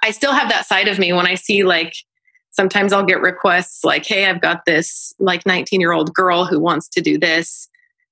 I 0.03 0.11
still 0.11 0.33
have 0.33 0.51
that 0.51 0.67
side 0.67 0.89
of 0.89 0.99
me 0.99 1.13
when 1.13 1.27
I 1.27 1.35
see 1.35 1.65
like 1.65 1.95
sometimes 2.51 2.93
I'll 2.93 3.05
get 3.05 3.21
requests 3.23 3.83
like, 3.83 4.05
"Hey, 4.05 4.27
I've 4.27 4.41
got 4.41 4.67
this 4.67 5.15
like 5.19 5.47
19 5.47 5.81
year 5.81 5.93
old 5.93 6.13
girl 6.13 6.45
who 6.45 6.61
wants 6.61 6.89
to 6.91 7.01
do 7.01 7.19
this. 7.19 7.69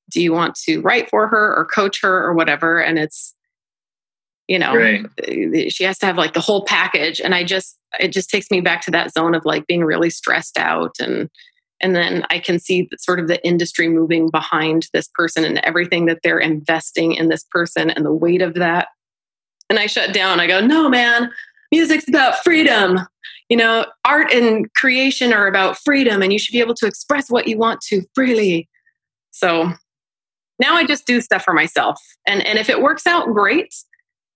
Do 0.09 0.23
you 0.23 0.33
want 0.33 0.55
to 0.67 0.81
write 0.81 1.11
for 1.11 1.29
her 1.29 1.55
or 1.55 1.67
coach 1.67 2.01
her 2.03 2.25
or 2.25 2.33
whatever?" 2.33 2.81
And 2.81 2.99
it's 2.99 3.35
you 4.51 4.59
know 4.59 4.75
Right. 4.75 5.07
Eh, 5.23 5.69
she 5.69 5.85
has 5.85 5.97
to 6.01 6.07
have 6.07 6.19
like 6.19 6.35
the 6.35 6.41
whole 6.41 6.65
package. 6.65 7.21
And 7.21 7.35
i 7.35 7.43
just 7.45 7.79
it 7.99 8.13
just 8.13 8.29
takes 8.29 8.51
me 8.51 8.61
back 8.61 8.83
to 8.83 8.91
that 8.91 9.13
zone 9.13 9.35
of 9.35 9.45
like 9.45 9.67
being 9.67 9.85
really 9.85 10.11
stressed 10.11 10.59
out. 10.59 10.97
And 10.99 11.31
and 11.81 11.95
then 11.97 12.27
i 12.29 12.39
can 12.39 12.59
see 12.59 12.89
the, 12.91 12.99
sort 12.99 13.21
of 13.21 13.29
the 13.29 13.43
industry 13.47 13.89
moving 13.89 14.29
behind 14.29 14.89
this 14.93 15.09
person 15.15 15.45
and 15.45 15.59
everything 15.65 16.07
that 16.07 16.19
they're 16.23 16.41
investing 16.41 17.15
in 17.15 17.29
this 17.29 17.45
person 17.51 17.89
and 17.89 18.05
the 18.05 18.13
weight 18.13 18.43
of 18.43 18.55
that. 18.55 18.89
And 19.71 19.79
i 19.79 19.87
shut 19.87 20.13
down. 20.13 20.41
I 20.41 20.49
go 20.49 20.61
no 20.61 20.89
man 20.89 21.31
music's 21.71 22.09
about 22.09 22.43
freedom. 22.43 22.99
You 23.49 23.57
know 23.57 23.87
art 24.05 24.33
and 24.33 24.73
creation 24.75 25.33
are 25.33 25.47
about 25.47 25.79
freedom 25.79 26.23
and 26.23 26.33
you 26.33 26.41
should 26.41 26.53
be 26.53 26.61
able 26.61 26.75
to 26.75 26.87
express 26.87 27.31
what 27.31 27.47
you 27.47 27.57
want 27.57 27.81
to 27.83 28.03
freely. 28.17 28.69
So 29.31 29.71
now 30.59 30.75
i 30.75 30.85
just 30.85 31.07
do 31.07 31.21
stuff 31.21 31.45
for 31.45 31.55
myself. 31.55 32.01
And 32.27 32.45
and 32.45 32.59
if 32.59 32.69
it 32.69 32.83
works 32.83 33.07
out 33.07 33.33
great 33.33 33.73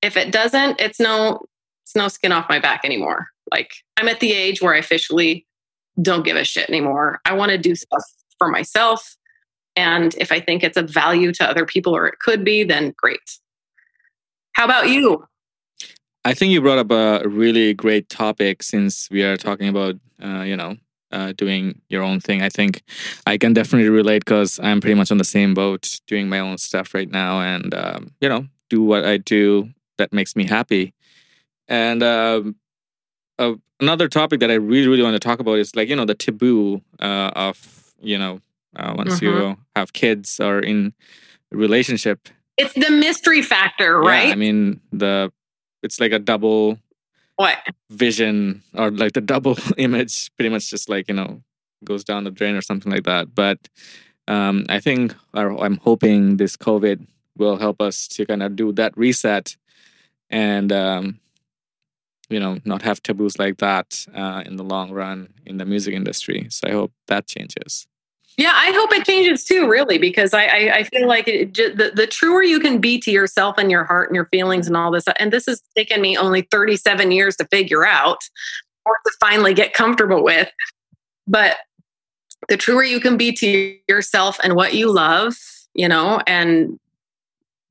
if 0.04 0.16
it 0.16 0.30
doesn't 0.30 0.80
it's 0.80 1.00
no 1.00 1.40
it's 1.82 1.96
no 1.96 2.08
skin 2.08 2.32
off 2.32 2.48
my 2.48 2.58
back 2.58 2.82
anymore. 2.84 3.28
Like 3.50 3.72
i'm 3.96 4.08
at 4.08 4.20
the 4.20 4.32
age 4.32 4.60
where 4.60 4.74
i 4.74 4.78
officially 4.78 5.46
don't 6.00 6.24
give 6.24 6.36
a 6.36 6.44
shit 6.44 6.68
anymore. 6.68 7.20
I 7.24 7.34
want 7.34 7.52
to 7.52 7.58
do 7.58 7.74
stuff 7.74 8.02
for 8.38 8.48
myself. 8.48 9.16
And 9.76 10.14
if 10.18 10.30
i 10.30 10.40
think 10.40 10.62
it's 10.62 10.76
of 10.76 10.90
value 10.90 11.32
to 11.32 11.48
other 11.48 11.64
people 11.64 11.96
or 11.96 12.06
it 12.06 12.18
could 12.20 12.44
be 12.44 12.62
then 12.64 12.94
great. 12.96 13.38
How 14.52 14.64
about 14.64 14.88
you? 14.88 15.26
I 16.24 16.32
think 16.32 16.52
you 16.52 16.62
brought 16.62 16.78
up 16.78 16.90
a 16.90 17.28
really 17.28 17.74
great 17.74 18.08
topic 18.08 18.62
since 18.62 19.10
we 19.10 19.22
are 19.22 19.36
talking 19.36 19.68
about, 19.68 19.96
uh, 20.22 20.40
you 20.42 20.56
know, 20.56 20.76
uh, 21.12 21.32
doing 21.32 21.80
your 21.88 22.02
own 22.02 22.18
thing. 22.18 22.40
I 22.40 22.48
think 22.48 22.82
I 23.26 23.36
can 23.36 23.52
definitely 23.52 23.90
relate 23.90 24.24
because 24.24 24.58
I'm 24.62 24.80
pretty 24.80 24.94
much 24.94 25.10
on 25.10 25.18
the 25.18 25.24
same 25.24 25.54
boat, 25.54 26.00
doing 26.06 26.28
my 26.28 26.38
own 26.38 26.56
stuff 26.56 26.94
right 26.94 27.10
now, 27.10 27.40
and 27.40 27.74
um, 27.74 28.12
you 28.20 28.28
know, 28.28 28.46
do 28.70 28.82
what 28.82 29.04
I 29.04 29.18
do 29.18 29.70
that 29.98 30.12
makes 30.12 30.36
me 30.36 30.44
happy. 30.44 30.94
And 31.68 32.02
um, 32.02 32.56
uh, 33.38 33.54
another 33.80 34.08
topic 34.08 34.40
that 34.40 34.50
I 34.50 34.54
really, 34.54 34.88
really 34.88 35.02
want 35.02 35.14
to 35.14 35.20
talk 35.20 35.40
about 35.40 35.58
is 35.58 35.74
like 35.74 35.88
you 35.88 35.96
know 35.96 36.04
the 36.04 36.14
taboo 36.14 36.82
uh, 37.00 37.30
of 37.34 37.92
you 38.00 38.18
know 38.18 38.40
uh, 38.76 38.94
once 38.96 39.22
you 39.22 39.56
have 39.76 39.92
kids 39.92 40.40
or 40.40 40.60
in 40.60 40.92
relationship. 41.50 42.28
It's 42.56 42.74
the 42.74 42.90
mystery 42.90 43.42
factor 43.42 43.98
right? 43.98 44.28
Yeah, 44.28 44.32
I 44.32 44.36
mean, 44.36 44.80
the 44.92 45.32
it's 45.82 46.00
like 46.00 46.12
a 46.12 46.18
double 46.18 46.78
what? 47.36 47.58
vision 47.90 48.62
or 48.74 48.90
like 48.90 49.12
the 49.12 49.20
double 49.20 49.56
image, 49.76 50.30
pretty 50.36 50.50
much 50.50 50.70
just 50.70 50.88
like 50.88 51.08
you 51.08 51.14
know 51.14 51.42
goes 51.84 52.04
down 52.04 52.24
the 52.24 52.30
drain 52.30 52.54
or 52.54 52.62
something 52.62 52.90
like 52.90 53.04
that. 53.04 53.34
But 53.34 53.68
um, 54.28 54.64
I 54.68 54.80
think, 54.80 55.14
or 55.34 55.62
I'm 55.62 55.76
hoping, 55.78 56.38
this 56.38 56.56
COVID 56.56 57.06
will 57.36 57.56
help 57.56 57.82
us 57.82 58.08
to 58.08 58.24
kind 58.24 58.42
of 58.42 58.56
do 58.56 58.72
that 58.72 58.96
reset 58.96 59.56
and 60.30 60.72
um, 60.72 61.20
you 62.28 62.40
know 62.40 62.58
not 62.64 62.82
have 62.82 63.02
taboos 63.02 63.38
like 63.38 63.58
that 63.58 64.06
uh, 64.14 64.42
in 64.46 64.56
the 64.56 64.64
long 64.64 64.90
run 64.92 65.32
in 65.46 65.58
the 65.58 65.64
music 65.64 65.94
industry. 65.94 66.46
So 66.50 66.68
I 66.68 66.72
hope 66.72 66.92
that 67.06 67.26
changes. 67.26 67.86
Yeah, 68.36 68.52
I 68.52 68.72
hope 68.72 68.92
it 68.92 69.06
changes 69.06 69.44
too, 69.44 69.68
really, 69.68 69.98
because 69.98 70.34
I 70.34 70.44
I, 70.44 70.74
I 70.76 70.82
feel 70.84 71.06
like 71.06 71.28
it, 71.28 71.54
the 71.54 71.92
the 71.94 72.06
truer 72.06 72.42
you 72.42 72.58
can 72.58 72.80
be 72.80 72.98
to 73.00 73.10
yourself 73.10 73.58
and 73.58 73.70
your 73.70 73.84
heart 73.84 74.08
and 74.08 74.16
your 74.16 74.26
feelings 74.26 74.66
and 74.66 74.76
all 74.76 74.90
this, 74.90 75.04
and 75.18 75.32
this 75.32 75.46
has 75.46 75.62
taken 75.76 76.00
me 76.00 76.16
only 76.16 76.42
thirty 76.50 76.76
seven 76.76 77.12
years 77.12 77.36
to 77.36 77.44
figure 77.46 77.86
out 77.86 78.18
or 78.84 78.96
to 79.06 79.12
finally 79.20 79.54
get 79.54 79.72
comfortable 79.72 80.22
with. 80.24 80.50
But 81.26 81.58
the 82.48 82.56
truer 82.56 82.82
you 82.82 83.00
can 83.00 83.16
be 83.16 83.32
to 83.32 83.76
yourself 83.88 84.38
and 84.42 84.54
what 84.54 84.74
you 84.74 84.92
love, 84.92 85.34
you 85.74 85.88
know, 85.88 86.20
and 86.26 86.78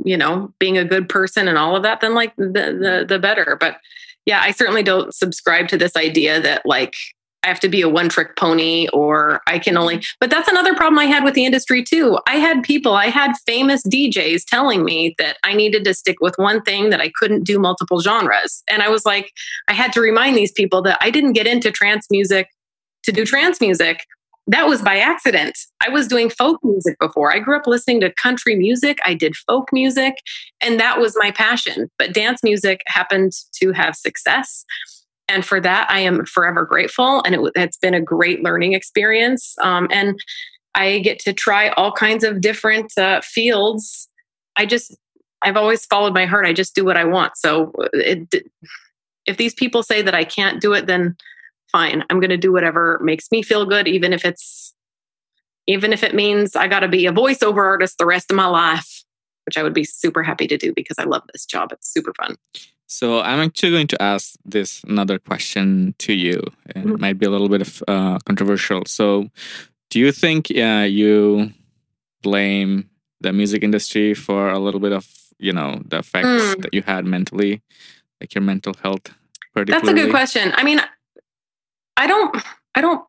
you 0.03 0.17
know, 0.17 0.53
being 0.59 0.77
a 0.77 0.85
good 0.85 1.09
person 1.09 1.47
and 1.47 1.57
all 1.57 1.75
of 1.75 1.83
that, 1.83 2.01
then 2.01 2.13
like 2.13 2.35
the 2.35 2.45
the 2.45 3.05
the 3.07 3.19
better. 3.19 3.57
But 3.59 3.77
yeah, 4.25 4.41
I 4.41 4.51
certainly 4.51 4.83
don't 4.83 5.13
subscribe 5.13 5.67
to 5.69 5.77
this 5.77 5.95
idea 5.95 6.41
that 6.41 6.65
like 6.65 6.95
I 7.43 7.47
have 7.47 7.59
to 7.59 7.69
be 7.69 7.81
a 7.81 7.89
one 7.89 8.09
trick 8.09 8.35
pony 8.37 8.87
or 8.93 9.41
I 9.47 9.59
can 9.59 9.77
only, 9.77 9.97
mm-hmm. 9.97 10.17
but 10.19 10.29
that's 10.29 10.47
another 10.47 10.73
problem 10.75 10.97
I 10.99 11.05
had 11.05 11.23
with 11.23 11.33
the 11.33 11.45
industry 11.45 11.83
too. 11.83 12.17
I 12.25 12.35
had 12.35 12.63
people, 12.63 12.93
I 12.93 13.07
had 13.07 13.33
famous 13.45 13.83
DJs 13.83 14.45
telling 14.45 14.85
me 14.85 15.13
that 15.19 15.37
I 15.43 15.53
needed 15.53 15.83
to 15.83 15.93
stick 15.93 16.17
with 16.21 16.35
one 16.37 16.61
thing, 16.61 16.89
that 16.89 17.01
I 17.01 17.11
couldn't 17.13 17.43
do 17.43 17.59
multiple 17.59 17.99
genres. 17.99 18.63
And 18.69 18.81
I 18.81 18.89
was 18.89 19.05
like, 19.05 19.33
I 19.67 19.73
had 19.73 19.91
to 19.93 20.01
remind 20.01 20.37
these 20.37 20.51
people 20.51 20.81
that 20.83 20.97
I 21.01 21.11
didn't 21.11 21.33
get 21.33 21.47
into 21.47 21.71
trance 21.71 22.07
music 22.09 22.47
to 23.03 23.11
do 23.11 23.25
trance 23.25 23.59
music. 23.59 24.05
That 24.47 24.67
was 24.67 24.82
by 24.82 24.97
accident. 24.97 25.58
I 25.86 25.89
was 25.89 26.08
doing 26.08 26.29
folk 26.29 26.60
music 26.63 26.97
before. 26.99 27.34
I 27.34 27.39
grew 27.39 27.56
up 27.56 27.65
listening 27.65 28.01
to 28.01 28.13
country 28.13 28.56
music. 28.56 28.97
I 29.06 29.13
did 29.13 29.36
folk 29.36 29.69
music, 29.71 30.15
and 30.60 30.79
that 30.79 30.99
was 30.99 31.15
my 31.17 31.32
passion. 31.32 31.89
But 31.97 32.13
dance 32.13 32.43
music 32.43 32.82
happened 32.88 33.32
to 33.62 33.71
have 33.71 33.95
success 33.95 34.65
and 35.27 35.45
for 35.45 35.60
that 35.60 35.89
i 35.89 35.99
am 35.99 36.25
forever 36.25 36.65
grateful 36.65 37.21
and 37.23 37.36
it, 37.36 37.58
has 37.58 37.77
been 37.77 37.93
a 37.93 38.01
great 38.01 38.43
learning 38.43 38.73
experience 38.73 39.56
um, 39.62 39.88
and 39.91 40.19
i 40.75 40.99
get 40.99 41.19
to 41.19 41.34
try 41.34 41.69
all 41.69 41.91
kinds 41.91 42.23
of 42.23 42.41
different 42.41 42.91
uh, 42.97 43.21
fields 43.21 44.10
i 44.56 44.65
just 44.65 44.95
i've 45.41 45.58
always 45.58 45.86
followed 45.86 46.13
my 46.13 46.25
heart 46.25 46.45
i 46.45 46.53
just 46.53 46.75
do 46.75 46.86
what 46.86 46.97
i 46.97 47.03
want 47.03 47.38
so 47.38 47.71
uh, 47.82 47.89
it, 47.93 48.45
if 49.25 49.38
these 49.38 49.53
people 49.53 49.84
say 49.84 50.01
that 50.01 50.15
i 50.15 50.23
can't 50.23 50.62
do 50.62 50.73
it 50.73 50.88
then 50.88 51.15
fine 51.73 52.03
i'm 52.09 52.19
going 52.19 52.29
to 52.29 52.38
do 52.38 52.53
whatever 52.53 52.99
makes 53.01 53.29
me 53.31 53.41
feel 53.41 53.65
good 53.65 53.88
even 53.88 54.13
if 54.13 54.23
it's 54.23 54.73
even 55.67 55.91
if 55.91 56.03
it 56.03 56.15
means 56.15 56.55
i 56.55 56.67
got 56.67 56.79
to 56.79 56.88
be 56.88 57.05
a 57.05 57.12
voiceover 57.12 57.65
artist 57.65 57.97
the 57.97 58.05
rest 58.05 58.31
of 58.31 58.38
my 58.38 58.45
life 58.45 59.03
which 59.45 59.57
i 59.57 59.63
would 59.63 59.73
be 59.73 59.83
super 59.83 60.23
happy 60.23 60.47
to 60.47 60.57
do 60.57 60.71
because 60.73 60.97
i 60.97 61.03
love 61.03 61.23
this 61.33 61.45
job 61.45 61.71
it's 61.73 61.91
super 61.91 62.13
fun 62.13 62.38
so 62.93 63.21
I'm 63.21 63.39
actually 63.39 63.71
going 63.71 63.88
to 63.88 64.01
ask 64.01 64.36
this 64.45 64.83
another 64.83 65.17
question 65.17 65.95
to 65.97 66.13
you. 66.13 66.43
It 66.67 66.75
mm-hmm. 66.75 67.01
might 67.01 67.17
be 67.17 67.25
a 67.25 67.29
little 67.31 67.49
bit 67.49 67.62
of 67.62 67.83
uh, 67.88 68.19
controversial. 68.19 68.83
So, 68.86 69.29
do 69.89 69.99
you 69.99 70.12
think 70.12 70.51
uh, 70.51 70.86
you 70.88 71.51
blame 72.21 72.91
the 73.19 73.33
music 73.33 73.63
industry 73.63 74.13
for 74.13 74.49
a 74.49 74.59
little 74.59 74.79
bit 74.79 74.91
of 74.91 75.07
you 75.39 75.51
know 75.51 75.81
the 75.88 75.99
effects 75.99 76.27
mm. 76.27 76.62
that 76.62 76.71
you 76.71 76.83
had 76.83 77.05
mentally, 77.05 77.63
like 78.21 78.36
your 78.36 78.43
mental 78.43 78.75
health? 78.83 79.09
That's 79.55 79.88
a 79.88 79.93
good 79.93 80.12
question. 80.12 80.53
I 80.55 80.63
mean, 80.63 80.79
I 81.97 82.08
don't, 82.08 82.36
I 82.75 82.82
don't 82.82 83.06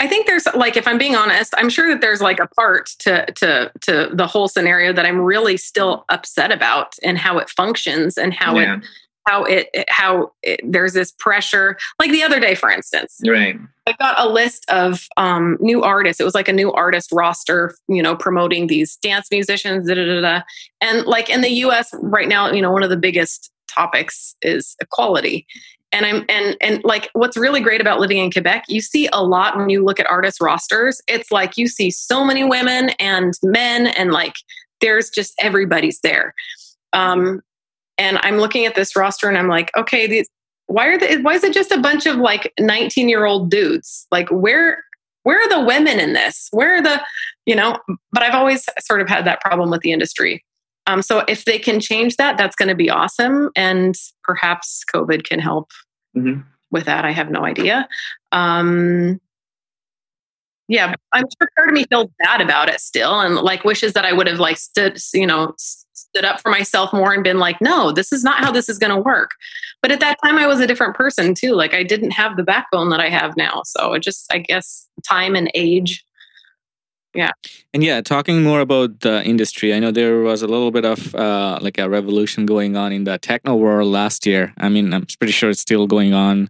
I 0.00 0.06
think 0.06 0.26
there's 0.26 0.46
like 0.54 0.76
if 0.76 0.86
I'm 0.86 0.98
being 0.98 1.16
honest, 1.16 1.54
I'm 1.56 1.68
sure 1.68 1.88
that 1.88 2.00
there's 2.00 2.20
like 2.20 2.38
a 2.38 2.46
part 2.46 2.86
to 3.00 3.26
to 3.26 3.72
to 3.82 4.10
the 4.12 4.26
whole 4.26 4.46
scenario 4.46 4.92
that 4.92 5.04
I'm 5.04 5.18
really 5.18 5.56
still 5.56 6.04
upset 6.08 6.52
about 6.52 6.94
and 7.02 7.18
how 7.18 7.38
it 7.38 7.50
functions 7.50 8.16
and 8.16 8.32
how 8.32 8.56
yeah. 8.58 8.76
it 8.76 8.84
how 9.26 9.44
it 9.44 9.68
how 9.88 10.32
it, 10.42 10.60
there's 10.64 10.92
this 10.92 11.12
pressure 11.18 11.76
like 11.98 12.10
the 12.12 12.22
other 12.22 12.40
day 12.40 12.54
for 12.54 12.70
instance 12.70 13.20
right 13.26 13.58
i 13.86 13.92
got 13.98 14.18
a 14.18 14.26
list 14.26 14.64
of 14.70 15.06
um, 15.18 15.58
new 15.60 15.82
artists 15.82 16.18
it 16.18 16.24
was 16.24 16.34
like 16.34 16.48
a 16.48 16.52
new 16.52 16.72
artist 16.72 17.10
roster 17.12 17.74
you 17.88 18.02
know 18.02 18.16
promoting 18.16 18.68
these 18.68 18.96
dance 18.96 19.28
musicians 19.30 19.86
da, 19.86 19.94
da, 19.94 20.06
da, 20.06 20.20
da. 20.22 20.42
and 20.80 21.04
like 21.04 21.28
in 21.28 21.42
the 21.42 21.50
us 21.50 21.90
right 22.00 22.28
now 22.28 22.50
you 22.50 22.62
know 22.62 22.72
one 22.72 22.82
of 22.82 22.88
the 22.88 22.96
biggest 22.96 23.50
topics 23.68 24.34
is 24.40 24.74
equality 24.80 25.46
and 25.92 26.06
i'm 26.06 26.24
and 26.28 26.56
and 26.60 26.82
like 26.84 27.10
what's 27.12 27.36
really 27.36 27.60
great 27.60 27.80
about 27.80 28.00
living 28.00 28.18
in 28.18 28.30
quebec 28.30 28.64
you 28.68 28.80
see 28.80 29.08
a 29.12 29.22
lot 29.22 29.56
when 29.56 29.70
you 29.70 29.84
look 29.84 30.00
at 30.00 30.06
artist 30.06 30.40
rosters. 30.40 31.00
It's 31.08 31.30
like 31.30 31.56
you 31.56 31.66
see 31.66 31.90
so 31.90 32.24
many 32.24 32.44
women 32.44 32.90
and 32.98 33.34
men 33.42 33.88
and 33.88 34.12
like 34.12 34.34
there's 34.80 35.10
just 35.10 35.34
everybody's 35.40 36.00
there. 36.00 36.34
Um 36.92 37.40
and 37.96 38.18
i'm 38.22 38.38
looking 38.38 38.64
at 38.64 38.74
this 38.74 38.94
roster 38.94 39.28
and 39.28 39.36
i'm 39.36 39.48
like 39.48 39.70
okay 39.76 40.06
these 40.06 40.28
why 40.66 40.86
are 40.86 40.98
they 40.98 41.16
why 41.18 41.34
is 41.34 41.44
it 41.44 41.52
just 41.54 41.72
a 41.72 41.80
bunch 41.80 42.06
of 42.06 42.16
like 42.16 42.52
19 42.60 43.08
year 43.08 43.24
old 43.24 43.50
dudes? 43.50 44.06
Like 44.10 44.28
where 44.28 44.84
where 45.22 45.40
are 45.40 45.48
the 45.48 45.66
women 45.66 45.98
in 45.98 46.12
this? 46.12 46.48
Where 46.52 46.76
are 46.76 46.82
the 46.82 47.00
you 47.48 47.56
know 47.56 47.78
but 48.12 48.22
i've 48.22 48.34
always 48.34 48.68
sort 48.78 49.00
of 49.00 49.08
had 49.08 49.24
that 49.24 49.40
problem 49.40 49.70
with 49.70 49.80
the 49.80 49.90
industry 49.90 50.44
um, 50.88 51.02
so 51.02 51.22
if 51.28 51.44
they 51.44 51.58
can 51.58 51.80
change 51.80 52.16
that, 52.16 52.38
that's 52.38 52.56
going 52.56 52.70
to 52.70 52.74
be 52.74 52.88
awesome. 52.88 53.50
And 53.54 53.94
perhaps 54.24 54.82
COVID 54.92 55.22
can 55.24 55.38
help 55.38 55.70
mm-hmm. 56.16 56.40
with 56.70 56.86
that. 56.86 57.04
I 57.04 57.10
have 57.10 57.30
no 57.30 57.44
idea. 57.44 57.86
Um, 58.32 59.20
yeah, 60.66 60.94
I'm 61.12 61.24
sure 61.24 61.50
part 61.56 61.68
of 61.68 61.74
me 61.74 61.84
feels 61.88 62.10
bad 62.24 62.40
about 62.40 62.68
it 62.68 62.80
still, 62.80 63.20
and 63.20 63.36
like 63.36 63.64
wishes 63.64 63.92
that 63.94 64.04
I 64.04 64.12
would 64.12 64.26
have 64.26 64.38
like 64.38 64.58
stood, 64.58 64.98
you 65.14 65.26
know, 65.26 65.54
stood 65.58 66.24
up 66.24 66.40
for 66.40 66.50
myself 66.50 66.92
more 66.92 67.12
and 67.12 67.24
been 67.24 67.38
like, 67.38 67.60
no, 67.60 67.92
this 67.92 68.12
is 68.12 68.24
not 68.24 68.44
how 68.44 68.50
this 68.50 68.68
is 68.68 68.78
going 68.78 68.94
to 68.94 69.00
work. 69.00 69.32
But 69.80 69.92
at 69.92 70.00
that 70.00 70.18
time, 70.22 70.36
I 70.36 70.46
was 70.46 70.60
a 70.60 70.66
different 70.66 70.94
person 70.94 71.34
too. 71.34 71.54
Like 71.54 71.74
I 71.74 71.82
didn't 71.82 72.10
have 72.12 72.36
the 72.36 72.42
backbone 72.42 72.90
that 72.90 73.00
I 73.00 73.08
have 73.08 73.36
now. 73.36 73.62
So 73.64 73.94
it 73.94 74.00
just, 74.00 74.30
I 74.32 74.38
guess, 74.38 74.86
time 75.06 75.34
and 75.34 75.50
age 75.54 76.04
yeah. 77.18 77.32
And 77.74 77.82
yeah 77.82 78.00
talking 78.00 78.42
more 78.42 78.60
about 78.60 79.00
the 79.00 79.16
industry 79.32 79.74
i 79.74 79.78
know 79.80 79.90
there 79.90 80.20
was 80.30 80.40
a 80.42 80.46
little 80.54 80.70
bit 80.70 80.84
of 80.84 81.14
uh, 81.14 81.58
like 81.60 81.78
a 81.78 81.88
revolution 81.88 82.46
going 82.46 82.76
on 82.76 82.92
in 82.92 83.04
the 83.04 83.18
techno 83.18 83.54
world 83.56 83.88
last 84.00 84.26
year. 84.30 84.54
I 84.58 84.68
mean 84.68 84.94
i'm 84.94 85.06
pretty 85.18 85.32
sure 85.38 85.50
it's 85.50 85.60
still 85.68 85.86
going 85.86 86.14
on 86.14 86.48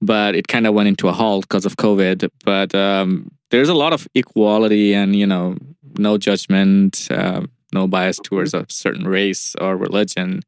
but 0.00 0.34
it 0.34 0.48
kind 0.48 0.66
of 0.66 0.74
went 0.74 0.88
into 0.88 1.08
a 1.08 1.12
halt 1.12 1.42
because 1.46 1.66
of 1.66 1.76
covid. 1.76 2.18
But 2.44 2.74
um, 2.74 3.30
there's 3.50 3.68
a 3.68 3.74
lot 3.84 3.92
of 3.92 4.08
equality 4.14 4.94
and 4.94 5.14
you 5.14 5.26
know 5.26 5.56
no 5.98 6.18
judgment 6.18 7.08
uh, 7.10 7.42
no 7.72 7.86
bias 7.86 8.18
towards 8.18 8.54
a 8.54 8.64
certain 8.68 9.06
race 9.06 9.54
or 9.60 9.76
religion. 9.76 10.42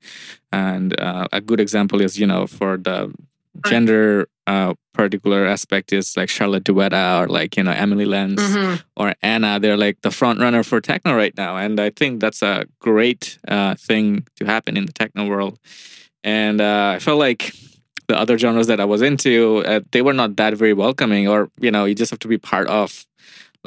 And 0.52 0.98
uh, 0.98 1.28
a 1.32 1.40
good 1.40 1.60
example 1.60 2.00
is 2.00 2.18
you 2.18 2.26
know 2.26 2.46
for 2.46 2.78
the 2.78 3.12
gender 3.66 4.28
uh, 4.46 4.74
particular 4.94 5.46
aspect 5.46 5.92
is 5.92 6.16
like 6.16 6.28
Charlotte 6.28 6.64
de 6.64 6.72
Witte 6.72 6.94
or 6.94 7.28
like 7.28 7.56
you 7.56 7.62
know 7.62 7.72
Amelie 7.72 8.04
Lens 8.04 8.40
mm-hmm. 8.40 8.76
or 8.96 9.14
Anna. 9.22 9.60
They're 9.60 9.76
like 9.76 10.00
the 10.02 10.10
front 10.10 10.40
runner 10.40 10.62
for 10.62 10.80
techno 10.80 11.14
right 11.14 11.36
now, 11.36 11.56
and 11.56 11.78
I 11.78 11.90
think 11.90 12.20
that's 12.20 12.42
a 12.42 12.66
great 12.80 13.38
uh, 13.46 13.74
thing 13.74 14.26
to 14.36 14.44
happen 14.44 14.76
in 14.76 14.86
the 14.86 14.92
techno 14.92 15.26
world. 15.26 15.58
And 16.24 16.60
uh, 16.60 16.92
I 16.96 16.98
felt 16.98 17.18
like 17.18 17.52
the 18.08 18.18
other 18.18 18.38
genres 18.38 18.66
that 18.66 18.80
I 18.80 18.86
was 18.86 19.02
into, 19.02 19.62
uh, 19.66 19.80
they 19.92 20.02
were 20.02 20.14
not 20.14 20.36
that 20.36 20.54
very 20.54 20.72
welcoming, 20.72 21.28
or 21.28 21.50
you 21.60 21.70
know, 21.70 21.84
you 21.84 21.94
just 21.94 22.10
have 22.10 22.20
to 22.20 22.28
be 22.28 22.38
part 22.38 22.66
of 22.68 23.06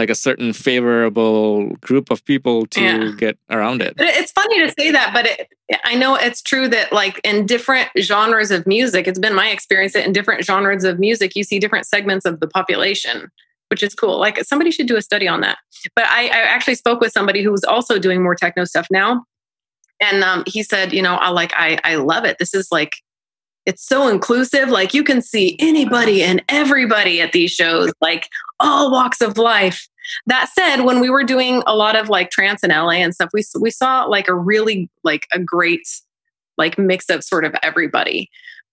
like 0.01 0.09
a 0.09 0.15
certain 0.15 0.51
favorable 0.51 1.67
group 1.75 2.09
of 2.09 2.25
people 2.25 2.65
to 2.65 2.81
yeah. 2.81 3.11
get 3.15 3.37
around 3.51 3.83
it. 3.83 3.93
It's 3.99 4.31
funny 4.31 4.59
to 4.65 4.73
say 4.79 4.89
that, 4.89 5.13
but 5.13 5.27
it, 5.27 5.47
I 5.85 5.93
know 5.93 6.15
it's 6.15 6.41
true 6.41 6.67
that 6.69 6.91
like 6.91 7.21
in 7.23 7.45
different 7.45 7.89
genres 7.99 8.49
of 8.49 8.65
music, 8.65 9.07
it's 9.07 9.19
been 9.19 9.35
my 9.35 9.49
experience 9.49 9.93
that 9.93 10.03
in 10.03 10.11
different 10.11 10.43
genres 10.43 10.83
of 10.83 10.97
music, 10.97 11.35
you 11.35 11.43
see 11.43 11.59
different 11.59 11.85
segments 11.85 12.25
of 12.25 12.39
the 12.39 12.47
population, 12.47 13.29
which 13.69 13.83
is 13.83 13.93
cool. 13.93 14.17
Like 14.17 14.43
somebody 14.43 14.71
should 14.71 14.87
do 14.87 14.97
a 14.97 15.03
study 15.03 15.27
on 15.27 15.41
that. 15.41 15.59
But 15.95 16.05
I, 16.05 16.25
I 16.29 16.41
actually 16.55 16.75
spoke 16.75 16.99
with 16.99 17.11
somebody 17.11 17.43
who 17.43 17.51
was 17.51 17.63
also 17.63 17.99
doing 17.99 18.23
more 18.23 18.33
techno 18.33 18.65
stuff 18.65 18.87
now. 18.89 19.23
And 20.01 20.23
um, 20.23 20.43
he 20.47 20.63
said, 20.63 20.93
you 20.93 21.03
know, 21.03 21.13
I 21.13 21.29
like, 21.29 21.53
I, 21.55 21.77
I 21.83 21.97
love 21.97 22.25
it. 22.25 22.37
This 22.39 22.55
is 22.55 22.69
like 22.71 22.93
it's 23.65 23.85
so 23.85 24.07
inclusive. 24.07 24.69
Like 24.69 24.93
you 24.93 25.03
can 25.03 25.21
see 25.21 25.55
anybody 25.59 26.23
and 26.23 26.43
everybody 26.49 27.21
at 27.21 27.31
these 27.31 27.51
shows, 27.51 27.91
like 28.01 28.27
all 28.59 28.91
walks 28.91 29.21
of 29.21 29.37
life. 29.37 29.87
That 30.25 30.49
said, 30.49 30.81
when 30.81 30.99
we 30.99 31.09
were 31.09 31.23
doing 31.23 31.63
a 31.67 31.75
lot 31.75 31.95
of 31.95 32.09
like 32.09 32.29
trance 32.31 32.63
in 32.63 32.69
LA 32.69 32.91
and 32.91 33.13
stuff, 33.13 33.29
we 33.33 33.43
we 33.59 33.71
saw 33.71 34.05
like 34.05 34.27
a 34.27 34.35
really 34.35 34.89
like 35.03 35.27
a 35.33 35.39
great 35.39 35.87
like 36.57 36.77
mix 36.77 37.09
of 37.09 37.23
sort 37.23 37.45
of 37.45 37.55
everybody. 37.63 38.29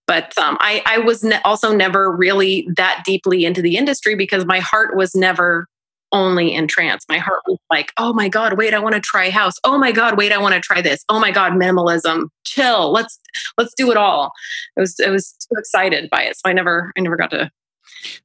But 0.07 0.35
um, 0.37 0.57
I 0.59 0.81
I 0.85 0.99
was 0.99 1.23
ne- 1.23 1.41
also 1.43 1.75
never 1.75 2.11
really 2.15 2.67
that 2.75 3.03
deeply 3.05 3.45
into 3.45 3.61
the 3.61 3.77
industry 3.77 4.15
because 4.15 4.45
my 4.45 4.59
heart 4.59 4.95
was 4.95 5.15
never 5.15 5.67
only 6.11 6.53
in 6.53 6.67
trance. 6.67 7.05
My 7.07 7.17
heart 7.17 7.41
was 7.47 7.59
like, 7.69 7.91
oh 7.97 8.13
my 8.13 8.29
God, 8.29 8.57
wait, 8.57 8.73
I 8.73 8.79
want 8.79 8.95
to 8.95 9.01
try 9.01 9.29
house. 9.29 9.53
Oh 9.63 9.77
my 9.77 9.91
God, 9.91 10.17
wait, 10.17 10.31
I 10.31 10.37
want 10.37 10.55
to 10.55 10.61
try 10.61 10.81
this. 10.81 11.03
Oh 11.09 11.19
my 11.19 11.31
God, 11.31 11.53
minimalism. 11.53 12.29
Chill. 12.45 12.91
Let's 12.91 13.19
let's 13.57 13.73
do 13.75 13.91
it 13.91 13.97
all. 13.97 14.31
It 14.75 14.81
was 14.81 14.99
it 14.99 15.09
was 15.09 15.33
too 15.33 15.55
excited 15.57 16.09
by 16.09 16.23
it. 16.23 16.35
So 16.35 16.49
I 16.49 16.53
never 16.53 16.91
I 16.97 17.01
never 17.01 17.15
got 17.17 17.31
to 17.31 17.51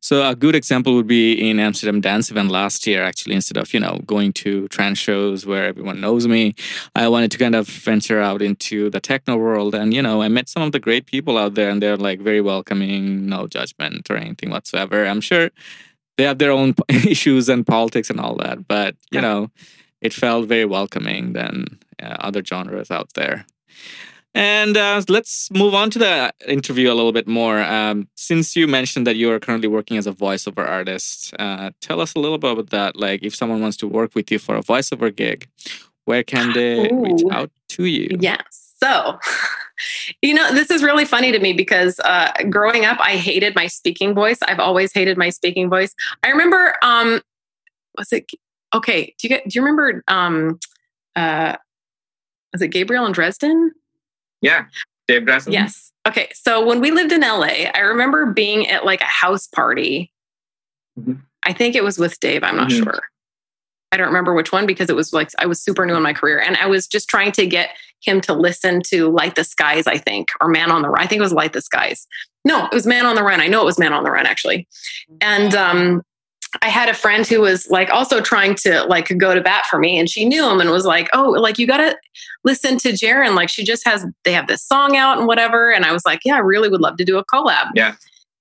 so 0.00 0.28
a 0.28 0.34
good 0.34 0.54
example 0.54 0.94
would 0.94 1.06
be 1.06 1.32
in 1.50 1.58
Amsterdam 1.58 2.00
Dance 2.00 2.30
Event 2.30 2.50
last 2.50 2.86
year. 2.86 3.02
Actually, 3.02 3.34
instead 3.34 3.56
of 3.56 3.72
you 3.74 3.80
know 3.80 4.00
going 4.06 4.32
to 4.34 4.68
trance 4.68 4.98
shows 4.98 5.46
where 5.46 5.66
everyone 5.66 6.00
knows 6.00 6.26
me, 6.26 6.54
I 6.94 7.08
wanted 7.08 7.30
to 7.32 7.38
kind 7.38 7.54
of 7.54 7.68
venture 7.68 8.20
out 8.20 8.42
into 8.42 8.90
the 8.90 9.00
techno 9.00 9.36
world, 9.36 9.74
and 9.74 9.92
you 9.92 10.02
know 10.02 10.22
I 10.22 10.28
met 10.28 10.48
some 10.48 10.62
of 10.62 10.72
the 10.72 10.80
great 10.80 11.06
people 11.06 11.38
out 11.38 11.54
there, 11.54 11.70
and 11.70 11.82
they're 11.82 11.96
like 11.96 12.20
very 12.20 12.40
welcoming, 12.40 13.26
no 13.26 13.46
judgment 13.46 14.10
or 14.10 14.16
anything 14.16 14.50
whatsoever. 14.50 15.06
I'm 15.06 15.20
sure 15.20 15.50
they 16.16 16.24
have 16.24 16.38
their 16.38 16.52
own 16.52 16.74
issues 16.88 17.48
and 17.48 17.66
politics 17.66 18.10
and 18.10 18.20
all 18.20 18.36
that, 18.36 18.68
but 18.68 18.94
you 19.10 19.16
yeah. 19.16 19.20
know, 19.22 19.50
it 20.00 20.12
felt 20.12 20.48
very 20.48 20.64
welcoming 20.64 21.32
than 21.32 21.78
uh, 22.02 22.16
other 22.20 22.44
genres 22.44 22.90
out 22.90 23.12
there. 23.14 23.46
And 24.34 24.76
uh, 24.76 25.02
let's 25.08 25.50
move 25.52 25.74
on 25.74 25.90
to 25.90 25.98
the 25.98 26.32
interview 26.46 26.92
a 26.92 26.94
little 26.94 27.12
bit 27.12 27.28
more. 27.28 27.60
Um, 27.60 28.08
since 28.16 28.56
you 28.56 28.66
mentioned 28.66 29.06
that 29.06 29.16
you 29.16 29.30
are 29.30 29.38
currently 29.38 29.68
working 29.68 29.96
as 29.96 30.06
a 30.06 30.12
voiceover 30.12 30.68
artist, 30.68 31.32
uh, 31.38 31.70
tell 31.80 32.00
us 32.00 32.14
a 32.14 32.18
little 32.18 32.38
bit 32.38 32.52
about 32.52 32.70
that. 32.70 32.96
Like, 32.96 33.22
if 33.22 33.34
someone 33.34 33.60
wants 33.60 33.76
to 33.78 33.86
work 33.86 34.14
with 34.14 34.32
you 34.32 34.40
for 34.40 34.56
a 34.56 34.62
voiceover 34.62 35.14
gig, 35.14 35.48
where 36.04 36.24
can 36.24 36.52
they 36.52 36.90
Ooh. 36.90 37.02
reach 37.02 37.22
out 37.30 37.50
to 37.70 37.84
you? 37.84 38.08
Yes. 38.20 38.74
So 38.82 39.18
you 40.22 40.34
know, 40.34 40.52
this 40.52 40.70
is 40.70 40.82
really 40.82 41.04
funny 41.04 41.32
to 41.32 41.38
me 41.38 41.52
because 41.52 41.98
uh, 42.00 42.32
growing 42.50 42.84
up, 42.84 42.98
I 43.00 43.16
hated 43.16 43.54
my 43.54 43.66
speaking 43.66 44.14
voice. 44.14 44.38
I've 44.42 44.60
always 44.60 44.92
hated 44.92 45.16
my 45.16 45.30
speaking 45.30 45.68
voice. 45.68 45.94
I 46.22 46.30
remember, 46.30 46.74
um, 46.82 47.20
was 47.96 48.12
it 48.12 48.30
okay? 48.74 49.14
Do 49.18 49.26
you 49.26 49.28
get? 49.28 49.48
Do 49.48 49.58
you 49.58 49.62
remember? 49.62 50.02
Um, 50.08 50.58
uh, 51.16 51.56
was 52.52 52.62
it 52.62 52.68
Gabriel 52.68 53.04
and 53.04 53.14
Dresden? 53.14 53.72
Yeah, 54.44 54.66
Dave 55.08 55.24
Dresden. 55.26 55.52
Yes. 55.52 55.90
Okay. 56.06 56.28
So 56.34 56.64
when 56.64 56.80
we 56.80 56.90
lived 56.90 57.12
in 57.12 57.22
LA, 57.22 57.70
I 57.74 57.80
remember 57.80 58.26
being 58.26 58.68
at 58.68 58.84
like 58.84 59.00
a 59.00 59.04
house 59.06 59.46
party. 59.46 60.12
Mhm. 60.98 61.22
I 61.42 61.52
think 61.52 61.74
it 61.74 61.82
was 61.84 61.98
with 61.98 62.18
Dave. 62.20 62.42
I'm 62.44 62.56
not 62.56 62.68
Mhm. 62.68 62.84
sure. 62.84 63.00
I 63.92 63.96
don't 63.96 64.08
remember 64.08 64.34
which 64.34 64.50
one 64.52 64.66
because 64.66 64.90
it 64.90 64.96
was 64.96 65.12
like 65.12 65.30
I 65.38 65.46
was 65.46 65.62
super 65.62 65.86
new 65.86 65.94
in 65.94 66.02
my 66.02 66.12
career 66.12 66.40
and 66.40 66.56
I 66.56 66.66
was 66.66 66.86
just 66.86 67.08
trying 67.08 67.32
to 67.32 67.46
get 67.46 67.70
him 68.02 68.20
to 68.22 68.34
listen 68.34 68.82
to 68.88 69.08
Light 69.10 69.34
the 69.36 69.44
Skies, 69.44 69.86
I 69.86 69.96
think, 69.98 70.28
or 70.40 70.48
Man 70.48 70.70
on 70.70 70.82
the 70.82 70.88
Run. 70.90 71.02
I 71.02 71.06
think 71.06 71.20
it 71.20 71.22
was 71.22 71.32
Light 71.32 71.52
the 71.52 71.60
Skies. 71.62 72.06
No, 72.44 72.66
it 72.66 72.74
was 72.74 72.86
Man 72.86 73.06
on 73.06 73.14
the 73.16 73.22
Run. 73.22 73.40
I 73.40 73.46
know 73.46 73.62
it 73.62 73.64
was 73.66 73.78
Man 73.78 73.92
on 73.92 74.02
the 74.04 74.10
Run 74.10 74.26
actually. 74.26 74.66
And 75.20 75.54
um 75.54 76.02
I 76.62 76.68
had 76.68 76.88
a 76.88 76.94
friend 76.94 77.26
who 77.26 77.40
was 77.40 77.68
like 77.68 77.90
also 77.90 78.20
trying 78.20 78.54
to 78.56 78.84
like 78.84 79.16
go 79.18 79.34
to 79.34 79.40
bat 79.40 79.64
for 79.68 79.78
me 79.78 79.98
and 79.98 80.08
she 80.08 80.24
knew 80.24 80.48
him 80.48 80.60
and 80.60 80.70
was 80.70 80.84
like, 80.84 81.08
"Oh, 81.14 81.30
like 81.30 81.58
you 81.58 81.66
got 81.66 81.78
to 81.78 81.96
listen 82.44 82.78
to 82.78 82.90
Jaren. 82.90 83.34
Like 83.34 83.48
she 83.48 83.64
just 83.64 83.86
has 83.86 84.06
they 84.24 84.32
have 84.32 84.46
this 84.46 84.62
song 84.62 84.96
out 84.96 85.18
and 85.18 85.26
whatever." 85.26 85.72
And 85.72 85.84
I 85.84 85.92
was 85.92 86.04
like, 86.04 86.20
"Yeah, 86.24 86.36
I 86.36 86.40
really 86.40 86.68
would 86.68 86.80
love 86.80 86.96
to 86.98 87.04
do 87.04 87.18
a 87.18 87.24
collab." 87.24 87.70
Yeah. 87.74 87.94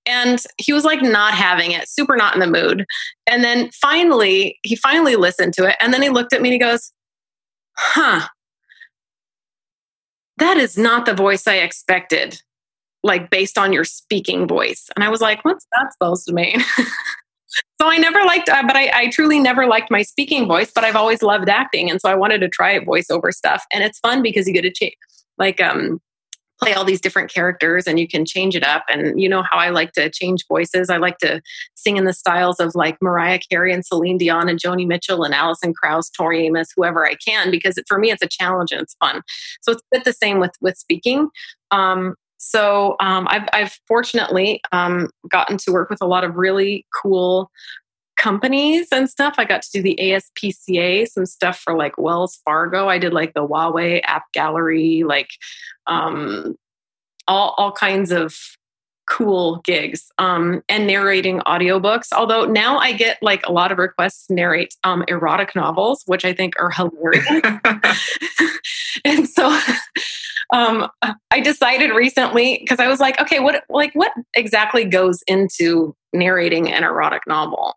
And 0.05 0.43
he 0.57 0.73
was 0.73 0.83
like 0.83 1.01
not 1.01 1.33
having 1.33 1.71
it, 1.71 1.87
super 1.87 2.17
not 2.17 2.33
in 2.33 2.39
the 2.39 2.47
mood. 2.47 2.85
And 3.27 3.43
then 3.43 3.69
finally, 3.71 4.59
he 4.63 4.75
finally 4.75 5.15
listened 5.15 5.53
to 5.55 5.65
it. 5.65 5.75
And 5.79 5.93
then 5.93 6.01
he 6.01 6.09
looked 6.09 6.33
at 6.33 6.41
me 6.41 6.49
and 6.49 6.53
he 6.53 6.59
goes, 6.59 6.91
Huh, 7.77 8.27
that 10.37 10.57
is 10.57 10.77
not 10.77 11.05
the 11.05 11.13
voice 11.13 11.47
I 11.47 11.55
expected, 11.55 12.41
like 13.01 13.29
based 13.29 13.57
on 13.57 13.71
your 13.71 13.85
speaking 13.85 14.45
voice. 14.45 14.89
And 14.95 15.03
I 15.03 15.09
was 15.09 15.21
like, 15.21 15.43
What's 15.45 15.65
that 15.75 15.93
supposed 15.93 16.25
to 16.27 16.33
mean? 16.33 16.61
so 17.81 17.89
I 17.89 17.97
never 17.97 18.23
liked, 18.23 18.49
uh, 18.49 18.63
but 18.65 18.75
I, 18.75 18.91
I 18.93 19.09
truly 19.09 19.39
never 19.39 19.65
liked 19.65 19.91
my 19.91 20.01
speaking 20.01 20.47
voice, 20.47 20.71
but 20.73 20.83
I've 20.83 20.95
always 20.95 21.21
loved 21.21 21.49
acting. 21.49 21.89
And 21.89 21.99
so 21.99 22.09
I 22.09 22.15
wanted 22.15 22.39
to 22.39 22.49
try 22.49 22.79
voiceover 22.79 23.31
stuff. 23.31 23.65
And 23.71 23.83
it's 23.83 23.99
fun 23.99 24.21
because 24.21 24.47
you 24.47 24.53
get 24.53 24.61
to 24.61 24.71
change, 24.71 24.95
like, 25.37 25.61
um, 25.61 25.99
play 26.61 26.73
all 26.73 26.85
these 26.85 27.01
different 27.01 27.33
characters 27.33 27.87
and 27.87 27.99
you 27.99 28.07
can 28.07 28.25
change 28.25 28.55
it 28.55 28.63
up. 28.65 28.83
And 28.87 29.19
you 29.19 29.27
know 29.27 29.43
how 29.43 29.57
I 29.57 29.69
like 29.69 29.91
to 29.93 30.09
change 30.09 30.45
voices. 30.47 30.89
I 30.89 30.97
like 30.97 31.17
to 31.17 31.41
sing 31.75 31.97
in 31.97 32.05
the 32.05 32.13
styles 32.13 32.59
of 32.59 32.73
like 32.75 32.97
Mariah 33.01 33.39
Carey 33.49 33.73
and 33.73 33.85
Celine 33.85 34.17
Dion 34.17 34.47
and 34.47 34.59
Joni 34.59 34.87
Mitchell 34.87 35.23
and 35.23 35.33
Alison 35.33 35.73
Krauss, 35.73 36.09
Tori 36.09 36.45
Amos, 36.45 36.69
whoever 36.75 37.05
I 37.05 37.15
can, 37.15 37.51
because 37.51 37.77
for 37.87 37.99
me 37.99 38.11
it's 38.11 38.21
a 38.21 38.27
challenge 38.27 38.71
and 38.71 38.81
it's 38.81 38.95
fun. 38.95 39.21
So 39.61 39.73
it's 39.73 39.81
a 39.81 39.97
bit 39.97 40.05
the 40.05 40.13
same 40.13 40.39
with 40.39 40.53
with 40.61 40.77
speaking. 40.77 41.29
Um, 41.71 42.15
so 42.43 42.95
um, 42.99 43.27
I've, 43.29 43.47
I've 43.53 43.79
fortunately 43.87 44.61
um, 44.71 45.09
gotten 45.29 45.57
to 45.57 45.71
work 45.71 45.89
with 45.89 46.01
a 46.01 46.05
lot 46.05 46.23
of 46.23 46.35
really 46.35 46.85
cool 47.01 47.49
companies 48.17 48.87
and 48.91 49.09
stuff. 49.09 49.35
I 49.37 49.45
got 49.45 49.61
to 49.63 49.69
do 49.71 49.81
the 49.81 49.97
ASPCA, 49.99 51.07
some 51.07 51.25
stuff 51.25 51.59
for 51.59 51.75
like 51.75 51.97
Wells 51.97 52.39
Fargo. 52.45 52.89
I 52.89 52.97
did 52.97 53.13
like 53.13 53.33
the 53.33 53.47
Huawei 53.47 54.01
app 54.03 54.23
gallery, 54.33 55.03
like 55.05 55.29
um, 55.87 56.55
all 57.27 57.55
all 57.57 57.71
kinds 57.71 58.11
of 58.11 58.35
cool 59.07 59.57
gigs 59.63 60.11
um, 60.17 60.63
and 60.69 60.87
narrating 60.87 61.39
audiobooks. 61.41 62.07
Although 62.13 62.45
now 62.45 62.77
I 62.77 62.93
get 62.93 63.17
like 63.21 63.45
a 63.45 63.51
lot 63.51 63.71
of 63.71 63.77
requests 63.77 64.27
to 64.27 64.33
narrate 64.33 64.75
um, 64.83 65.03
erotic 65.07 65.55
novels, 65.55 66.03
which 66.05 66.25
I 66.25 66.33
think 66.33 66.55
are 66.59 66.69
hilarious. 66.69 67.27
and 69.05 69.27
so 69.27 69.57
um, 70.53 70.87
I 71.31 71.39
decided 71.39 71.91
recently 71.91 72.59
because 72.59 72.79
I 72.79 72.87
was 72.87 72.99
like, 72.99 73.19
okay, 73.19 73.39
what 73.39 73.63
like 73.69 73.93
what 73.93 74.11
exactly 74.33 74.85
goes 74.85 75.21
into 75.27 75.95
narrating 76.13 76.71
an 76.71 76.83
erotic 76.83 77.23
novel? 77.27 77.75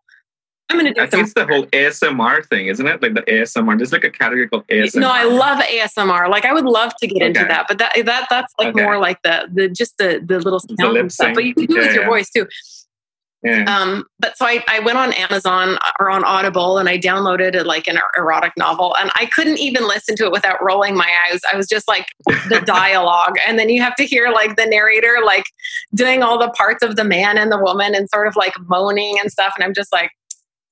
I'm 0.69 0.79
to 0.79 0.93
do. 0.93 1.01
I 1.01 1.07
think 1.07 1.23
it's 1.23 1.33
the 1.33 1.45
whole 1.45 1.65
ASMR 1.67 2.45
thing, 2.45 2.67
isn't 2.67 2.85
it? 2.85 3.01
Like 3.01 3.13
the 3.13 3.21
ASMR. 3.21 3.77
There's 3.77 3.93
like 3.93 4.03
a 4.03 4.09
category 4.09 4.49
called 4.49 4.67
ASMR. 4.67 4.99
No, 4.99 5.09
I 5.09 5.23
love 5.23 5.59
ASMR. 5.59 6.29
Like 6.29 6.43
I 6.45 6.53
would 6.53 6.65
love 6.65 6.93
to 6.97 7.07
get 7.07 7.21
into 7.21 7.45
that, 7.45 7.65
but 7.67 7.77
that 7.77 7.93
that 8.05 8.27
that's 8.29 8.53
like 8.59 8.69
Okay. 8.75 8.83
more 8.83 8.97
like 8.97 9.21
the 9.23 9.47
the 9.53 9.69
just 9.69 9.97
the 9.97 10.21
the 10.25 10.39
little 10.39 10.59
The 10.59 10.75
sound 10.79 10.97
and 10.97 11.11
stuff. 11.11 11.35
But 11.35 11.45
you 11.45 11.53
can 11.53 11.65
do 11.67 11.77
it 11.77 11.79
with 11.79 11.93
your 11.93 12.03
yeah. 12.03 12.09
voice 12.09 12.29
too. 12.29 12.47
Yeah. 13.43 13.63
Um, 13.65 14.03
but 14.19 14.35
so 14.35 14.45
I, 14.45 14.63
I 14.67 14.79
went 14.79 14.97
on 14.97 15.13
Amazon 15.13 15.77
or 15.99 16.09
on 16.09 16.23
Audible 16.23 16.79
and 16.79 16.89
I 16.89 16.97
downloaded 16.97 17.53
it 17.53 17.65
like 17.67 17.87
an 17.87 17.99
erotic 18.17 18.51
novel 18.57 18.95
and 18.99 19.11
I 19.13 19.27
couldn't 19.27 19.59
even 19.59 19.87
listen 19.87 20.15
to 20.17 20.25
it 20.25 20.31
without 20.31 20.57
rolling 20.61 20.97
my 20.97 21.09
eyes. 21.29 21.39
I 21.51 21.55
was 21.55 21.67
just 21.67 21.87
like 21.87 22.07
the 22.25 22.61
dialogue. 22.65 23.37
And 23.47 23.59
then 23.59 23.69
you 23.69 23.81
have 23.81 23.95
to 23.97 24.05
hear 24.05 24.29
like 24.29 24.55
the 24.55 24.65
narrator 24.65 25.19
like 25.23 25.45
doing 25.93 26.23
all 26.23 26.39
the 26.39 26.49
parts 26.49 26.83
of 26.83 26.95
the 26.95 27.03
man 27.03 27.37
and 27.37 27.51
the 27.51 27.59
woman 27.59 27.93
and 27.93 28.09
sort 28.09 28.27
of 28.27 28.35
like 28.35 28.53
moaning 28.67 29.17
and 29.19 29.31
stuff. 29.31 29.53
And 29.55 29.63
I'm 29.63 29.73
just 29.73 29.93
like, 29.93 30.11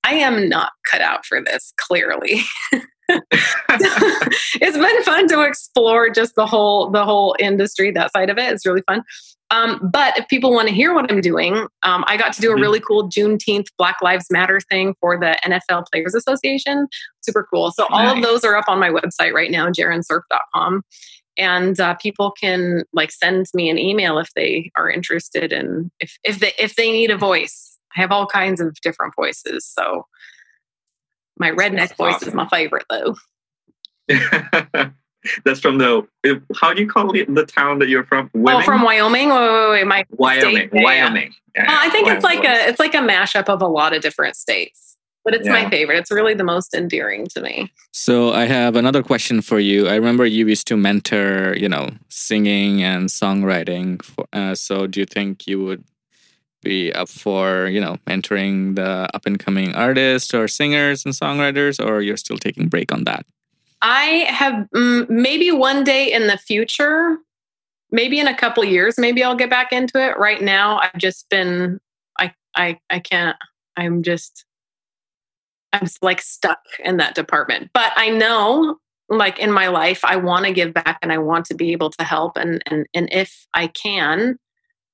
I 0.05 0.13
am 0.15 0.47
not 0.47 0.71
cut 0.89 1.01
out 1.01 1.25
for 1.25 1.41
this, 1.43 1.73
clearly. 1.77 2.41
it's 3.09 4.77
been 4.77 5.03
fun 5.03 5.27
to 5.27 5.41
explore 5.41 6.09
just 6.09 6.35
the 6.35 6.45
whole 6.45 6.89
the 6.89 7.03
whole 7.05 7.35
industry 7.39 7.91
that 7.91 8.11
side 8.11 8.29
of 8.29 8.37
it. 8.37 8.51
It's 8.51 8.65
really 8.65 8.83
fun. 8.87 9.03
Um, 9.51 9.79
but 9.93 10.17
if 10.17 10.27
people 10.27 10.51
want 10.51 10.69
to 10.69 10.73
hear 10.73 10.91
what 10.95 11.11
i'm 11.11 11.21
doing 11.21 11.53
um, 11.83 12.03
i 12.07 12.17
got 12.17 12.33
to 12.33 12.41
do 12.41 12.51
a 12.51 12.55
Mhm. 12.55 12.61
really 12.61 12.79
cool 12.79 13.07
juneteenth 13.07 13.67
black 13.77 13.97
lives 14.01 14.25
matter 14.31 14.59
thing 14.59 14.95
for 14.99 15.19
the 15.19 15.37
nfl 15.45 15.83
players 15.91 16.15
association. 16.15 16.87
Super 17.21 17.47
cool. 17.53 17.71
So 17.71 17.85
all 17.91 18.07
of 18.17 18.23
those 18.23 18.43
are 18.43 18.55
up 18.55 18.65
on 18.67 18.79
my 18.79 18.89
website 18.89 19.33
right 19.33 19.51
now 19.51 19.69
jarencerf.com 19.69 20.81
and 21.37 21.79
uh, 21.79 21.93
people 21.95 22.31
can 22.31 22.83
like 22.93 23.11
send 23.11 23.45
me 23.53 23.69
an 23.69 23.77
email 23.77 24.17
if 24.17 24.29
they 24.35 24.71
are 24.75 24.89
interested 24.89 25.53
in 25.53 25.91
if 25.99 26.17
if 26.23 26.39
they 26.39 26.53
if 26.57 26.75
they 26.75 26.91
need 26.91 27.11
a 27.11 27.17
voice 27.17 27.74
i 27.95 28.01
have 28.01 28.11
all 28.11 28.25
kinds 28.27 28.59
of 28.61 28.73
different 28.81 29.13
voices 29.15 29.65
so 29.65 30.05
my 31.37 31.51
redneck 31.51 31.89
That's 31.89 31.93
voice 31.93 32.15
awesome. 32.15 32.27
is 32.29 32.33
my 32.33 32.47
favorite 32.49 32.85
though 32.89 33.15
That's 35.43 35.59
from 35.59 35.79
the. 35.79 36.07
How 36.55 36.71
do 36.73 36.81
you 36.81 36.87
call 36.87 37.15
it? 37.15 37.33
The 37.33 37.45
town 37.47 37.79
that 37.79 37.89
you're 37.89 38.03
from? 38.05 38.29
Oh, 38.35 38.39
Wyoming? 38.39 38.63
from 38.65 38.81
Wyoming. 38.83 39.29
Wait, 39.29 39.39
wait, 39.39 39.69
wait. 39.71 39.87
My, 39.87 40.05
Wyoming. 40.11 40.41
state, 40.55 40.69
yeah, 40.71 40.79
yeah. 40.79 40.83
Wyoming. 40.83 41.33
Yeah, 41.55 41.65
Well, 41.67 41.79
I 41.81 41.89
think 41.89 42.07
it's 42.09 42.23
like 42.23 42.43
Wyoming. 42.43 42.61
a 42.65 42.69
it's 42.69 42.79
like 42.79 42.93
a 42.93 42.99
mashup 42.99 43.49
of 43.49 43.61
a 43.63 43.67
lot 43.67 43.95
of 43.95 44.03
different 44.03 44.35
states, 44.35 44.95
but 45.23 45.33
it's 45.33 45.47
my 45.47 45.67
favorite. 45.69 45.97
It's 45.97 46.11
really 46.11 46.35
the 46.35 46.43
most 46.43 46.75
endearing 46.75 47.25
to 47.29 47.41
me. 47.41 47.73
So 47.91 48.33
I 48.33 48.45
have 48.45 48.75
another 48.75 49.01
question 49.01 49.41
for 49.41 49.57
you. 49.59 49.87
I 49.87 49.95
remember 49.95 50.27
you 50.27 50.45
used 50.47 50.67
to 50.67 50.77
mentor, 50.77 51.55
you 51.57 51.69
know, 51.69 51.89
singing 52.09 52.83
and 52.83 53.09
songwriting. 53.09 54.03
For, 54.03 54.25
uh, 54.31 54.53
so 54.53 54.85
do 54.85 54.99
you 54.99 55.07
think 55.07 55.47
you 55.47 55.63
would 55.63 55.83
be 56.65 56.91
up 56.91 57.07
for, 57.07 57.67
you 57.67 57.79
know, 57.79 57.97
entering 58.07 58.75
the 58.75 59.09
up 59.13 59.25
and 59.25 59.39
coming 59.39 59.73
artists 59.73 60.33
or 60.33 60.49
singers 60.49 61.05
and 61.05 61.13
songwriters, 61.13 61.83
or 61.83 62.01
you're 62.01 62.17
still 62.17 62.37
taking 62.37 62.67
break 62.67 62.91
on 62.91 63.05
that? 63.05 63.25
I 63.81 64.25
have 64.27 64.67
mm, 64.75 65.09
maybe 65.09 65.51
one 65.51 65.83
day 65.83 66.11
in 66.11 66.27
the 66.27 66.37
future, 66.37 67.17
maybe 67.91 68.19
in 68.19 68.27
a 68.27 68.35
couple 68.35 68.65
years, 68.65 68.97
maybe 68.97 69.23
I'll 69.23 69.35
get 69.35 69.49
back 69.49 69.71
into 69.71 69.97
it. 70.03 70.17
Right 70.17 70.41
now, 70.41 70.79
I've 70.79 70.97
just 70.97 71.29
been 71.29 71.79
I 72.19 72.33
I 72.55 72.79
I 72.89 72.99
can't. 72.99 73.37
I'm 73.77 74.03
just 74.03 74.45
I'm 75.71 75.87
like 76.01 76.21
stuck 76.21 76.59
in 76.83 76.97
that 76.97 77.15
department. 77.15 77.69
But 77.73 77.93
I 77.95 78.09
know 78.09 78.77
like 79.09 79.39
in 79.39 79.51
my 79.51 79.67
life 79.67 80.03
I 80.03 80.15
want 80.15 80.45
to 80.45 80.51
give 80.51 80.73
back 80.73 80.97
and 81.01 81.11
I 81.11 81.19
want 81.19 81.45
to 81.47 81.53
be 81.53 81.71
able 81.71 81.91
to 81.91 82.03
help 82.03 82.37
and 82.37 82.63
and 82.65 82.87
and 82.93 83.07
if 83.11 83.45
I 83.53 83.67
can 83.67 84.37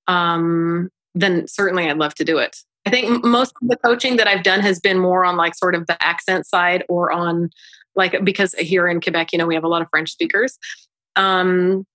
um 0.07 0.89
then 1.15 1.47
certainly 1.47 1.89
I'd 1.89 1.97
love 1.97 2.15
to 2.15 2.23
do 2.23 2.37
it. 2.37 2.57
I 2.85 2.89
think 2.89 3.23
most 3.23 3.53
of 3.61 3.67
the 3.67 3.77
coaching 3.77 4.17
that 4.17 4.27
I've 4.27 4.43
done 4.43 4.59
has 4.61 4.79
been 4.79 4.97
more 4.97 5.23
on 5.23 5.37
like 5.37 5.55
sort 5.55 5.75
of 5.75 5.85
the 5.87 6.01
accent 6.03 6.47
side 6.47 6.83
or 6.89 7.11
on 7.11 7.49
like 7.95 8.23
because 8.23 8.53
here 8.53 8.87
in 8.87 9.01
Quebec, 9.01 9.31
you 9.31 9.37
know, 9.37 9.45
we 9.45 9.55
have 9.55 9.63
a 9.63 9.67
lot 9.67 9.81
of 9.81 9.87
French 9.89 10.11
speakers. 10.11 10.57
Um, 11.15 11.85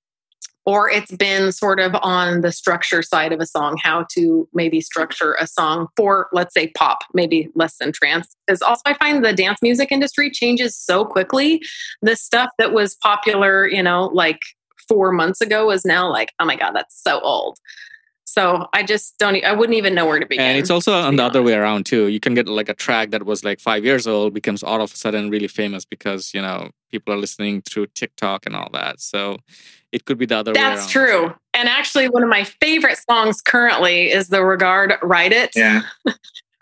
or 0.67 0.91
it's 0.91 1.13
been 1.13 1.53
sort 1.53 1.79
of 1.79 1.95
on 2.03 2.41
the 2.41 2.51
structure 2.51 3.01
side 3.01 3.33
of 3.33 3.41
a 3.41 3.47
song, 3.47 3.79
how 3.81 4.05
to 4.11 4.49
maybe 4.53 4.81
structure 4.81 5.37
a 5.41 5.47
song 5.47 5.87
for, 5.97 6.29
let's 6.33 6.53
say, 6.53 6.73
pop, 6.77 6.99
maybe 7.15 7.49
less 7.55 7.77
than 7.79 7.93
trance. 7.93 8.37
Because 8.47 8.61
also, 8.63 8.83
I 8.85 8.95
find 8.95 9.25
the 9.25 9.33
dance 9.33 9.61
music 9.63 9.93
industry 9.93 10.29
changes 10.29 10.77
so 10.77 11.05
quickly. 11.05 11.63
The 12.03 12.17
stuff 12.17 12.51
that 12.59 12.73
was 12.73 12.97
popular, 12.97 13.69
you 13.69 13.83
know, 13.83 14.07
like 14.07 14.41
four 14.89 15.13
months 15.13 15.41
ago 15.41 15.71
is 15.71 15.85
now 15.85 16.11
like, 16.11 16.33
oh 16.41 16.45
my 16.45 16.57
God, 16.57 16.73
that's 16.73 17.01
so 17.01 17.21
old. 17.21 17.59
So 18.29 18.69
I 18.73 18.83
just 18.83 19.17
don't, 19.19 19.43
I 19.45 19.53
wouldn't 19.53 19.79
even 19.79 19.95
know 19.95 20.05
where 20.05 20.19
to 20.19 20.27
begin. 20.27 20.45
And 20.45 20.59
it's 20.59 20.69
also 20.69 20.93
on 20.93 21.13
be 21.13 21.17
the 21.19 21.23
other 21.23 21.43
way 21.43 21.55
around 21.55 21.87
too. 21.87 22.09
You 22.09 22.19
can 22.19 22.35
get 22.35 22.49
like 22.49 22.69
a 22.69 22.75
track 22.75 23.11
that 23.13 23.25
was 23.25 23.45
like 23.45 23.61
five 23.61 23.85
years 23.85 24.07
old 24.07 24.35
becomes 24.35 24.65
all 24.65 24.83
of 24.83 24.93
a 24.93 24.97
sudden 24.97 25.31
really 25.31 25.47
famous 25.47 25.85
because 25.85 26.35
you 26.35 26.43
know 26.43 26.71
people 26.91 27.15
are 27.15 27.17
listening 27.17 27.63
through 27.63 27.87
TikTok 27.95 28.45
and 28.45 28.57
all 28.57 28.69
that. 28.73 29.01
So 29.01 29.39
it 29.93 30.05
could 30.05 30.19
be 30.19 30.27
the 30.27 30.39
other 30.39 30.51
way. 30.51 30.61
That's 30.61 30.91
true. 30.91 31.33
And 31.55 31.69
actually, 31.69 32.09
one 32.09 32.25
of 32.25 32.29
my 32.29 32.45
favorite 32.45 32.99
songs 33.09 33.41
currently 33.41 34.11
is 34.11 34.29
the 34.29 34.45
Regard 34.45 34.95
Ride 35.03 35.33
It 35.33 35.53
Yeah. 35.55 35.83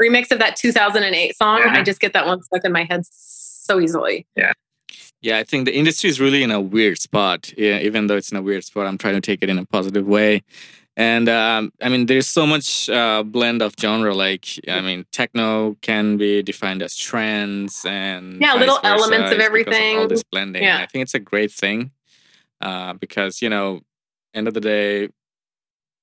remix 0.03 0.31
of 0.31 0.39
that 0.41 0.57
2008 0.57 1.37
song. 1.37 1.61
Yeah. 1.61 1.73
I 1.73 1.83
just 1.83 2.01
get 2.01 2.13
that 2.13 2.27
one 2.27 2.43
stuck 2.43 2.65
in 2.65 2.73
my 2.73 2.85
head 2.85 3.05
so 3.11 3.81
easily. 3.81 4.27
Yeah. 4.37 4.53
Yeah, 5.23 5.39
I 5.39 5.45
think 5.45 5.65
the 5.65 5.75
industry 5.75 6.11
is 6.11 6.21
really 6.21 6.43
in 6.43 6.51
a 6.51 6.61
weird 6.61 7.01
spot. 7.01 7.51
Yeah, 7.57 7.79
even 7.79 8.09
though 8.09 8.17
it's 8.17 8.31
in 8.31 8.37
a 8.37 8.43
weird 8.43 8.63
spot, 8.65 8.87
I'm 8.87 8.99
trying 8.99 9.15
to 9.15 9.23
take 9.23 9.43
it 9.43 9.49
in 9.49 9.59
a 9.59 9.65
positive 9.65 10.07
way. 10.07 10.43
And 10.97 11.29
um, 11.29 11.73
I 11.83 11.89
mean, 11.89 12.07
there's 12.07 12.29
so 12.29 12.47
much 12.47 12.89
uh, 12.89 13.25
blend 13.25 13.63
of 13.63 13.75
genre. 13.79 14.15
Like, 14.15 14.47
I 14.69 14.81
mean, 14.81 15.07
techno 15.11 15.77
can 15.83 16.17
be 16.17 16.43
defined 16.43 16.83
as 16.83 16.97
trends 16.97 17.85
and 17.85 18.41
Yeah, 18.41 18.55
little 18.55 18.79
elements 18.85 19.33
of 19.33 19.41
everything 19.41 19.73
because 19.73 19.97
all 19.97 20.09
this 20.09 20.23
blending. 20.23 20.63
Yeah. 20.63 20.79
I 20.79 20.87
think 20.87 21.03
it's 21.03 21.15
a 21.15 21.19
great 21.19 21.51
thing 21.51 21.91
uh, 22.61 22.93
because 22.95 23.43
you 23.43 23.49
know, 23.49 23.81
end 24.35 24.47
of 24.47 24.55
the 24.55 24.61
day, 24.61 25.09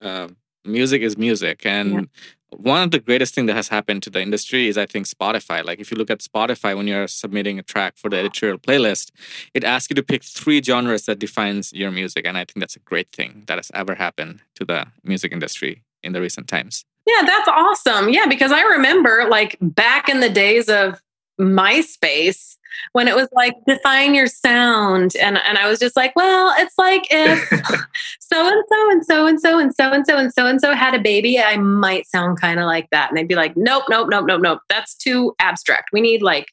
uh, 0.01 0.27
music 0.65 1.01
is 1.01 1.17
music, 1.17 1.65
and 1.65 2.09
one 2.57 2.83
of 2.83 2.91
the 2.91 2.99
greatest 2.99 3.33
thing 3.33 3.45
that 3.47 3.55
has 3.55 3.69
happened 3.69 4.03
to 4.03 4.09
the 4.09 4.21
industry 4.21 4.67
is 4.67 4.77
I 4.77 4.85
think 4.85 5.07
Spotify. 5.07 5.63
Like 5.63 5.79
if 5.79 5.91
you 5.91 5.97
look 5.97 6.09
at 6.09 6.19
Spotify 6.19 6.75
when 6.75 6.87
you're 6.87 7.07
submitting 7.07 7.59
a 7.59 7.63
track 7.63 7.97
for 7.97 8.09
the 8.09 8.17
editorial 8.17 8.57
playlist, 8.57 9.11
it 9.53 9.63
asks 9.63 9.89
you 9.89 9.95
to 9.95 10.03
pick 10.03 10.23
three 10.23 10.61
genres 10.61 11.05
that 11.05 11.19
defines 11.19 11.73
your 11.73 11.91
music, 11.91 12.25
and 12.25 12.37
I 12.37 12.45
think 12.45 12.59
that's 12.59 12.75
a 12.75 12.79
great 12.79 13.11
thing 13.11 13.43
that 13.47 13.57
has 13.57 13.71
ever 13.73 13.95
happened 13.95 14.41
to 14.55 14.65
the 14.65 14.87
music 15.03 15.31
industry 15.31 15.83
in 16.03 16.13
the 16.13 16.21
recent 16.21 16.47
times. 16.47 16.85
Yeah, 17.05 17.23
that's 17.25 17.47
awesome. 17.47 18.09
Yeah, 18.09 18.27
because 18.27 18.51
I 18.51 18.61
remember 18.61 19.27
like 19.29 19.57
back 19.61 20.09
in 20.09 20.19
the 20.19 20.29
days 20.29 20.69
of 20.69 21.01
MySpace 21.39 22.57
when 22.93 23.07
it 23.07 23.15
was 23.15 23.27
like 23.33 23.53
define 23.67 24.13
your 24.13 24.27
sound 24.27 25.15
and 25.17 25.37
and 25.45 25.57
I 25.57 25.69
was 25.69 25.79
just 25.79 25.95
like, 25.95 26.15
well, 26.15 26.53
it's 26.57 26.75
like 26.77 27.05
if 27.09 27.39
so 28.19 28.47
and 28.47 28.63
so 28.69 28.91
and 28.91 29.05
so 29.05 29.27
and 29.27 29.41
so 29.41 29.59
and 29.59 29.75
so 29.75 29.91
and 29.91 30.05
so 30.05 30.17
and 30.17 30.33
so 30.33 30.45
and 30.47 30.61
so 30.61 30.73
had 30.73 30.93
a 30.95 30.99
baby, 30.99 31.39
I 31.39 31.57
might 31.57 32.07
sound 32.07 32.39
kind 32.39 32.59
of 32.59 32.65
like 32.65 32.89
that. 32.91 33.09
And 33.09 33.17
they'd 33.17 33.27
be 33.27 33.35
like, 33.35 33.55
nope, 33.57 33.83
nope, 33.89 34.07
nope, 34.09 34.25
nope, 34.27 34.41
nope. 34.41 34.59
That's 34.69 34.95
too 34.95 35.35
abstract. 35.39 35.89
We 35.91 36.01
need 36.01 36.21
like, 36.21 36.47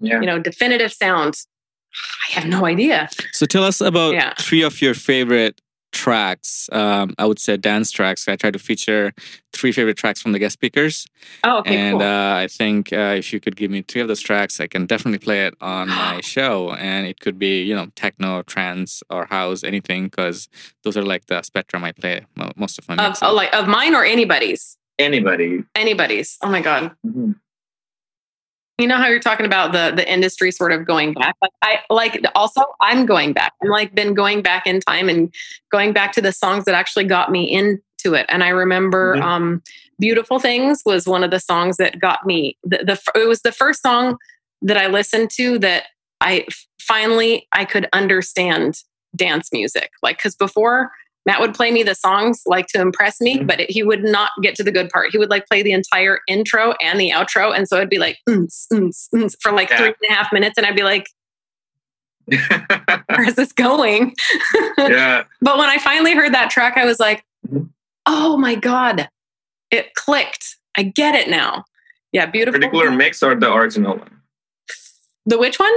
yeah. 0.00 0.20
you 0.20 0.26
know, 0.26 0.38
definitive 0.38 0.92
sound. 0.92 1.34
I 2.28 2.32
have 2.32 2.46
no 2.46 2.66
idea. 2.66 3.08
So 3.32 3.46
tell 3.46 3.64
us 3.64 3.80
about 3.80 4.14
Yeah. 4.14 4.34
three 4.38 4.62
of 4.62 4.80
your 4.82 4.94
favorite 4.94 5.60
tracks. 5.92 6.68
Um, 6.72 7.14
I 7.18 7.26
would 7.26 7.38
say 7.38 7.56
dance 7.56 7.90
tracks. 7.90 8.28
I 8.28 8.36
try 8.36 8.50
to 8.50 8.58
feature 8.58 9.12
three 9.52 9.72
favorite 9.72 9.96
tracks 9.96 10.20
from 10.20 10.32
the 10.32 10.38
guest 10.38 10.52
speakers. 10.54 11.06
Oh, 11.44 11.58
okay, 11.58 11.76
and 11.76 11.98
cool. 11.98 12.06
uh, 12.06 12.34
I 12.34 12.48
think 12.48 12.92
uh, 12.92 13.14
if 13.16 13.32
you 13.32 13.40
could 13.40 13.56
give 13.56 13.70
me 13.70 13.82
three 13.82 14.00
of 14.00 14.08
those 14.08 14.20
tracks, 14.20 14.60
I 14.60 14.66
can 14.66 14.86
definitely 14.86 15.18
play 15.18 15.46
it 15.46 15.54
on 15.60 15.88
my 15.88 16.20
show. 16.22 16.72
And 16.72 17.06
it 17.06 17.20
could 17.20 17.38
be, 17.38 17.62
you 17.62 17.74
know, 17.74 17.86
techno, 17.96 18.42
trance, 18.42 19.02
or 19.10 19.26
house, 19.26 19.64
anything, 19.64 20.04
because 20.04 20.48
those 20.84 20.96
are 20.96 21.02
like 21.02 21.26
the 21.26 21.42
spectrum 21.42 21.84
I 21.84 21.92
play 21.92 22.26
most 22.56 22.78
of 22.78 22.88
my 22.88 22.96
of, 22.96 23.16
oh, 23.22 23.34
like 23.34 23.54
of 23.54 23.66
mine 23.66 23.94
or 23.94 24.04
anybody's? 24.04 24.76
Anybody. 24.98 25.64
Anybody's. 25.74 26.38
Oh 26.42 26.48
my 26.50 26.60
god. 26.60 26.92
Mhm. 27.06 27.36
You 28.78 28.86
know 28.86 28.96
how 28.96 29.08
you're 29.08 29.18
talking 29.20 29.46
about 29.46 29.72
the 29.72 29.92
the 29.94 30.10
industry 30.10 30.50
sort 30.52 30.72
of 30.72 30.86
going 30.86 31.14
back? 31.14 31.36
Like 31.42 31.50
i 31.62 31.80
like 31.90 32.22
also 32.34 32.62
i'm 32.80 33.06
going 33.06 33.32
back. 33.32 33.52
I'm 33.62 33.70
like 33.70 33.94
been 33.94 34.14
going 34.14 34.42
back 34.42 34.66
in 34.66 34.80
time 34.80 35.08
and 35.08 35.32
going 35.70 35.92
back 35.92 36.12
to 36.12 36.20
the 36.22 36.32
songs 36.32 36.64
that 36.64 36.74
actually 36.74 37.04
got 37.04 37.30
me 37.30 37.44
into 37.44 38.14
it. 38.14 38.26
And 38.28 38.42
i 38.44 38.48
remember 38.48 39.16
Mhm. 39.16 39.22
um 39.22 39.62
beautiful 40.00 40.38
things 40.38 40.82
was 40.86 41.06
one 41.08 41.24
of 41.24 41.30
the 41.32 41.40
songs 41.40 41.76
that 41.78 41.98
got 41.98 42.24
me 42.24 42.56
the, 42.62 42.78
the 42.78 43.20
it 43.20 43.26
was 43.26 43.42
the 43.42 43.50
first 43.50 43.82
song 43.82 44.16
that 44.62 44.76
i 44.76 44.86
listened 44.86 45.28
to 45.30 45.58
that 45.58 45.86
i 46.20 46.46
finally 46.80 47.48
i 47.52 47.64
could 47.64 47.88
understand 47.92 48.82
dance 49.16 49.48
music. 49.52 49.90
Like 50.02 50.18
because 50.18 50.36
before 50.36 50.90
Matt 51.28 51.42
would 51.42 51.52
play 51.52 51.70
me 51.70 51.82
the 51.82 51.94
songs 51.94 52.40
like 52.46 52.68
to 52.68 52.80
impress 52.80 53.20
me, 53.20 53.36
Mhm. 53.36 53.46
but 53.46 53.60
it, 53.60 53.70
he 53.70 53.82
would 53.82 54.02
not 54.02 54.30
get 54.42 54.54
to 54.54 54.64
the 54.64 54.72
good 54.72 54.88
part. 54.88 55.10
He 55.12 55.18
would 55.18 55.28
like 55.28 55.46
play 55.46 55.62
the 55.62 55.72
entire 55.72 56.20
intro 56.26 56.72
and 56.80 56.98
the 56.98 57.10
outro. 57.10 57.54
And 57.54 57.68
so 57.68 57.76
it'd 57.76 57.90
be 57.90 57.98
like 57.98 58.16
for 58.26 59.52
like 59.52 59.68
Yeah. 59.68 59.76
three 59.76 59.86
and 59.88 60.10
a 60.10 60.12
half 60.14 60.32
minutes. 60.32 60.56
And 60.56 60.66
I'd 60.66 60.74
be 60.74 60.84
like, 60.84 61.06
where 62.24 63.28
is 63.28 63.34
this 63.34 63.52
going? 63.52 64.14
yeah. 64.78 65.24
But 65.42 65.58
when 65.58 65.68
I 65.68 65.76
finally 65.76 66.14
heard 66.14 66.32
that 66.32 66.48
track, 66.48 66.78
I 66.78 66.86
was 66.86 66.98
like, 66.98 67.22
Mhm. 67.46 67.68
oh 68.06 68.38
my 68.38 68.54
God, 68.54 69.10
it 69.70 69.94
clicked. 69.96 70.56
I 70.78 70.82
get 70.82 71.14
it 71.14 71.28
now. 71.28 71.64
Yeah, 72.12 72.24
beautiful. 72.24 72.58
Particular 72.58 72.90
mix 72.90 73.22
or 73.22 73.34
the 73.34 73.52
original 73.52 73.98
one? 73.98 74.22
The 75.26 75.36
which 75.36 75.58
one? 75.58 75.74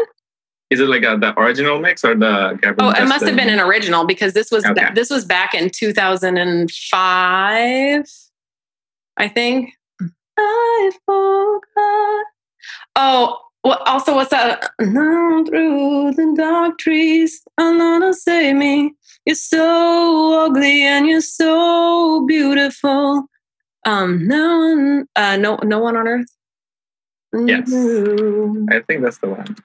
Is 0.71 0.79
it 0.79 0.88
like 0.88 1.03
a, 1.03 1.17
the 1.17 1.38
original 1.38 1.79
mix 1.79 2.03
or 2.05 2.15
the 2.15 2.57
Gabriel 2.62 2.93
Oh, 2.95 3.01
it 3.01 3.05
must 3.07 3.25
have 3.25 3.36
been 3.36 3.49
an 3.49 3.60
original 3.60 4.05
because 4.05 4.31
this 4.34 4.49
was 4.49 4.65
Okay. 4.65 4.88
this 4.95 5.10
was 5.10 5.25
back 5.25 5.53
in 5.53 5.69
2005, 5.69 8.05
I 9.17 9.27
think. 9.27 9.73
I 10.39 10.91
forgot. 11.05 12.25
Oh, 12.95 13.38
well, 13.65 13.79
also 13.86 14.15
what's 14.15 14.29
that? 14.31 14.69
Now 14.79 15.43
through 15.43 16.13
the 16.13 16.34
dark 16.38 16.77
trees, 16.79 17.41
Alana 17.60 18.13
save 18.13 18.55
me. 18.55 18.93
You're 19.25 19.36
so 19.36 20.45
ugly 20.45 20.84
and 20.84 21.05
you're 21.05 21.19
so 21.21 22.25
beautiful. 22.25 23.25
Um, 23.86 24.25
no 24.27 24.57
one, 24.57 25.05
uh, 25.17 25.36
no, 25.38 25.57
no 25.63 25.79
one 25.79 25.97
on 25.97 26.07
earth. 26.07 26.27
Yes. 27.34 27.67
I 28.71 28.79
think 28.88 29.01
that's 29.03 29.17
the 29.19 29.27
one. 29.29 29.55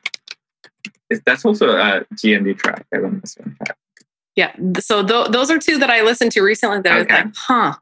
Is 1.11 1.21
that's 1.25 1.45
also 1.45 1.77
a 1.77 2.05
GND 2.15 2.59
track? 2.59 2.85
I 2.93 2.99
love 2.99 3.21
this 3.21 3.37
one. 3.39 3.57
Yeah. 4.35 4.55
So 4.81 5.07
th- 5.07 5.29
those 5.29 5.51
are 5.51 5.59
two 5.59 5.79
that 5.79 5.91
I 5.91 6.03
listened 6.03 6.33
to 6.33 6.43
recently 6.43 6.81
that 6.83 6.93
I 6.93 6.99
was 6.99 7.09
like, 7.09 7.35
huh, 7.37 7.75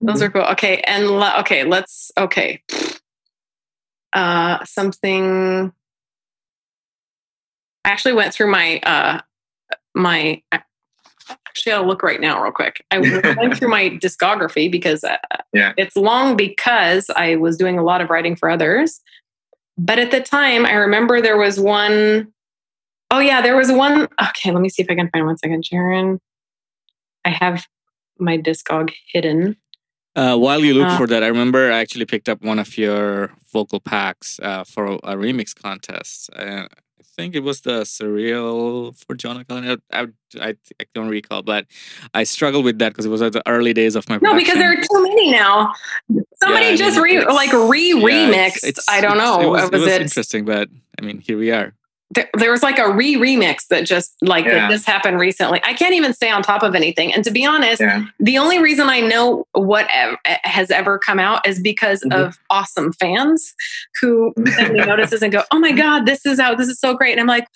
those 0.00 0.22
are 0.22 0.30
cool. 0.30 0.42
Okay. 0.42 0.78
And 0.86 1.10
le- 1.10 1.34
okay, 1.40 1.64
let's, 1.64 2.10
okay. 2.18 2.62
Uh, 4.12 4.64
something. 4.64 5.72
I 7.84 7.88
actually 7.90 8.14
went 8.14 8.32
through 8.32 8.50
my, 8.50 8.78
uh, 8.78 9.20
my, 9.94 10.42
actually, 11.48 11.72
I'll 11.72 11.86
look 11.86 12.02
right 12.02 12.20
now, 12.20 12.42
real 12.42 12.52
quick. 12.52 12.82
I 12.90 12.98
went 13.36 13.56
through 13.58 13.68
my 13.68 13.90
discography 13.90 14.70
because 14.70 15.04
uh, 15.04 15.18
Yeah. 15.52 15.74
it's 15.76 15.96
long 15.96 16.34
because 16.36 17.10
I 17.14 17.36
was 17.36 17.58
doing 17.58 17.78
a 17.78 17.82
lot 17.82 18.00
of 18.00 18.08
writing 18.08 18.36
for 18.36 18.48
others. 18.48 19.00
But 19.76 19.98
at 19.98 20.12
the 20.12 20.20
time, 20.20 20.64
I 20.64 20.74
remember 20.74 21.20
there 21.20 21.36
was 21.36 21.58
one 21.60 22.32
Oh 23.14 23.20
yeah, 23.20 23.40
there 23.40 23.56
was 23.56 23.70
one. 23.70 24.08
Okay, 24.28 24.50
let 24.50 24.60
me 24.60 24.68
see 24.68 24.82
if 24.82 24.90
I 24.90 24.96
can 24.96 25.08
find 25.10 25.24
one 25.24 25.38
second, 25.38 25.64
Sharon. 25.64 26.20
I 27.24 27.30
have 27.30 27.64
my 28.18 28.36
discog 28.38 28.90
hidden. 29.12 29.56
Uh, 30.16 30.36
while 30.36 30.64
you 30.64 30.74
look 30.74 30.88
Uh, 30.88 30.98
for 30.98 31.06
that, 31.06 31.22
I 31.22 31.28
remember 31.28 31.70
I 31.70 31.78
actually 31.78 32.06
picked 32.06 32.28
up 32.28 32.42
one 32.42 32.58
of 32.58 32.76
your 32.76 33.30
vocal 33.52 33.78
packs 33.78 34.40
uh, 34.42 34.64
for 34.64 34.86
a, 34.86 34.94
a 35.12 35.14
remix 35.16 35.54
contest. 35.54 36.28
Uh, 36.34 36.66
I 37.00 37.02
think 37.16 37.36
it 37.36 37.44
was 37.44 37.60
the 37.60 37.82
Surreal 37.84 38.96
for 39.06 39.14
John 39.14 39.44
Cullen. 39.44 39.64
I, 39.92 40.00
I, 40.00 40.06
I, 40.40 40.54
I 40.80 40.84
don't 40.94 41.08
recall, 41.08 41.42
but 41.42 41.66
I 42.14 42.24
struggled 42.24 42.64
with 42.64 42.78
that 42.80 42.88
because 42.90 43.06
it 43.06 43.10
was 43.10 43.22
at 43.22 43.32
the 43.32 43.48
early 43.48 43.72
days 43.72 43.94
of 43.94 44.08
my 44.08 44.18
No, 44.22 44.34
because 44.34 44.54
there 44.54 44.72
are 44.72 44.82
too 44.90 45.02
many 45.08 45.30
now. 45.30 45.72
Somebody 46.42 46.66
Yeah, 46.70 46.76
just 46.76 46.96
mean, 46.96 47.18
re 47.18 47.26
like 47.26 47.52
re 47.52 47.92
Yeah, 47.94 48.08
remixed. 48.08 48.58
it's- 48.58 48.64
it's- 48.64 48.88
I 48.88 49.00
don't 49.00 49.18
know. 49.18 49.40
It 49.40 49.48
was, 49.48 49.62
was, 49.62 49.70
it 49.70 49.84
was 49.84 49.92
it? 49.92 50.02
interesting, 50.02 50.44
but 50.44 50.68
I 50.98 51.04
mean, 51.06 51.18
here 51.20 51.38
we 51.38 51.52
are. 51.52 51.74
There, 52.14 52.28
there 52.38 52.50
was 52.50 52.62
like 52.62 52.78
a 52.78 52.90
re 52.92 53.16
remix 53.16 53.66
that 53.68 53.84
just 53.86 54.14
like 54.22 54.44
Yeah. 54.44 54.54
that 54.54 54.70
just 54.70 54.86
happened 54.86 55.18
recently. 55.20 55.60
I 55.64 55.74
can't 55.74 55.94
even 55.94 56.12
stay 56.12 56.30
on 56.30 56.42
top 56.42 56.62
of 56.62 56.74
anything. 56.74 57.12
And 57.12 57.24
to 57.24 57.30
be 57.30 57.44
honest, 57.44 57.80
Yeah. 57.80 58.04
the 58.20 58.38
only 58.38 58.58
reason 58.60 58.88
I 58.88 59.00
know 59.00 59.46
what 59.52 59.86
ev- 59.92 60.16
has 60.44 60.70
ever 60.70 60.98
come 60.98 61.18
out 61.18 61.46
is 61.46 61.60
because 61.60 62.02
Mhm. 62.02 62.14
of 62.14 62.38
awesome 62.50 62.92
fans 62.92 63.54
who 64.00 64.32
send 64.56 64.74
me 64.74 64.80
notices 64.84 65.22
and 65.22 65.32
go, 65.32 65.42
"Oh 65.50 65.58
my 65.58 65.72
god, 65.72 66.06
this 66.06 66.24
is 66.26 66.38
out! 66.38 66.58
This 66.58 66.68
is 66.68 66.78
so 66.80 66.94
great!" 66.94 67.12
And 67.12 67.20
I'm 67.20 67.26
like, 67.26 67.46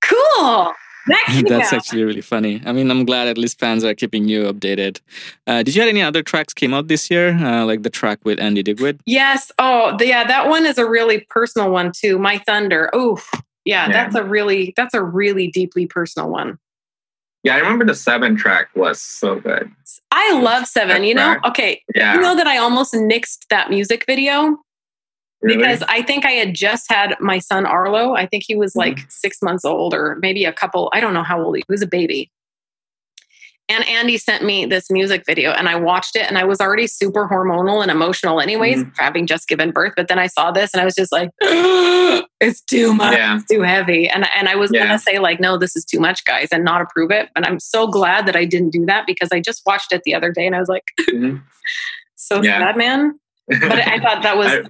"Cool, 0.00 0.72
that 1.06 1.24
That's 1.48 1.72
out." 1.72 1.78
actually 1.78 2.04
really 2.04 2.20
funny. 2.20 2.62
I 2.64 2.72
mean, 2.72 2.90
I'm 2.90 3.04
glad 3.04 3.28
at 3.28 3.38
least 3.38 3.58
fans 3.58 3.84
are 3.84 3.94
keeping 3.94 4.28
you 4.28 4.44
updated. 4.52 5.00
Uh, 5.46 5.62
did 5.62 5.74
you 5.74 5.82
have 5.82 5.88
any 5.88 6.02
other 6.02 6.22
tracks 6.22 6.54
came 6.54 6.72
out 6.74 6.88
this 6.88 7.10
year, 7.10 7.30
uh, 7.30 7.64
like 7.64 7.82
the 7.82 7.90
track 7.90 8.18
with 8.24 8.40
Andy 8.40 8.62
Digwood? 8.62 9.00
Yes. 9.06 9.50
Oh, 9.58 9.96
the, 9.98 10.06
yeah. 10.06 10.24
That 10.26 10.48
one 10.48 10.66
is 10.66 10.78
a 10.78 10.88
really 10.88 11.26
personal 11.28 11.70
one 11.70 11.92
too. 11.92 12.18
My 12.18 12.38
Thunder. 12.38 12.90
Oh, 12.92 13.18
yeah, 13.64 13.86
Yeah. 13.86 13.92
That's 13.92 14.14
a 14.16 14.24
really 14.24 14.72
that's 14.76 14.94
a 14.94 15.02
really 15.02 15.48
deeply 15.48 15.86
personal 15.86 16.28
one. 16.30 16.58
Yeah, 17.42 17.56
I 17.56 17.58
remember 17.60 17.86
the 17.86 17.94
seven 17.94 18.36
track 18.36 18.68
was 18.76 19.00
so 19.00 19.40
good. 19.40 19.70
I 20.10 20.38
love 20.40 20.66
Seven. 20.66 21.04
You 21.04 21.14
know. 21.14 21.38
Okay. 21.46 21.82
Yeah. 21.94 22.14
You 22.14 22.20
know 22.20 22.36
that 22.36 22.46
I 22.46 22.58
almost 22.58 22.92
nixed 22.92 23.46
that 23.48 23.70
music 23.70 24.04
video 24.06 24.58
really. 25.40 25.56
because 25.56 25.82
I 25.88 26.02
think 26.02 26.26
I 26.26 26.32
had 26.32 26.54
just 26.54 26.90
had 26.92 27.16
my 27.18 27.38
son 27.38 27.64
Arlo. 27.64 28.14
I 28.14 28.26
think 28.26 28.44
he 28.46 28.54
was 28.56 28.76
like 28.76 28.96
Mm-hmm. 28.96 29.06
six 29.08 29.40
months 29.40 29.64
old 29.64 29.94
or 29.94 30.16
maybe 30.20 30.44
a 30.44 30.52
couple. 30.52 30.90
I 30.92 31.00
don't 31.00 31.14
know 31.14 31.22
how 31.22 31.42
old 31.42 31.56
he, 31.56 31.62
he 31.66 31.72
was. 31.72 31.80
A 31.80 31.86
baby. 31.86 32.30
And 33.70 33.86
Andy 33.88 34.18
sent 34.18 34.42
me 34.44 34.66
this 34.66 34.90
music 34.90 35.22
video, 35.24 35.52
and 35.52 35.68
I 35.68 35.76
watched 35.76 36.16
it, 36.16 36.22
and 36.28 36.36
I 36.36 36.42
was 36.44 36.60
already 36.60 36.88
super 36.88 37.28
hormonal 37.28 37.80
and 37.82 37.90
emotional, 37.90 38.40
anyways, 38.40 38.82
Mhm. 38.82 38.92
having 38.98 39.26
just 39.28 39.46
given 39.46 39.70
birth. 39.70 39.92
But 39.96 40.08
then 40.08 40.18
I 40.18 40.26
saw 40.26 40.50
this, 40.50 40.72
and 40.74 40.80
I 40.80 40.84
was 40.84 40.96
just 40.96 41.12
like, 41.12 41.30
"It's 42.40 42.60
too 42.62 42.92
much. 42.92 43.16
Yeah. 43.16 43.36
It's 43.36 43.46
too 43.46 43.62
heavy." 43.62 44.08
And 44.08 44.26
and 44.34 44.48
I 44.48 44.56
was 44.56 44.70
Yeah. 44.72 44.82
gonna 44.86 44.98
say 44.98 45.20
like, 45.20 45.38
"No, 45.38 45.56
this 45.56 45.76
is 45.76 45.84
too 45.84 46.00
much, 46.00 46.24
guys," 46.24 46.48
and 46.50 46.64
not 46.64 46.80
approve 46.82 47.12
it. 47.12 47.28
And 47.36 47.46
I'm 47.46 47.60
so 47.60 47.86
glad 47.86 48.26
that 48.26 48.34
I 48.34 48.44
didn't 48.44 48.70
do 48.70 48.84
that 48.86 49.06
because 49.06 49.28
I 49.32 49.38
just 49.40 49.62
watched 49.64 49.92
it 49.92 50.02
the 50.04 50.14
other 50.16 50.32
day, 50.32 50.46
and 50.46 50.56
I 50.56 50.58
was 50.58 50.68
like, 50.68 50.84
Mhm. 51.08 51.40
"So 52.16 52.42
Yeah. 52.42 52.58
sad, 52.58 52.76
man." 52.76 53.18
But 53.48 53.86
I 53.86 54.00
thought 54.00 54.22
that 54.24 54.36
was 54.36 54.48
I- 54.52 54.62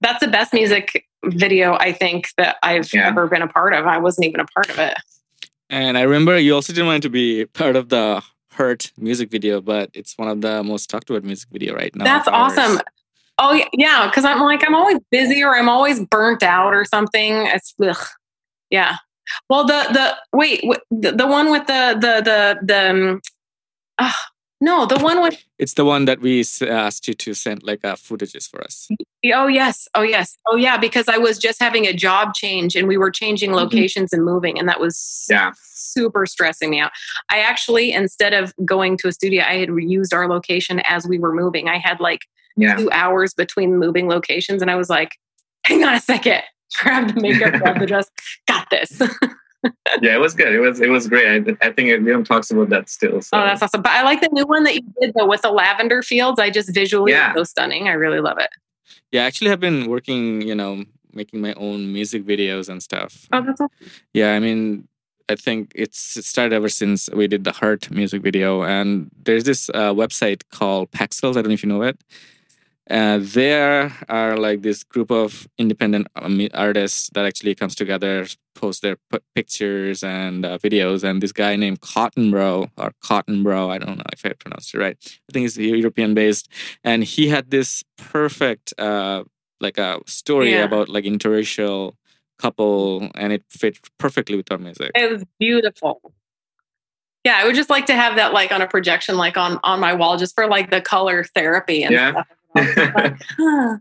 that's 0.00 0.18
the 0.20 0.28
best 0.28 0.52
music 0.52 1.04
video 1.24 1.76
I 1.78 1.92
think 1.92 2.28
that 2.38 2.56
I've 2.64 2.92
Yeah. 2.92 3.06
ever 3.06 3.28
been 3.28 3.42
a 3.42 3.48
part 3.48 3.72
of. 3.72 3.86
I 3.86 3.98
wasn't 3.98 4.26
even 4.26 4.40
a 4.40 4.46
part 4.46 4.68
of 4.68 4.78
it. 4.80 4.94
And 5.70 5.96
I 5.98 6.02
remember 6.02 6.36
you 6.38 6.54
also 6.54 6.72
didn't 6.72 6.86
want 6.86 7.02
to 7.04 7.10
be 7.10 7.44
part 7.46 7.76
of 7.76 7.88
the 7.90 8.22
Hurt 8.58 8.92
music 8.98 9.30
video, 9.30 9.60
but 9.60 9.88
it's 9.94 10.18
one 10.18 10.26
of 10.26 10.40
the 10.40 10.64
most 10.64 10.90
talked 10.90 11.08
about 11.08 11.22
music 11.22 11.48
video 11.52 11.76
right 11.76 11.94
now. 11.94 12.04
That's 12.04 12.26
awesome. 12.26 12.80
Oh 13.38 13.62
yeah. 13.72 14.08
Because 14.08 14.24
I'm 14.24 14.40
like 14.40 14.66
I'm 14.66 14.74
always 14.74 14.98
busy 15.12 15.44
or 15.44 15.56
I'm 15.56 15.68
always 15.68 16.04
burnt 16.04 16.42
out 16.42 16.74
or 16.74 16.84
something. 16.84 17.46
It's 17.46 17.72
ugh. 17.80 17.96
yeah. 18.68 18.96
Well, 19.48 19.64
the 19.64 19.86
the 19.92 20.36
wait 20.36 20.60
the, 20.90 21.12
the 21.12 21.26
one 21.28 21.52
with 21.52 21.68
the 21.68 21.96
the 22.00 22.20
the 22.20 22.58
the 22.66 22.90
um, 22.90 23.20
ah, 23.98 24.26
no 24.60 24.86
the 24.86 24.98
one 24.98 25.22
with 25.22 25.36
It's 25.58 25.74
the 25.74 25.84
one 25.84 26.04
that 26.06 26.20
we 26.20 26.44
asked 26.62 27.06
you 27.08 27.14
to 27.14 27.34
send 27.34 27.62
like 27.62 27.84
uh, 27.84 27.94
footages 27.96 28.48
for 28.48 28.60
us. 28.62 28.88
oh 29.34 29.46
yes 29.46 29.88
oh 29.94 30.02
yes 30.02 30.36
oh 30.48 30.56
yeah 30.56 30.76
because 30.78 31.08
I 31.08 31.18
was 31.18 31.38
just 31.38 31.60
having 31.60 31.86
a 31.86 31.92
job 31.92 32.34
change 32.34 32.76
and 32.76 32.86
we 32.88 32.96
were 32.96 33.10
changing 33.10 33.50
Mm-hmm. 33.50 33.58
locations 33.64 34.12
and 34.12 34.24
moving 34.24 34.58
and 34.58 34.68
that 34.68 34.80
was 34.80 35.26
Yeah. 35.30 35.52
super 35.64 36.26
stressing 36.26 36.70
me 36.70 36.80
out. 36.80 36.92
I 37.30 37.38
actually 37.40 37.92
instead 37.92 38.32
of 38.34 38.52
going 38.64 38.96
to 38.98 39.08
a 39.08 39.12
studio, 39.12 39.42
I 39.44 39.56
had 39.58 39.68
reused 39.68 40.12
our 40.12 40.28
location 40.28 40.80
as 40.80 41.06
we 41.06 41.18
were 41.18 41.34
moving. 41.34 41.68
I 41.68 41.78
had 41.78 42.00
like 42.00 42.22
Yeah. 42.56 42.76
two 42.76 42.90
hours 42.90 43.34
between 43.34 43.76
moving 43.78 44.08
locations 44.08 44.60
and 44.62 44.70
I 44.70 44.76
was 44.76 44.88
like, 44.90 45.16
hang 45.64 45.84
on 45.84 45.94
a 45.94 46.00
second. 46.00 46.42
Grab 46.82 47.14
the 47.14 47.20
makeup, 47.20 47.54
grab 47.60 47.78
the 47.80 47.86
dress, 47.86 48.10
got 48.46 48.68
this. 48.70 49.00
Yeah, 50.02 50.14
it 50.14 50.20
was 50.20 50.34
good. 50.34 50.54
It 50.54 50.60
was 50.60 50.80
it 50.80 50.88
was 50.88 51.08
great. 51.08 51.26
I, 51.26 51.66
I 51.66 51.72
think 51.72 51.88
Liam 51.88 52.24
talks 52.24 52.50
about 52.50 52.68
that 52.68 52.88
still. 52.88 53.20
So. 53.20 53.36
Oh, 53.36 53.44
that's 53.44 53.62
awesome. 53.62 53.82
But 53.82 53.92
I 53.92 54.02
like 54.02 54.20
the 54.20 54.28
new 54.32 54.46
one 54.46 54.62
that 54.64 54.74
you 54.76 54.82
did 55.00 55.14
though 55.14 55.26
with 55.26 55.42
the 55.42 55.50
lavender 55.50 56.02
fields. 56.02 56.38
I 56.38 56.50
just 56.50 56.72
visually 56.72 57.12
Yeah. 57.12 57.34
so 57.34 57.44
stunning. 57.44 57.88
I 57.88 57.92
really 57.92 58.20
love 58.20 58.38
it. 58.38 58.50
Yeah, 59.10 59.22
actually, 59.22 59.22
I 59.22 59.26
actually 59.26 59.48
have 59.50 59.60
been 59.60 59.90
working, 59.90 60.42
you 60.42 60.54
know, 60.54 60.84
making 61.12 61.40
my 61.40 61.54
own 61.54 61.92
music 61.92 62.24
videos 62.24 62.68
and 62.68 62.82
stuff. 62.82 63.26
Oh, 63.32 63.42
that's 63.42 63.60
awesome. 63.60 63.76
Yeah, 64.14 64.34
I 64.34 64.38
mean, 64.38 64.86
I 65.28 65.34
think 65.34 65.72
it's 65.74 66.16
it 66.16 66.24
started 66.24 66.54
ever 66.54 66.68
since 66.68 67.08
we 67.12 67.26
did 67.26 67.44
the 67.44 67.52
Heart 67.52 67.90
music 67.90 68.22
video, 68.22 68.62
and 68.62 69.10
there's 69.24 69.44
this 69.44 69.68
uh, 69.70 69.92
website 69.92 70.42
called 70.52 70.90
Pexels. 70.92 71.30
I 71.36 71.42
don't 71.42 71.48
know 71.48 71.52
if 71.54 71.62
you 71.62 71.68
know 71.68 71.82
it. 71.82 71.98
Uh, 72.90 73.18
there 73.20 73.92
are 74.08 74.36
like 74.38 74.62
this 74.62 74.82
group 74.82 75.10
of 75.10 75.46
independent 75.58 76.06
um, 76.16 76.40
artists 76.54 77.10
that 77.12 77.26
actually 77.26 77.54
comes 77.54 77.74
together, 77.74 78.26
post 78.54 78.80
their 78.80 78.96
p- 79.12 79.18
pictures 79.34 80.02
and 80.02 80.46
uh, 80.46 80.56
videos. 80.58 81.04
And 81.04 81.22
this 81.22 81.32
guy 81.32 81.54
named 81.56 81.82
Cotton 81.82 82.30
Bro 82.30 82.70
or 82.78 82.92
Cotton 83.02 83.42
Bro, 83.42 83.70
I 83.70 83.78
don't 83.78 83.98
know 83.98 84.04
if 84.12 84.24
I 84.24 84.32
pronounced 84.32 84.74
it 84.74 84.78
right. 84.78 84.96
I 85.28 85.32
think 85.32 85.42
he's 85.44 85.58
European 85.58 86.14
based, 86.14 86.48
and 86.82 87.04
he 87.04 87.28
had 87.28 87.50
this 87.50 87.84
perfect 87.98 88.72
uh, 88.78 89.24
like 89.60 89.76
a 89.76 90.00
story 90.06 90.52
Yeah. 90.52 90.64
about 90.64 90.88
like 90.88 91.04
interracial 91.04 91.92
couple, 92.38 93.10
and 93.16 93.32
it 93.34 93.42
fit 93.50 93.78
perfectly 93.98 94.36
with 94.36 94.50
our 94.50 94.58
music. 94.58 94.92
It 94.94 95.10
was 95.10 95.24
beautiful. 95.38 96.14
Yeah, 97.24 97.36
I 97.36 97.44
would 97.44 97.56
just 97.56 97.68
like 97.68 97.84
to 97.86 97.94
have 97.94 98.16
that 98.16 98.32
like 98.32 98.50
on 98.52 98.62
a 98.62 98.66
projection, 98.68 99.16
like 99.18 99.36
on 99.36 99.58
on 99.62 99.78
my 99.80 99.92
wall, 99.92 100.16
just 100.16 100.34
for 100.34 100.46
like 100.46 100.70
the 100.70 100.80
color 100.80 101.24
therapy 101.34 101.82
and 101.82 101.92
Yeah. 101.92 102.12
stuff. 102.12 102.28
Like, 102.54 103.20
huh. 103.38 103.76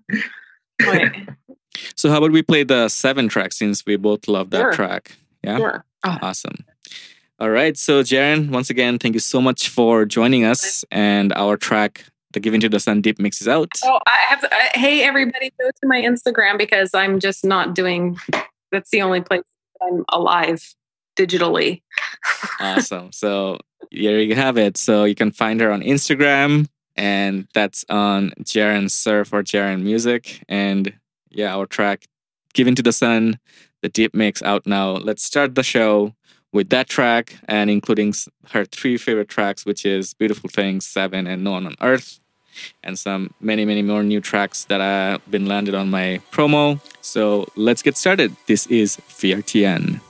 So 1.95 2.09
how 2.09 2.17
about 2.17 2.31
we 2.31 2.41
play 2.41 2.63
the 2.63 2.89
seven 2.89 3.27
track 3.27 3.53
since 3.53 3.85
we 3.85 3.95
both 3.97 4.27
love 4.27 4.49
that 4.51 4.59
Sure. 4.59 4.73
track? 4.73 5.17
Yeah. 5.43 5.57
sure. 5.57 5.85
Oh, 6.05 6.17
Awesome. 6.21 6.55
All 7.39 7.49
right. 7.51 7.77
So 7.77 8.01
Jaren, 8.01 8.49
once 8.49 8.69
again, 8.69 8.97
thank 8.97 9.13
you 9.13 9.19
so 9.19 9.39
much 9.39 9.69
for 9.69 10.05
joining 10.05 10.43
us. 10.43 10.83
And 10.91 11.31
our 11.33 11.55
track, 11.55 12.05
The 12.33 12.39
Giving 12.39 12.59
to 12.61 12.69
the 12.69 12.79
Sun 12.79 13.01
Deep 13.01 13.19
Mix 13.19 13.41
is 13.41 13.47
out. 13.47 13.71
Oh, 13.83 13.99
I 14.07 14.17
have 14.29 14.41
to, 14.41 14.49
I, 14.53 14.71
hey 14.73 15.03
everybody, 15.03 15.51
go 15.59 15.69
to 15.69 15.87
my 15.87 16.01
Instagram 16.01 16.57
because 16.57 16.93
I'm 16.95 17.19
just 17.19 17.45
not 17.45 17.75
doing. 17.75 18.17
That's 18.71 18.89
the 18.89 19.01
only 19.03 19.21
place 19.21 19.43
I'm 19.81 20.03
alive 20.09 20.63
digitally. 21.15 21.81
Awesome. 22.59 23.11
So 23.11 23.59
here 23.91 24.19
you 24.19 24.33
have 24.33 24.57
it. 24.57 24.77
So 24.77 25.03
you 25.03 25.13
can 25.13 25.31
find 25.31 25.61
her 25.61 25.71
on 25.71 25.81
Instagram 25.83 26.67
and 26.97 27.47
that's 27.53 27.85
on 27.89 28.31
Jaren 28.41 28.89
Cerf 28.89 29.31
or 29.31 29.43
Jaren 29.43 29.83
Music. 29.83 30.43
And 30.49 30.93
yeah, 31.29 31.55
our 31.55 31.65
track 31.65 32.07
Given 32.53 32.75
to 32.75 32.81
the 32.81 32.91
Sun, 32.91 33.39
the 33.81 33.89
deep 33.89 34.15
mix 34.15 34.41
out 34.41 34.65
now. 34.65 34.91
Let's 34.91 35.23
start 35.23 35.53
the 35.53 35.63
show 35.63 36.15
with 36.51 36.69
that 36.69 36.89
track 36.89 37.37
and 37.47 37.69
including 37.69 38.15
her 38.49 38.65
three 38.65 38.97
favorite 38.97 39.29
tracks, 39.29 39.65
which 39.65 39.85
is 39.85 40.15
Beautiful 40.15 40.49
Things, 40.49 40.85
Seven, 40.87 41.27
and 41.27 41.43
No 41.43 41.51
One 41.51 41.67
on 41.67 41.75
Earth. 41.81 42.19
And 42.83 42.97
some 42.97 43.35
many, 43.39 43.65
many 43.65 43.83
more 43.83 44.01
new 44.01 44.19
tracks 44.19 44.65
that 44.65 44.81
have 44.81 45.29
been 45.29 45.45
landed 45.45 45.75
on 45.75 45.91
my 45.91 46.19
promo. 46.31 46.79
So 47.01 47.47
let's 47.55 47.83
get 47.83 47.95
started. 47.95 48.35
This 48.47 48.65
is 48.65 48.97
VRTN. 48.97 50.01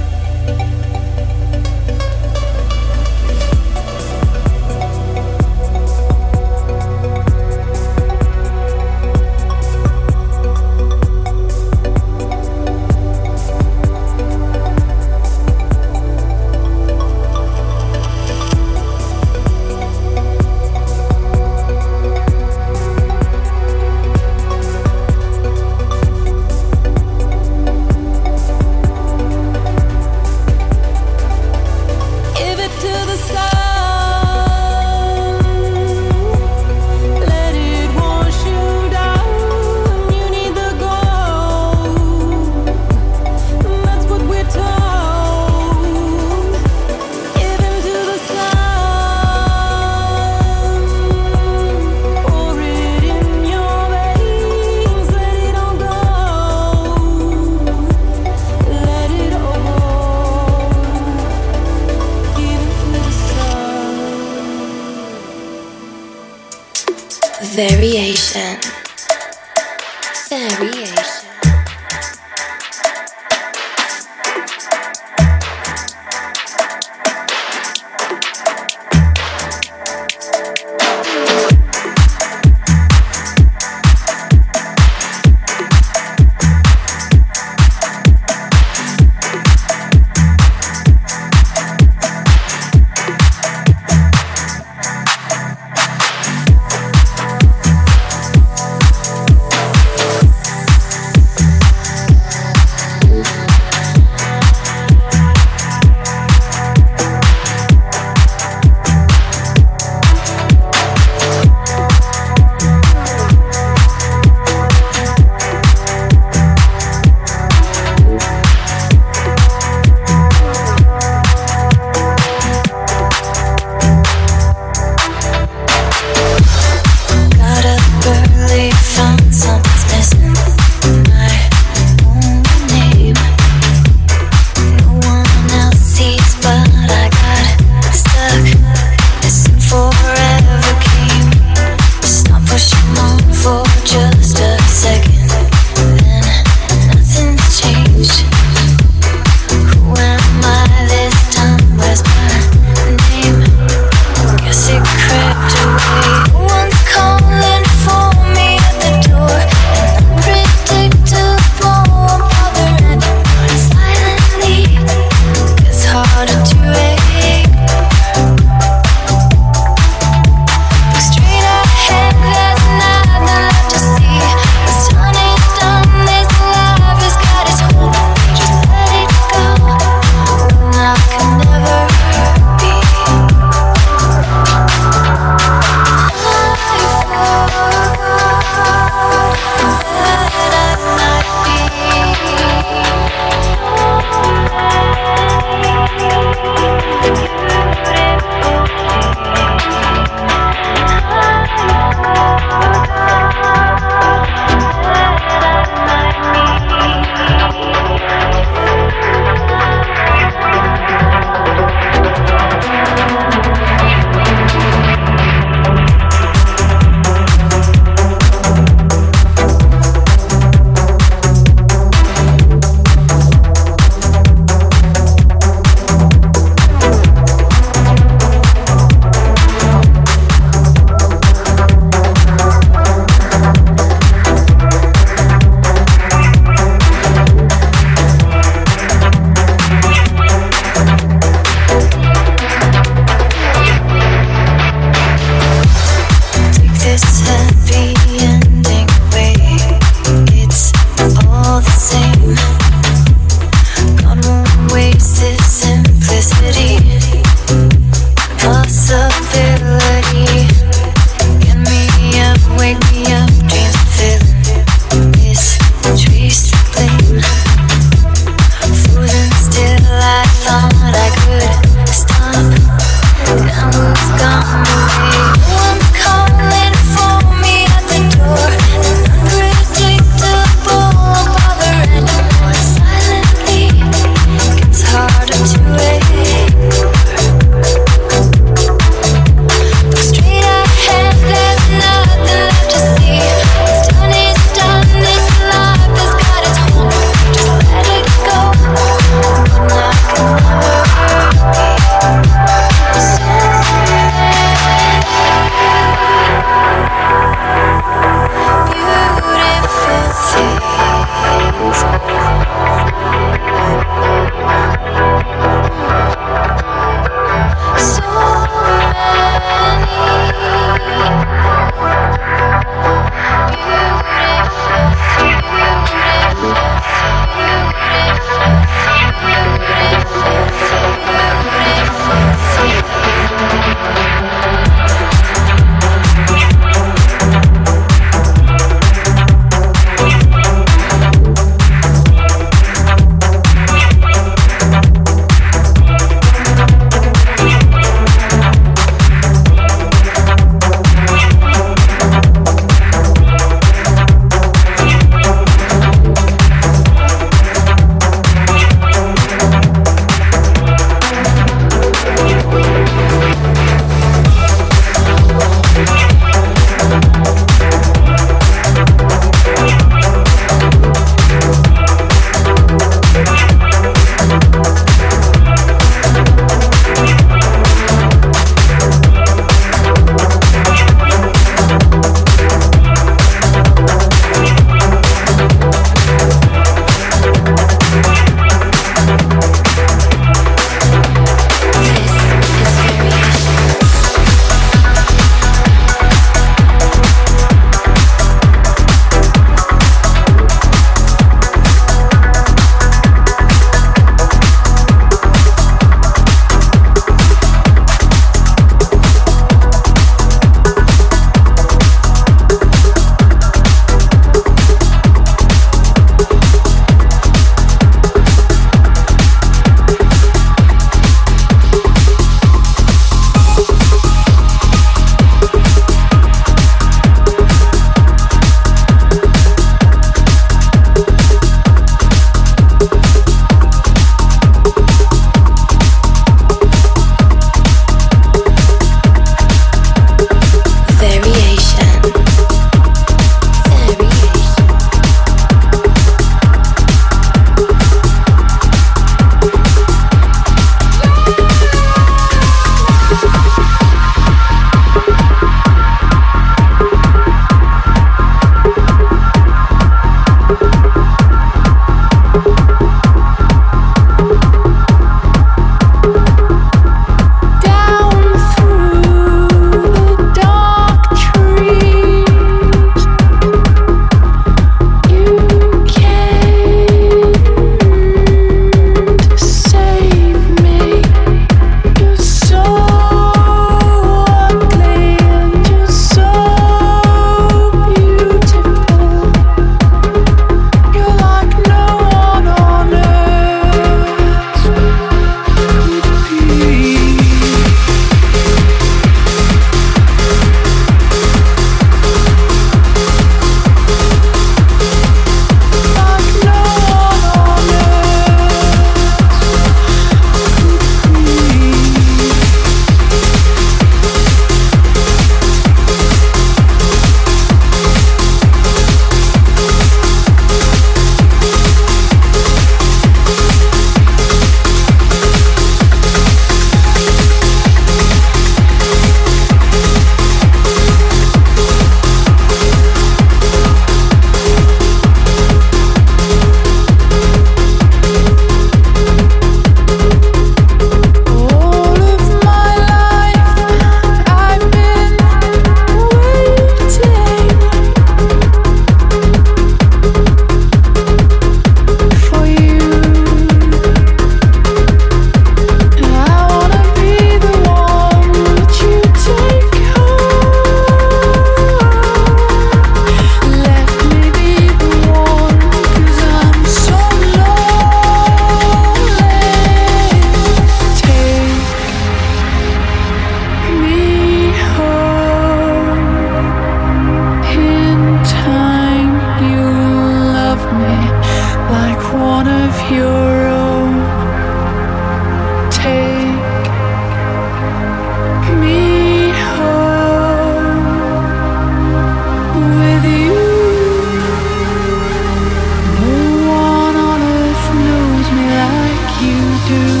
to 599.71 600.00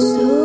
So 0.00 0.39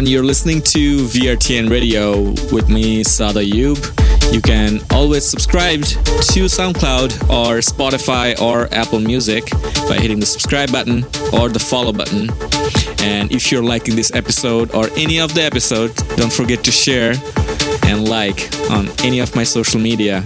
everyone. 0.00 0.12
You're 0.12 0.24
listening 0.24 0.62
to 0.62 1.04
VRTN 1.04 1.70
Radio 1.70 2.30
with 2.54 2.68
me, 2.70 3.04
Saad 3.04 3.36
Ayub. 3.36 3.78
You 4.32 4.40
can 4.40 4.80
always 4.90 5.28
subscribe 5.28 5.82
to 5.82 6.48
SoundCloud 6.48 7.28
or 7.28 7.60
Spotify 7.60 8.40
or 8.40 8.68
Apple 8.72 9.00
Music 9.00 9.50
by 9.88 9.96
hitting 9.96 10.18
the 10.18 10.26
subscribe 10.26 10.72
button 10.72 11.04
or 11.32 11.48
the 11.50 11.58
follow 11.58 11.92
button. 11.92 12.30
And 13.00 13.30
if 13.30 13.52
you're 13.52 13.62
liking 13.62 13.94
this 13.94 14.10
episode 14.14 14.74
or 14.74 14.88
any 14.96 15.20
of 15.20 15.34
the 15.34 15.42
episodes, 15.42 16.02
don't 16.16 16.32
forget 16.32 16.64
to 16.64 16.70
share 16.70 17.14
and 17.84 18.08
like 18.08 18.48
on 18.70 18.88
any 19.04 19.20
of 19.20 19.34
my 19.36 19.44
social 19.44 19.80
media. 19.80 20.24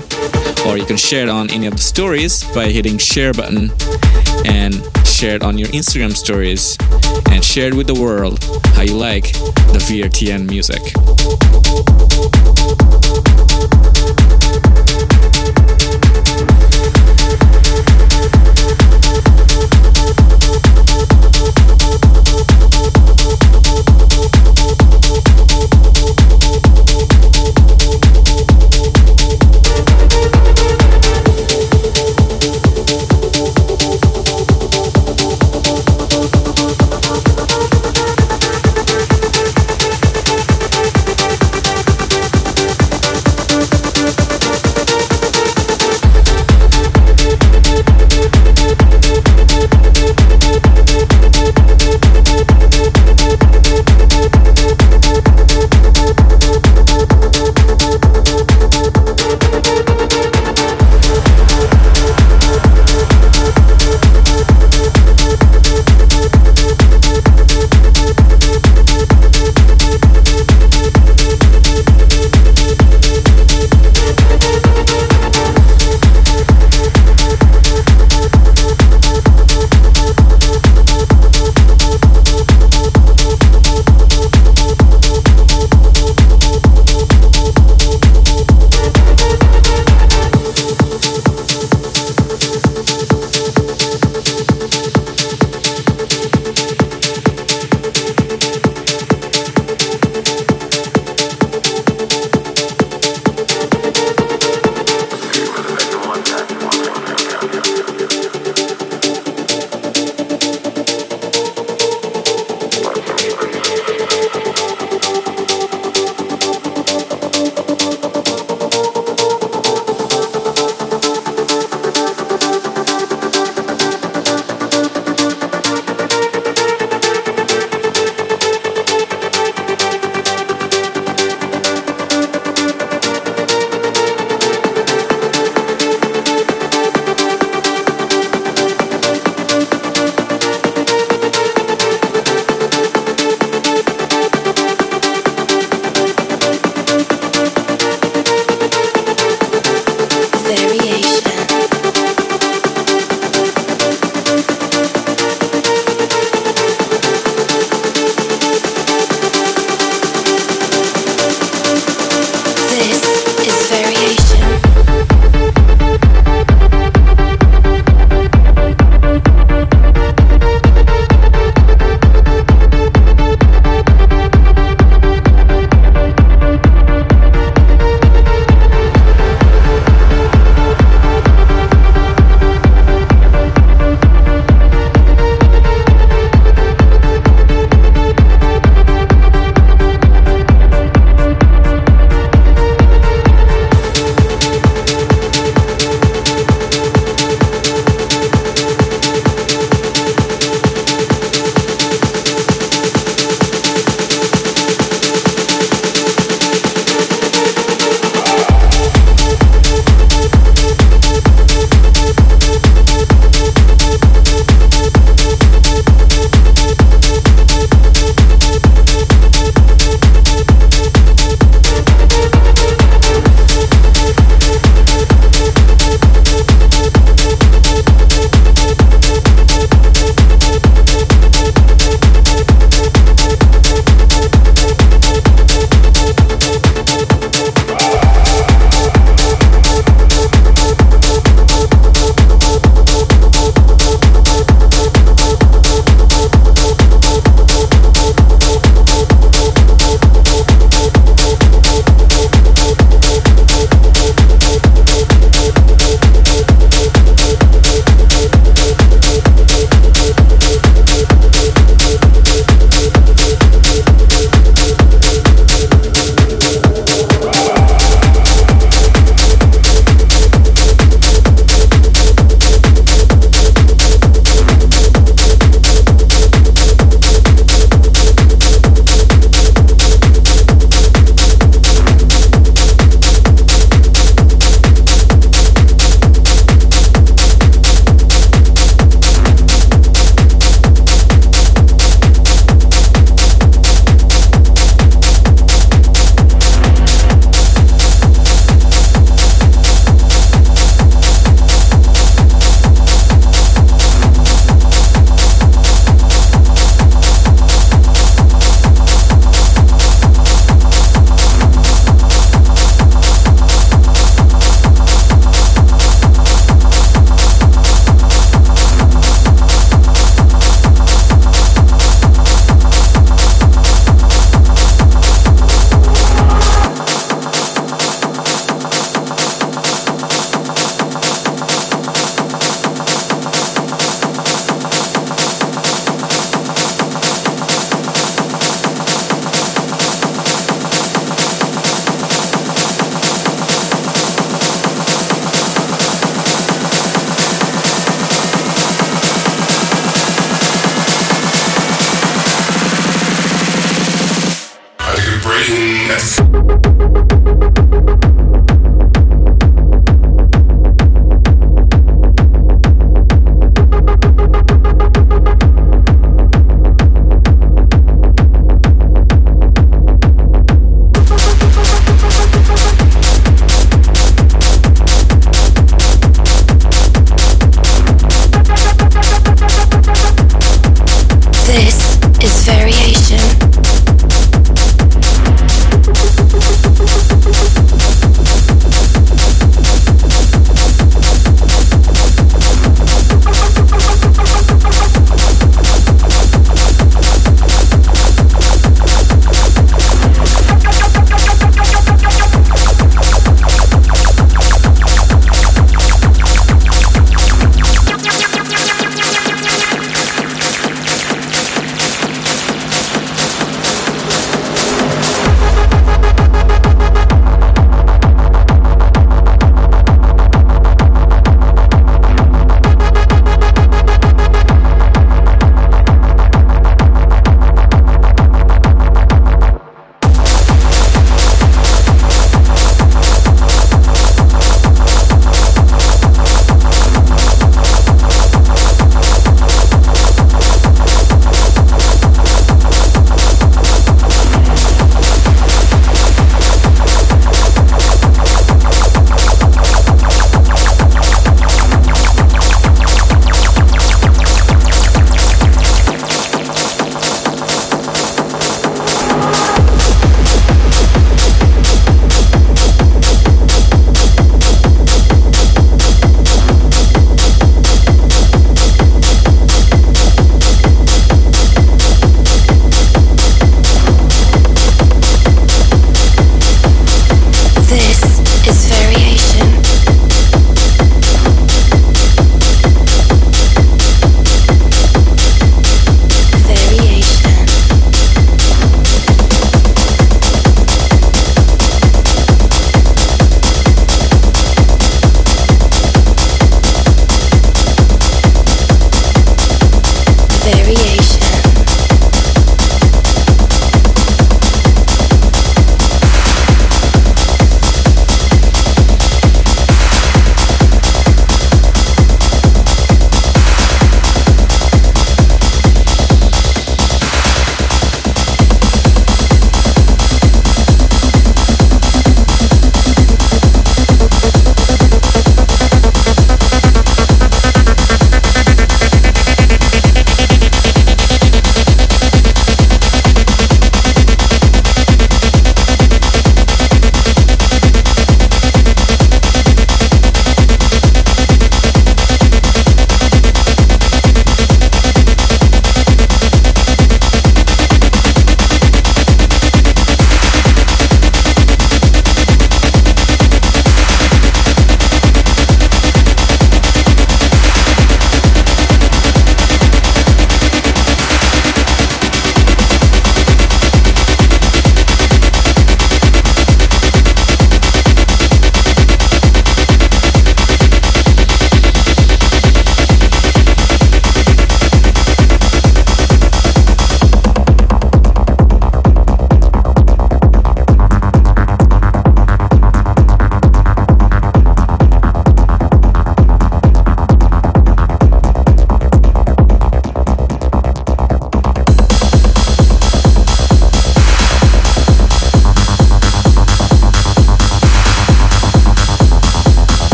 Or 0.66 0.76
you 0.78 0.84
can 0.84 0.96
share 0.96 1.24
it 1.24 1.28
on 1.28 1.50
any 1.50 1.66
of 1.66 1.74
the 1.74 1.82
stories 1.82 2.44
by 2.54 2.66
hitting 2.66 2.98
share 2.98 3.32
button 3.32 3.70
and 4.44 4.74
share 5.14 5.36
it 5.36 5.44
on 5.44 5.56
your 5.56 5.68
Instagram 5.68 6.14
stories, 6.16 6.76
and 7.30 7.44
share 7.44 7.68
it 7.68 7.74
with 7.74 7.86
the 7.86 7.94
world 7.94 8.42
how 8.74 8.82
you 8.82 8.96
like 8.96 9.32
the 9.72 9.78
VRTN 9.78 10.48
music. 10.50 10.82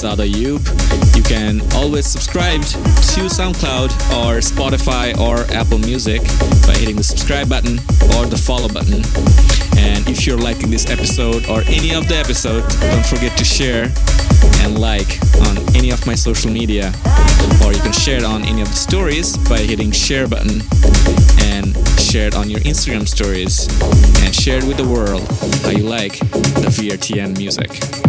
With 0.00 0.04
me, 0.04 0.08
Saad 0.08 0.18
Ayub. 0.18 1.16
You 1.16 1.22
can 1.22 1.60
always 1.74 2.06
subscribe 2.06 2.62
to 2.62 3.28
SoundCloud 3.28 3.90
or 4.16 4.40
Spotify 4.40 5.16
or 5.18 5.44
Apple 5.54 5.78
Music 5.78 6.22
by 6.66 6.74
hitting 6.78 6.96
the 6.96 7.02
subscribe 7.02 7.48
button 7.48 7.78
or 8.16 8.26
the 8.26 8.36
follow 8.36 8.68
button. 8.68 9.02
And 9.78 10.08
if 10.08 10.26
you're 10.26 10.38
liking 10.38 10.70
this 10.70 10.88
episode 10.90 11.48
or 11.48 11.62
any 11.66 11.94
of 11.94 12.08
the 12.08 12.16
episodes, 12.16 12.78
don't 12.80 13.06
forget 13.06 13.36
to 13.38 13.44
share 13.44 13.92
and 14.62 14.78
like 14.78 15.18
on 15.48 15.58
any 15.74 15.90
of 15.90 16.06
my 16.06 16.14
social 16.14 16.50
media. 16.50 16.92
Or 17.64 17.72
you 17.72 17.80
can 17.80 17.92
share 17.92 18.18
it 18.18 18.24
on 18.24 18.44
any 18.44 18.62
of 18.62 18.68
the 18.68 18.76
stories 18.76 19.36
by 19.48 19.58
hitting 19.58 19.90
share 19.90 20.28
button 20.28 20.62
and 21.52 21.76
share 22.00 22.28
it 22.28 22.34
on 22.34 22.48
your 22.48 22.60
Instagram 22.60 23.06
stories 23.06 23.68
and 24.22 24.34
share 24.34 24.58
it 24.58 24.64
with 24.64 24.76
the 24.76 24.88
world 24.88 25.26
how 25.62 25.70
you 25.70 25.84
like 25.84 26.18
the 26.20 26.70
VRTN 26.70 27.36
music. 27.36 27.99